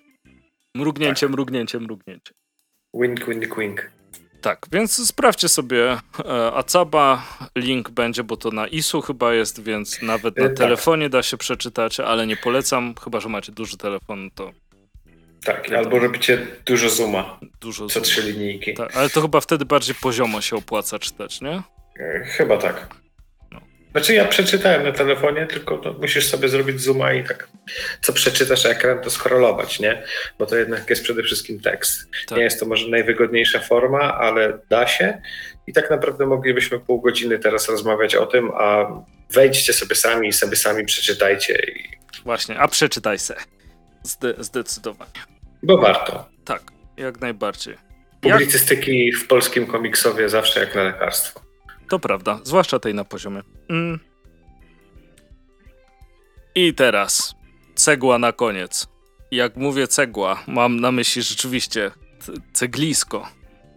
[0.76, 1.34] Mrugnięcie, tak.
[1.34, 2.34] mrugnięcie, mrugnięcie.
[2.93, 3.91] Wink, wink, wink.
[4.43, 7.23] Tak, więc sprawdźcie sobie e, Acaba,
[7.55, 10.57] link będzie, bo to na ISU chyba jest, więc nawet na E, tak.
[10.57, 14.51] telefonie da się przeczytać, ale nie polecam, chyba że macie duży telefon, to
[15.45, 18.03] Tak, albo robicie dużo zooma, dużo co zoom.
[18.03, 18.73] trzy linijki.
[18.73, 21.61] Tak, ale to chyba wtedy bardziej poziomo się opłaca czytać, nie?
[21.99, 22.87] E, Chyba tak.
[23.93, 23.99] No.
[23.99, 27.47] Znaczy ja przeczytałem na telefonie, tylko to musisz sobie zrobić zooma i tak
[28.01, 30.03] co przeczytasz ekran, to scrollować, nie?
[30.39, 32.09] Bo to jednak jest przede wszystkim tekst.
[32.27, 32.37] Tak.
[32.37, 35.21] Nie jest to może najwygodniejsza forma, ale da się
[35.67, 38.87] i tak naprawdę moglibyśmy pół godziny teraz rozmawiać o tym, a
[39.29, 41.89] wejdźcie sobie sami i sobie sami przeczytajcie, i...
[42.25, 43.35] Właśnie, a przeczytaj se.
[44.03, 45.11] Zde zdecydowanie.
[45.63, 46.25] bo warto.
[46.45, 46.61] Tak,
[46.97, 47.73] jak najbardziej.
[47.73, 48.33] Jak?
[48.33, 51.41] Publicystyki w polskim komiksowie zawsze jak na lekarstwo.
[51.93, 53.41] To prawda, zwłaszcza tej na poziomie.
[53.69, 53.99] Mm.
[56.55, 57.35] I teraz
[57.75, 58.87] cegła na koniec.
[59.31, 61.91] Jak mówię cegła, mam na myśli rzeczywiście
[62.53, 63.29] ceglisko.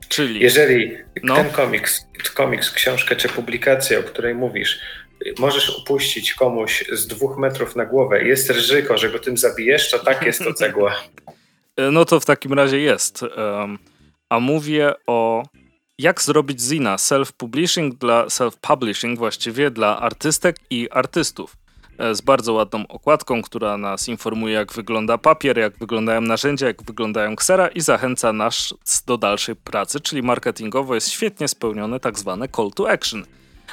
[0.08, 1.34] Czyli Jeżeli No.
[1.36, 4.80] ten komiks, komiks, książkę czy publikację, o której mówisz,
[5.38, 9.98] możesz upuścić komuś z dwóch metrów na głowę, jest ryzyko, że go tym zabijesz, to
[9.98, 10.94] tak jest to cegła.
[11.92, 13.24] No to w takim razie jest.
[14.28, 15.42] A mówię o
[15.98, 21.56] jak zrobić zina self-publishing dla self-publishing właściwie dla artystek i artystów.
[21.98, 26.82] E, Z bardzo ładną okładką, która nas informuje, jak wygląda papier, jak wyglądają narzędzia, jak
[26.82, 28.74] wyglądają ksera i zachęca nas
[29.06, 33.24] do dalszej pracy, czyli marketingowo jest świetnie spełnione tak zwane call to action.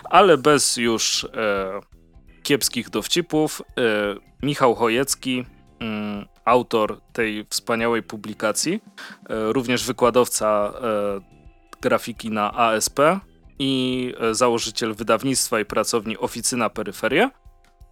[0.03, 1.79] Ale bez już e,
[2.43, 3.83] kiepskich dowcipów, e,
[4.43, 5.45] Michał Chojecki,
[5.79, 8.73] mm, autor tej wspaniałej publikacji,
[9.29, 11.32] e, również wykładowca e,
[11.83, 12.99] grafiki na ASP
[13.59, 17.31] i e, założyciel wydawnictwa i pracowni Oficyna Peryferia,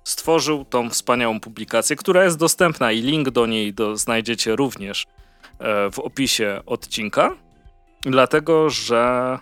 [0.03, 5.05] stworzył tą wspaniałą publikację, która jest dostępna i link do niej do, znajdziecie również
[5.59, 7.35] e, w opisie odcinka,
[8.01, 9.39] dlatego że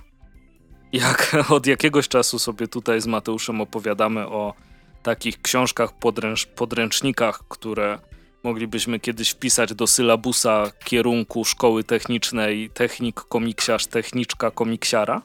[0.93, 4.53] jak od jakiegoś czasu sobie tutaj z Mateuszem opowiadamy o
[5.03, 7.99] takich książkach, podręcz, podręcznikach, które
[8.43, 15.21] moglibyśmy kiedyś wpisać do sylabusa kierunku szkoły technicznej technik komiksiarz, techniczka komiksiara.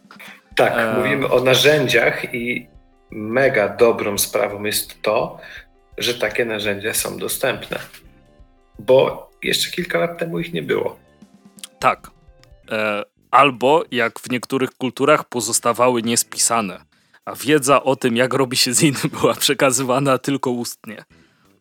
[0.56, 0.98] Tak, E.
[0.98, 2.66] mówimy o narzędziach i
[3.10, 5.38] mega dobrą sprawą jest to,
[5.98, 7.78] że takie narzędzia są dostępne.
[8.78, 10.96] Bo jeszcze kilka lat temu ich nie było.
[11.78, 12.10] Tak.
[12.70, 16.80] E, albo jak w niektórych kulturach pozostawały niespisane,
[17.24, 21.04] a wiedza o tym, jak robi się ziny, była przekazywana tylko ustnie.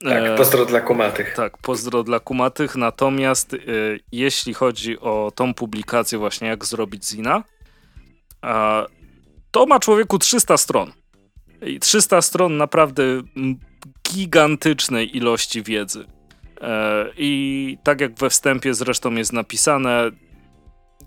[0.03, 1.33] Tak, E, pozdro dla kumatych.
[1.35, 2.75] Tak, pozdro dla kumatych.
[2.75, 7.43] Natomiast y, jeśli chodzi o tą publikację, właśnie jak zrobić zina,
[9.51, 10.91] to ma człowieku 300 stron.
[11.61, 13.03] I 300 stron naprawdę
[14.09, 16.05] gigantycznej ilości wiedzy.
[16.61, 20.11] E, I tak jak we wstępie zresztą jest napisane,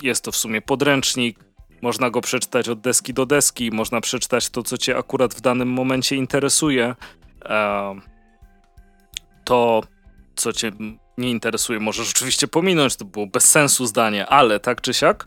[0.02, 1.38] jest to w sumie podręcznik.
[1.82, 5.68] Można go przeczytać od deski do deski, można przeczytać to, co cię akurat w danym
[5.68, 6.94] momencie interesuje.
[9.46, 9.82] To,
[10.36, 10.72] co cię
[11.18, 15.26] nie interesuje, możesz oczywiście pominąć, to było bez sensu zdanie, ale tak czy siak,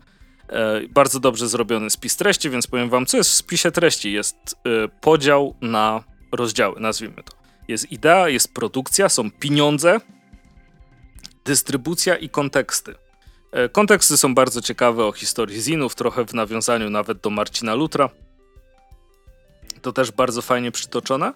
[0.50, 4.12] e, bardzo dobrze zrobiony spis treści, więc powiem wam, co jest w spisie treści.
[4.12, 7.38] Jest e, podział na rozdziały, nazwijmy to.
[7.68, 10.00] Jest idea, jest produkcja, są pieniądze,
[11.46, 12.96] dystrybucja i konteksty.
[13.52, 18.10] E, konteksty są bardzo ciekawe o historii zinów, trochę w nawiązaniu nawet do Marcina Lutra.
[19.82, 21.34] To też bardzo fajnie przytoczone.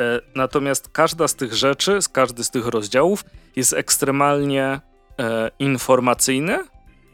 [0.00, 3.24] E, Natomiast każda z tych rzeczy, każdy z tych rozdziałów
[3.56, 4.80] jest ekstremalnie
[5.18, 6.58] e, informacyjny,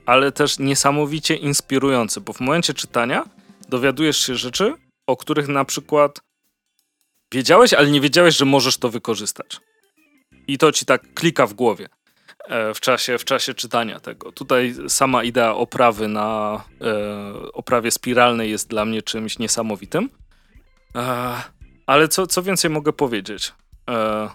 [0.06, 3.24] ale też niesamowicie inspirujący, bo w momencie czytania
[3.68, 4.74] dowiadujesz się rzeczy,
[5.06, 6.20] o których na przykład
[7.32, 9.60] wiedziałeś, ale nie wiedziałeś, że możesz to wykorzystać.
[10.46, 11.88] I to ci tak klika w głowie
[12.48, 14.32] e, w czasie, w czasie czytania tego.
[14.32, 20.10] Tutaj sama idea oprawy na e, oprawie spiralnej jest dla mnie czymś niesamowitym.
[20.94, 21.42] E,
[21.86, 23.52] ale co, co więcej mogę powiedzieć?
[23.90, 24.28] E,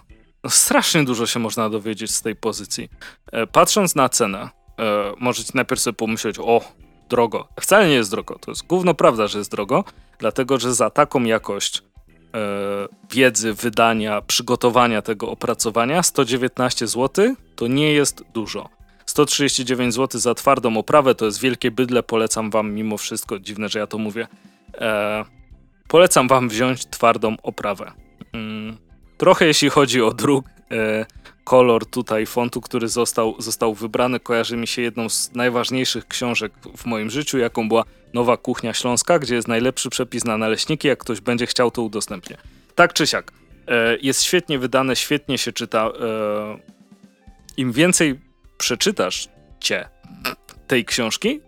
[0.44, 2.88] no strasznie dużo się można dowiedzieć z tej pozycji.
[3.32, 4.38] E, patrząc na cenę,
[4.78, 6.60] e, możecie najpierw sobie pomyśleć, o,
[7.08, 7.48] drogo.
[7.60, 8.38] Wcale nie jest drogo.
[8.38, 9.84] To jest gówno prawda, że jest drogo,
[10.18, 11.82] dlatego że za taką jakość e,
[13.10, 18.68] wiedzy, wydania, przygotowania tego opracowania 119 zł to nie jest dużo.
[19.06, 23.78] 139 zł za twardą oprawę to jest wielkie bydle, polecam wam mimo wszystko, dziwne, że
[23.78, 24.26] ja to mówię.
[24.74, 25.24] E,
[25.88, 27.92] polecam wam wziąć twardą oprawę.
[28.32, 28.76] Mm,
[29.18, 31.06] trochę jeśli chodzi o druk, e,
[31.44, 36.86] kolor tutaj fontu, który został, został wybrany, kojarzy mi się jedną z najważniejszych książek w
[36.86, 37.84] moim życiu, jaką była
[38.14, 42.36] Nowa Kuchnia Śląska, gdzie jest najlepszy przepis na naleśniki, jak ktoś będzie chciał, to udostępnię.
[42.74, 43.32] Tak czy siak,
[43.68, 45.86] e, jest świetnie wydane, świetnie się czyta.
[45.86, 46.58] E,
[47.56, 48.20] Im więcej
[48.58, 49.28] przeczytasz
[49.60, 49.88] cię
[50.66, 51.40] tej książki,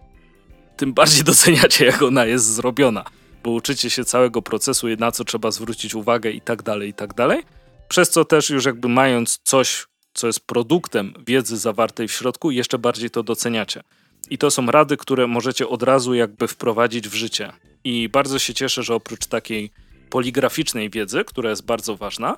[0.76, 3.04] tym bardziej doceniacie, jak ona jest zrobiona,
[3.42, 7.14] bo uczycie się całego procesu, na co trzeba zwrócić uwagę i tak dalej, i tak
[7.14, 7.42] dalej.
[7.88, 12.78] Przez co też już jakby mając coś, co jest produktem wiedzy zawartej w środku, jeszcze
[12.78, 13.82] bardziej to doceniacie.
[14.30, 17.52] I to są rady, które możecie od razu jakby wprowadzić w życie.
[17.84, 19.70] I bardzo się cieszę, że oprócz takiej
[20.10, 22.36] poligraficznej wiedzy, która jest bardzo ważna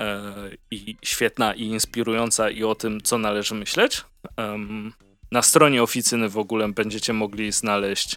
[0.00, 0.32] e,
[0.70, 4.04] i świetna i inspirująca i o tym, co należy myśleć,
[5.32, 8.16] na stronie oficyny w ogóle będziecie mogli znaleźć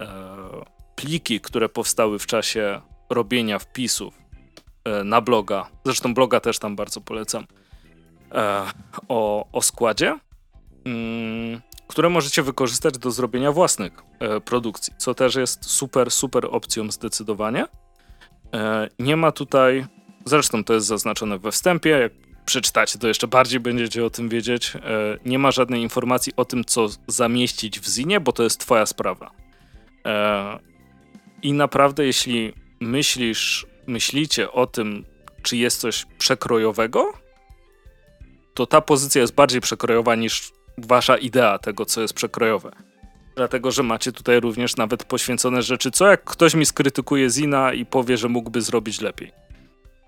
[0.00, 2.80] e, pliki, które powstały w czasie
[3.10, 4.14] robienia wpisów
[4.84, 5.68] e, na bloga.
[5.84, 7.46] Zresztą bloga też tam bardzo polecam.
[8.32, 8.64] E,
[9.08, 10.18] o, o składzie.
[10.84, 16.90] Mm, które możecie wykorzystać do zrobienia własnych e, produkcji, co też jest super, super opcją
[16.90, 17.66] zdecydowanie.
[18.98, 19.86] Nie ma tutaj,
[20.24, 22.12] zresztą to jest zaznaczone we wstępie, jak
[22.44, 24.72] przeczytacie, to jeszcze bardziej będziecie o tym wiedzieć.
[25.24, 29.30] Nie ma żadnej informacji o tym, co zamieścić w zinie, bo to jest twoja sprawa.
[31.42, 35.04] I naprawdę, jeśli myślisz, myślicie o tym,
[35.42, 37.12] czy jest coś przekrojowego,
[38.54, 42.70] to ta pozycja jest bardziej przekrojowa niż wasza idea tego, co jest przekrojowe.
[43.36, 47.86] Dlatego, że macie tutaj również nawet poświęcone rzeczy, co jak ktoś mi skrytykuje Zina i
[47.86, 49.32] powie, że mógłby zrobić lepiej.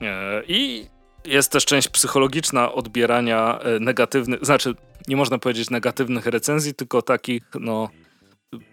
[0.00, 0.86] E, I
[1.24, 4.74] jest też część psychologiczna odbierania e, negatywnych, znaczy
[5.08, 7.88] nie można powiedzieć negatywnych recenzji, tylko takich, no,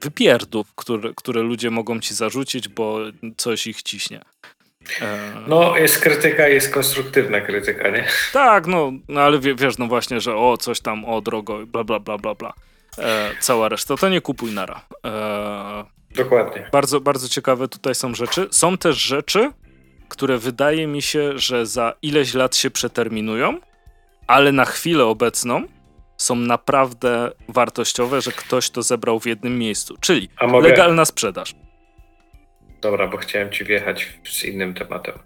[0.02, 3.00] wypierdów, które, które ludzie mogą ci zarzucić, bo
[3.38, 4.22] coś ich ciśnie.
[5.02, 8.06] E, no, jest krytyka, jest konstruktywna krytyka, nie?
[8.34, 12.00] Tak, no, no ale wiesz, no właśnie, że o, coś tam, o, drogo, bla, bla,
[12.00, 12.54] bla, bla, bla.
[12.98, 14.82] E, cała reszta, to nie kupuj nara.
[15.06, 15.86] E,
[16.16, 16.70] Dokładnie.
[16.72, 18.48] Bardzo, bardzo ciekawe tutaj są rzeczy.
[18.52, 19.52] Są też rzeczy,
[20.10, 23.60] które wydaje mi się, że za ileś lat się przeterminują,
[24.28, 25.64] ale na chwilę obecną
[26.18, 29.96] są naprawdę wartościowe, że ktoś to zebrał w jednym miejscu.
[30.00, 30.70] Czyli mogę...
[30.70, 31.56] legalna sprzedaż.
[32.82, 35.20] Dobra, bo chciałem ci wjechać z innym tematem.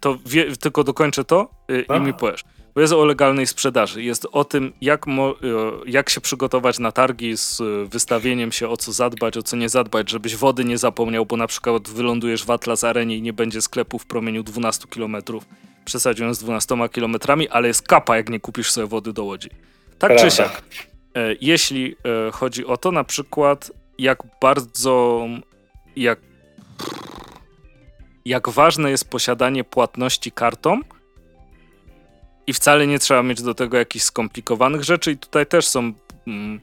[0.00, 2.44] To wie, tylko dokończę to yy, i mi powiesz.
[2.74, 4.02] Bo jest o legalnej sprzedaży.
[4.02, 8.68] Jest o tym, jak, mo, yy, jak się przygotować na targi z yy, wystawieniem się,
[8.68, 12.44] o co zadbać, o co nie zadbać, żebyś wody nie zapomniał, bo na przykład wylądujesz
[12.44, 15.16] w Atlas Arenie i nie będzie sklepu w promieniu 12 km.
[15.84, 17.16] Przesadziłem z 12 km,
[17.50, 19.50] ale jest kapa, jak nie kupisz sobie wody do łodzi.
[19.98, 20.24] Tak Prawda.
[20.24, 20.62] czy siak.
[21.16, 21.96] Y, jeśli
[22.28, 25.26] y, chodzi o to, na przykład, jak bardzo,
[25.96, 26.18] jak
[28.24, 30.80] jak ważne jest posiadanie płatności kartą
[32.46, 35.92] i wcale nie trzeba mieć do tego jakichś skomplikowanych rzeczy i tutaj też są
[36.26, 36.60] mm,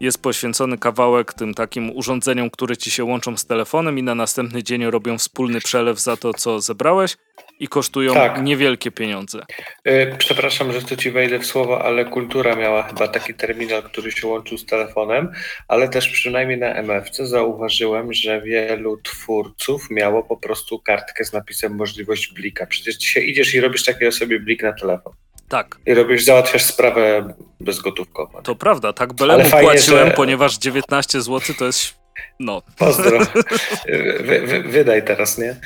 [0.00, 4.62] jest poświęcony kawałek tym takim urządzeniom, które ci się łączą z telefonem i na następny
[4.62, 7.16] dzień robią wspólny przelew za to, co zebrałeś
[7.60, 8.42] i kosztują tak.
[8.42, 9.42] niewielkie pieniądze.
[9.84, 14.12] Yy, przepraszam, że tu ci wejdę w słowo, ale kultura miała chyba taki terminal, który
[14.12, 15.32] się łączył z telefonem,
[15.68, 21.76] ale też przynajmniej na MFC zauważyłem, że wielu twórców miało po prostu kartkę z napisem
[21.76, 22.66] możliwość blika.
[22.66, 25.12] Przecież dzisiaj idziesz i robisz takiego sobie blik na telefon.
[25.48, 25.78] Tak.
[25.86, 28.42] I robisz, załatwiasz sprawę bezgotówkowo.
[28.42, 30.14] To prawda, tak belemu płaciłem, że...
[30.14, 31.94] ponieważ 19 zł to jest
[32.40, 32.62] no.
[32.78, 33.18] Pozdro.
[34.20, 35.56] Wy, wy, wydaj teraz, nie?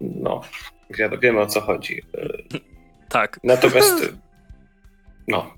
[0.00, 0.40] No,
[1.22, 2.02] wiemy o co chodzi.
[3.08, 3.40] Tak.
[3.44, 4.12] Natomiast
[5.28, 5.54] no,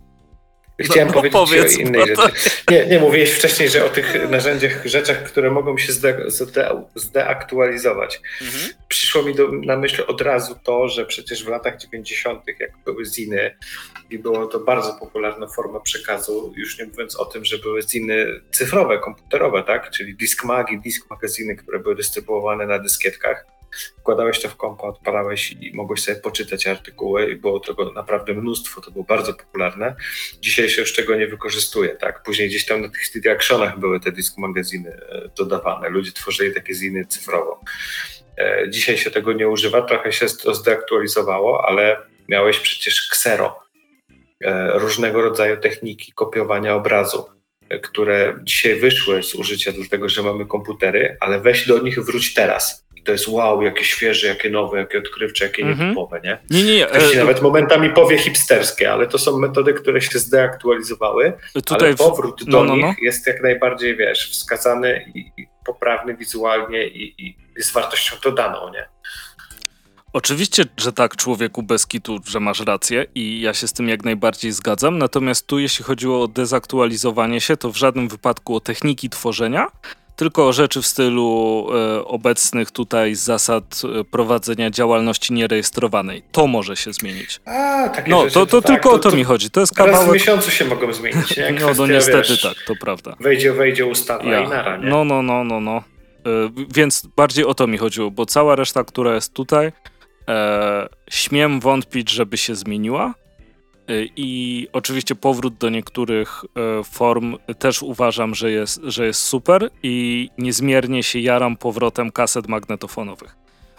[0.78, 2.22] Chciałem no, powiedzieć powiedz, o innej rzeczy.
[2.70, 8.20] Nie, nie, mówiłeś wcześniej, że o tych narzędziach, rzeczach, które mogą się zde, zde, zdeaktualizować.
[8.42, 8.72] Mhm.
[8.88, 13.04] Przyszło mi do, na myśl od razu to, że przecież w latach 90., jak były
[13.04, 13.56] ziny
[14.10, 18.40] i było to bardzo popularna forma przekazu, już nie mówiąc o tym, że były ziny
[18.50, 19.90] cyfrowe, komputerowe, tak?
[19.90, 23.55] czyli disk magi, disk magazyny, które były dystrybuowane na dyskietkach
[23.98, 28.80] wkładałeś to w kompa, odpalałeś i mogłeś sobie poczytać artykuły i było tego naprawdę mnóstwo,
[28.80, 29.96] to było bardzo popularne.
[30.40, 32.22] Dzisiaj się już tego nie wykorzystuje, tak?
[32.22, 36.54] Później gdzieś tam na tych CD Actionach były te disk magazyny e, dodawane, ludzie tworzyli
[36.54, 37.60] takie ziny cyfrowo.
[38.38, 41.96] E, dzisiaj się tego nie używa, trochę się to zdeaktualizowało, ale
[42.28, 43.58] miałeś przecież ksero,
[44.44, 47.26] e, różnego rodzaju techniki kopiowania obrazu,
[47.82, 52.85] które dzisiaj wyszły z użycia dlatego, że mamy komputery, ale weź do nich wróć teraz
[53.06, 55.80] to jest wow, jakie świeże, jakie nowe, jakie odkrywcze, jakie mm -hmm.
[55.80, 56.38] nietypowe, nie?
[56.50, 56.86] Nie, nie, nie.
[56.86, 61.96] Ktoś e, nawet momentami powie hipsterskie, ale to są metody, które się zdeaktualizowały, Tutaj ale
[61.96, 62.44] powrót w...
[62.44, 62.88] do no, no, no.
[62.88, 68.72] nich jest jak najbardziej, wiesz, wskazany i, i poprawny wizualnie i, i z wartością dodaną,
[68.72, 68.88] nie?
[70.12, 74.04] Oczywiście, że tak, człowieku bez kitu, że masz rację i ja się z tym jak
[74.04, 74.98] najbardziej zgadzam.
[74.98, 79.66] Natomiast tu, jeśli chodziło o dezaktualizowanie się, to w żadnym wypadku o techniki tworzenia,
[80.16, 81.66] tylko rzeczy w stylu
[81.98, 86.22] e, obecnych tutaj zasad e, prowadzenia działalności nierejestrowanej.
[86.32, 87.40] To może się zmienić.
[87.44, 89.50] A, takie no, rzeczy, to, to, tak, tylko o to, mi chodzi.
[89.50, 90.12] To jest Raz w kawałek.
[90.14, 91.36] miesiącu się mogą zmienić.
[91.36, 91.50] Nie?
[91.52, 93.16] No, Kwestia, no niestety wiesz, tak, to prawda.
[93.20, 94.40] Wejdzie, wejdzie ustawa Ja.
[94.40, 94.88] i nara, nie?
[94.88, 95.76] No, no, no, no, no.
[95.76, 95.82] E,
[96.74, 99.72] Więc bardziej o to mi chodziło, bo cała reszta, która jest tutaj,
[100.28, 103.14] e, śmiem wątpić, żeby się zmieniła.
[103.88, 109.70] E, I oczywiście powrót do niektórych e, form też uważam, że jest, że jest super
[109.82, 113.36] i niezmiernie się jaram powrotem kaset magnetofonowych.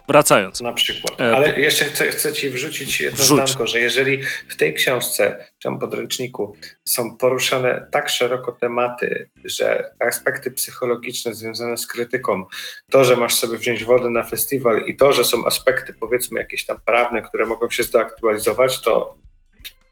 [0.07, 0.61] Wracając.
[0.61, 1.21] Na przykład.
[1.21, 3.49] E, Ale jeszcze chcę, chcę ci wrzucić jedno Wrzuć.
[3.49, 6.55] zdanko, że jeżeli w tej książce, czy tam podręczniku
[6.85, 12.45] są poruszane tak szeroko tematy, że aspekty psychologiczne związane z krytyką,
[12.91, 16.65] to, że masz sobie wziąć wodę na festiwal i to, że są aspekty powiedzmy jakieś
[16.65, 19.17] tam prawne, które mogą się zaktualizować, to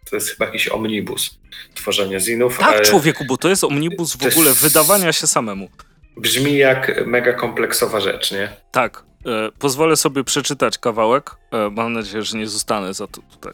[0.10, 1.40] to jest chyba jakiś omnibus
[1.76, 2.57] tworzenia zinów.
[2.57, 5.69] Tak, człowieku, bo to jest omnibus w to jest- ogóle wydawania się samemu.
[6.18, 8.49] Brzmi jak mega kompleksowa rzecz, nie?
[8.72, 11.36] Tak, e, pozwolę sobie przeczytać kawałek.
[11.52, 13.53] E, mam nadzieję, że nie zostanę za to tutaj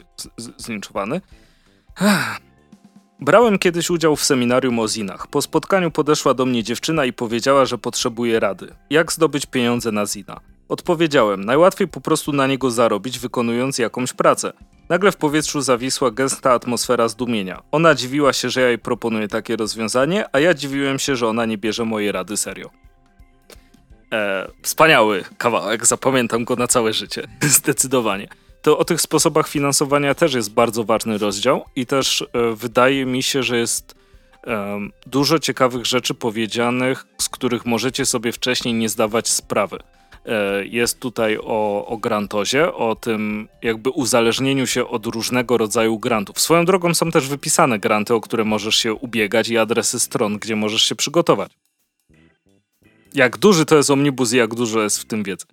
[0.57, 1.21] zlinczowany.
[3.19, 5.27] Brałem kiedyś udział w seminarium o zinach.
[5.27, 8.73] Po spotkaniu podeszła do mnie dziewczyna i powiedziała, że potrzebuje rady.
[8.89, 10.39] Jak zdobyć pieniądze na zina?
[10.69, 14.53] Odpowiedziałem, najłatwiej po prostu na niego zarobić, wykonując jakąś pracę.
[14.91, 17.63] Nagle w powietrzu zawisła gęsta atmosfera zdumienia.
[17.71, 21.45] Ona dziwiła się, że ja jej proponuję takie rozwiązanie, a ja dziwiłem się, że ona
[21.45, 22.69] nie bierze mojej rady serio.
[24.13, 27.27] E, wspaniały kawałek, zapamiętam go na całe życie.
[27.41, 28.27] Zdecydowanie.
[28.61, 33.23] To o tych sposobach finansowania też jest bardzo ważny rozdział i też e, wydaje mi
[33.23, 33.95] się, że jest
[34.43, 39.79] em, dużo ciekawych rzeczy powiedzianych, z których możecie sobie wcześniej nie zdawać sprawy.
[40.25, 46.39] E, jest tutaj o, o grantozie, o tym jakby uzależnieniu się od różnego rodzaju grantów.
[46.39, 50.55] Swoją drogą są też wypisane granty, o które możesz się ubiegać i adresy stron, gdzie
[50.55, 51.51] możesz się przygotować
[53.13, 55.45] jak duży to jest omnibus i jak dużo jest w tym wiedzy.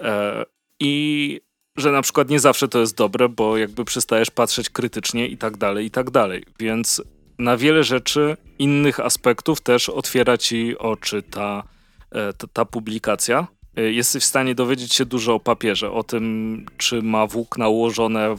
[0.00, 0.44] E,
[0.80, 1.40] I
[1.76, 5.56] że na przykład nie zawsze to jest dobre, bo jakby przestajesz patrzeć krytycznie i tak
[5.56, 6.44] dalej, i tak dalej.
[6.60, 7.02] Więc
[7.38, 11.62] na wiele rzeczy, innych aspektów też otwiera ci oczy ta,
[12.10, 13.46] e, ta, ta publikacja.
[13.78, 18.34] E, Jesteś w stanie dowiedzieć się dużo o papierze, o tym, czy ma włókna ułożone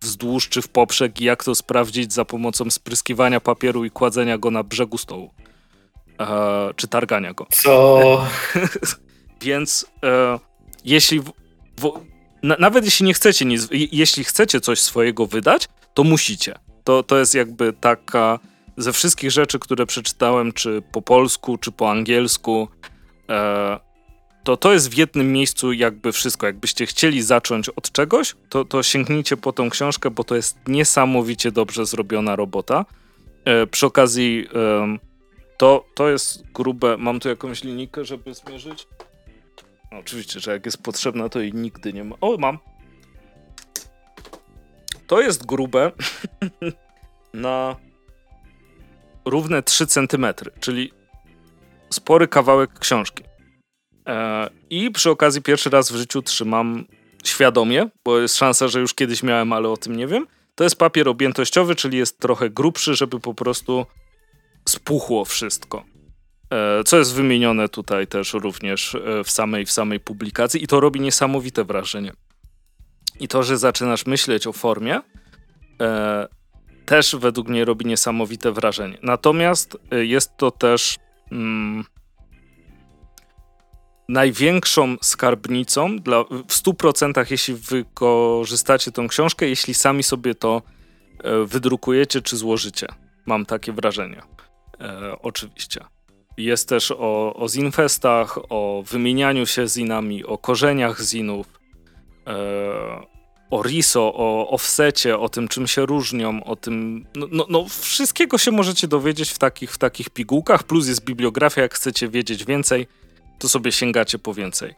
[0.00, 4.50] wzdłuż czy w poprzek i jak to sprawdzić za pomocą spryskiwania papieru i kładzenia go
[4.50, 5.30] na brzegu stołu.
[6.20, 6.26] E,
[6.76, 7.46] czy targania go.
[7.50, 8.26] Co?
[9.42, 10.38] Więc e,
[10.84, 11.20] jeśli.
[11.20, 11.32] W,
[11.80, 11.92] w,
[12.42, 16.54] na, nawet jeśli nie chcecie nic, je- jeśli chcecie coś swojego wydać, to musicie.
[16.84, 18.38] To, to jest jakby taka.
[18.76, 22.68] Ze wszystkich rzeczy, które przeczytałem, czy po polsku, czy po angielsku,
[23.30, 23.80] e,
[24.44, 26.46] to to jest w jednym miejscu jakby wszystko.
[26.46, 31.52] Jakbyście chcieli zacząć od czegoś, to, to sięgnijcie po tą książkę, bo to jest niesamowicie
[31.52, 32.84] dobrze zrobiona robota.
[33.44, 34.48] E, przy okazji,
[34.82, 34.98] em,
[35.56, 36.96] to, to jest grube.
[36.96, 38.86] Mam tu jakąś linijkę, żeby zmierzyć?
[39.92, 42.16] No, oczywiście, że jak jest potrzebna, to jej nigdy nie ma.
[42.20, 42.58] O, mam.
[45.06, 45.92] To jest grube
[47.34, 47.76] na
[49.24, 50.26] równe 3 cm,
[50.60, 50.92] czyli
[51.90, 53.24] spory kawałek książki.
[54.06, 56.84] E, I przy okazji pierwszy raz w życiu trzymam
[57.24, 60.26] świadomie, bo jest szansa, że już kiedyś miałem, ale o tym nie wiem.
[60.54, 63.86] To jest papier objętościowy, czyli jest trochę grubszy, żeby po prostu
[64.68, 65.84] spuchło wszystko.
[66.50, 70.80] E, Co jest wymienione tutaj też również e, w samej, w samej publikacji i to
[70.80, 72.12] robi niesamowite wrażenie.
[73.20, 75.00] I to, że zaczynasz myśleć o formie,
[76.86, 78.98] też według mnie robi niesamowite wrażenie.
[79.02, 80.96] Natomiast jest to też
[81.32, 81.84] mm,
[84.12, 90.62] największą skarbnicą dla, w 100% jeśli wykorzystacie tą książkę, jeśli sami sobie to
[91.24, 92.86] e, wydrukujecie czy złożycie.
[93.26, 94.22] Mam takie wrażenie.
[94.80, 95.84] E, oczywiście.
[96.36, 101.46] Jest też o, o zinfestach, o wymienianiu się zinami, o korzeniach zinów,
[102.26, 103.12] e,
[103.50, 108.38] o riso, o offsecie, o tym czym się różnią, o tym, no, no, no wszystkiego
[108.38, 112.86] się możecie dowiedzieć w takich, w takich pigułkach, plus jest bibliografia, jak chcecie wiedzieć więcej,
[113.42, 114.74] to sobie sięgacie po więcej.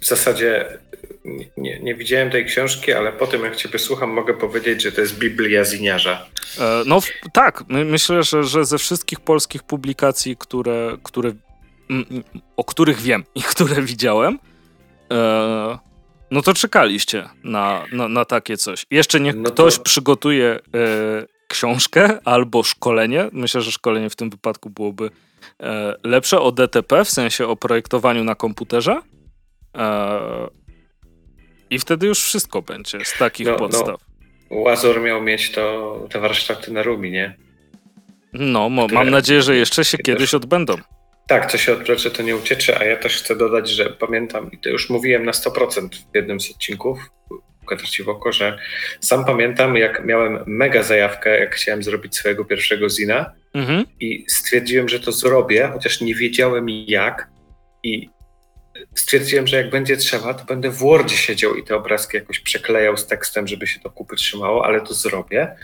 [0.00, 0.78] W zasadzie
[1.56, 5.00] nie, nie, widziałem tej książki, ale po tym jak ciebie słucham, mogę powiedzieć, że to
[5.00, 6.26] jest Biblia ziniarza.
[6.60, 11.32] E, No w- tak, my, myślę, że, że ze wszystkich polskich publikacji, które, które,
[11.90, 12.04] m,
[12.56, 14.38] o których wiem i które widziałem,
[15.12, 15.78] e,
[16.30, 18.86] no to czekaliście na, na, na takie coś.
[18.90, 20.60] Jeszcze niech No to- ktoś przygotuje e,
[21.48, 23.28] książkę albo szkolenie.
[23.32, 25.10] Myślę, że szkolenie w tym wypadku byłoby
[26.04, 29.00] lepsze o DTP, w sensie o projektowaniu na komputerze.
[29.76, 30.20] E,
[31.70, 33.58] I wtedy już wszystko będzie z takich No, no.
[33.58, 34.00] podstaw.
[34.50, 37.36] Łazor miał mieć to, te warsztaty na Rubi, nie?
[38.32, 40.74] No, mo, mam nadzieję, że jeszcze się kiedyś odbędą.
[41.28, 44.58] Tak, co się odplecze, to nie uciecze, a ja też chcę dodać, że pamiętam, i
[44.58, 46.98] to już mówiłem na 100% w jednym z odcinków,
[47.64, 48.58] ukazać ci w oko, że
[49.00, 53.84] sam pamiętam, jak miałem mega zajawkę, jak chciałem zrobić swojego pierwszego zina mhm.
[54.00, 57.28] i stwierdziłem, że to zrobię, chociaż nie wiedziałem jak
[57.82, 58.10] i
[58.94, 62.96] stwierdziłem, że jak będzie trzeba, to będę w Wordzie siedział i te obrazki jakoś przeklejał
[62.96, 65.56] z tekstem, żeby się to kupy trzymało, ale to zrobię.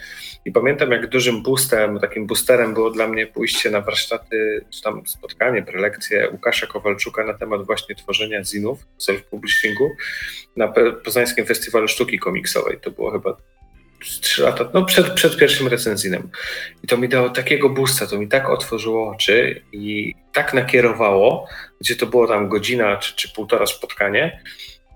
[0.45, 5.07] I pamiętam, jak dużym boostem, takim boosterem było dla mnie pójście na warsztaty, czy tam
[5.07, 9.89] spotkanie, prelekcje Łukasza Kowalczuka na temat właśnie tworzenia zinów, self-publishingu
[10.57, 10.73] na
[11.05, 12.79] Poznańskim Festiwalu Sztuki Komiksowej.
[12.81, 13.37] To było chyba
[14.01, 16.31] trzy lata, no przed, przed pierwszym recenzinem.
[16.83, 21.47] I to mi dało takiego boosta, to mi tak otworzyło oczy i tak nakierowało,
[21.81, 24.43] gdzie to było tam godzina czy, czy półtora spotkanie,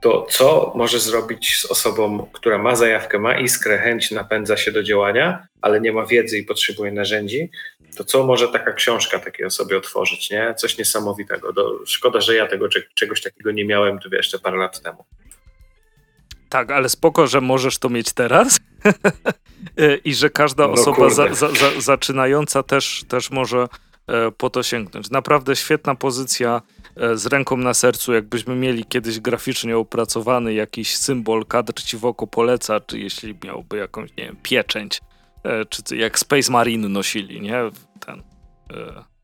[0.01, 4.83] to co może zrobić z osobą, która ma zajawkę, ma iskrę, chęć, napędza się do
[4.83, 7.51] działania, ale nie ma wiedzy i potrzebuje narzędzi,
[7.97, 10.55] to co może taka książka takiej osobie otworzyć, nie?
[10.55, 11.53] Coś niesamowitego.
[11.53, 15.05] Do, szkoda, że ja tego czegoś takiego nie miałem, to jeszcze parę lat temu.
[16.49, 18.61] Tak, ale spoko, że możesz to mieć teraz
[20.05, 23.69] i że każda no osoba za, za, za, zaczynająca też, też może
[24.07, 25.11] e, po to sięgnąć.
[25.11, 26.63] Naprawdę świetna pozycja
[26.97, 28.13] e, z ręką na sercu.
[28.13, 33.77] Jakbyśmy mieli kiedyś graficznie opracowany jakiś symbol, kadr ci w oko poleca, czy jeśli miałby
[33.77, 35.01] jakąś, nie wiem, pieczęć,
[35.45, 37.59] e, czy jak Space Marine nosili, nie?
[38.07, 38.23] Ten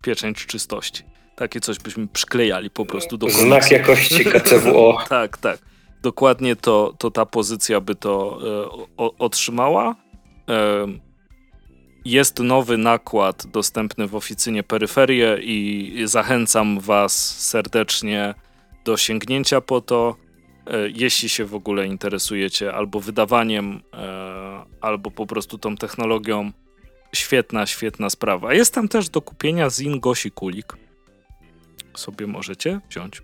[0.02, 1.04] pieczęć czystości.
[1.36, 3.46] Takie coś byśmy przyklejali po prostu do komiksu.
[3.46, 4.98] Znak jakości KCWO.
[5.08, 5.69] tak, tak
[6.02, 8.38] dokładnie to, to ta pozycja by to
[8.98, 9.94] e, otrzymała.
[10.48, 10.86] E,
[12.04, 18.34] jest nowy nakład dostępny w oficynie Peryferie i zachęcam Was serdecznie
[18.84, 20.16] do sięgnięcia po to,
[20.66, 23.80] e, jeśli się w ogóle interesujecie albo wydawaniem,
[24.80, 26.52] albo po prostu tą technologią.
[27.14, 28.54] Świetna, świetna sprawa.
[28.54, 30.76] Jest tam też do kupienia Zin Gosi Kulik.
[31.94, 33.22] Sobie możecie wziąć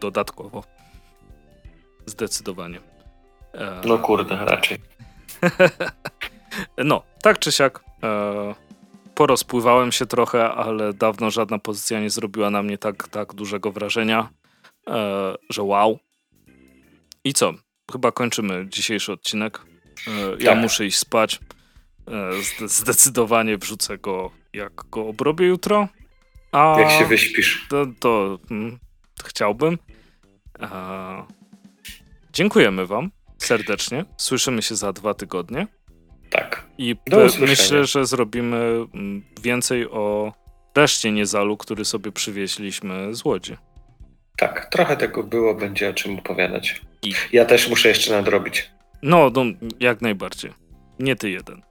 [0.00, 0.77] dodatkowo.
[2.08, 2.80] Zdecydowanie.
[3.54, 4.78] E, no kurde, raczej.
[6.84, 7.84] no, tak czy siak.
[8.02, 8.54] E,
[9.14, 14.28] porozpływałem się trochę, ale dawno żadna pozycja nie zrobiła na mnie tak, tak dużego wrażenia,
[14.88, 15.98] e, że wow.
[17.24, 17.54] I co?
[17.92, 19.60] Chyba kończymy dzisiejszy odcinek.
[20.38, 20.62] Ja tak.
[20.62, 21.40] muszę iść spać.
[22.66, 25.88] Zdecydowanie wrzucę go, jak go obrobię jutro.
[26.52, 27.66] A jak się wyśpisz.
[27.68, 28.78] To, to hmm,
[29.24, 29.78] chciałbym.
[32.38, 34.04] Dziękujemy Wam serdecznie.
[34.16, 35.66] Słyszymy się za dwa tygodnie.
[36.30, 36.66] Tak.
[36.78, 36.96] I
[37.40, 38.56] myślę, że zrobimy
[38.94, 40.32] mm, więcej o
[40.76, 43.56] reszcie Niezalu, który sobie przywieźliśmy z Łodzi.
[44.36, 46.80] Tak, trochę tego było, będzie o czym opowiadać.
[47.02, 47.12] I...
[47.32, 48.70] Ja też muszę jeszcze nadrobić.
[49.02, 49.44] No, no,
[49.80, 50.52] jak najbardziej.
[50.98, 51.62] Nie ty jeden.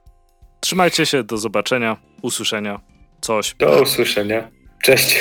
[0.60, 2.80] Trzymajcie się, do zobaczenia, usłyszenia,
[3.20, 3.54] coś.
[3.54, 4.50] Do usłyszenia.
[4.82, 5.16] Cześć.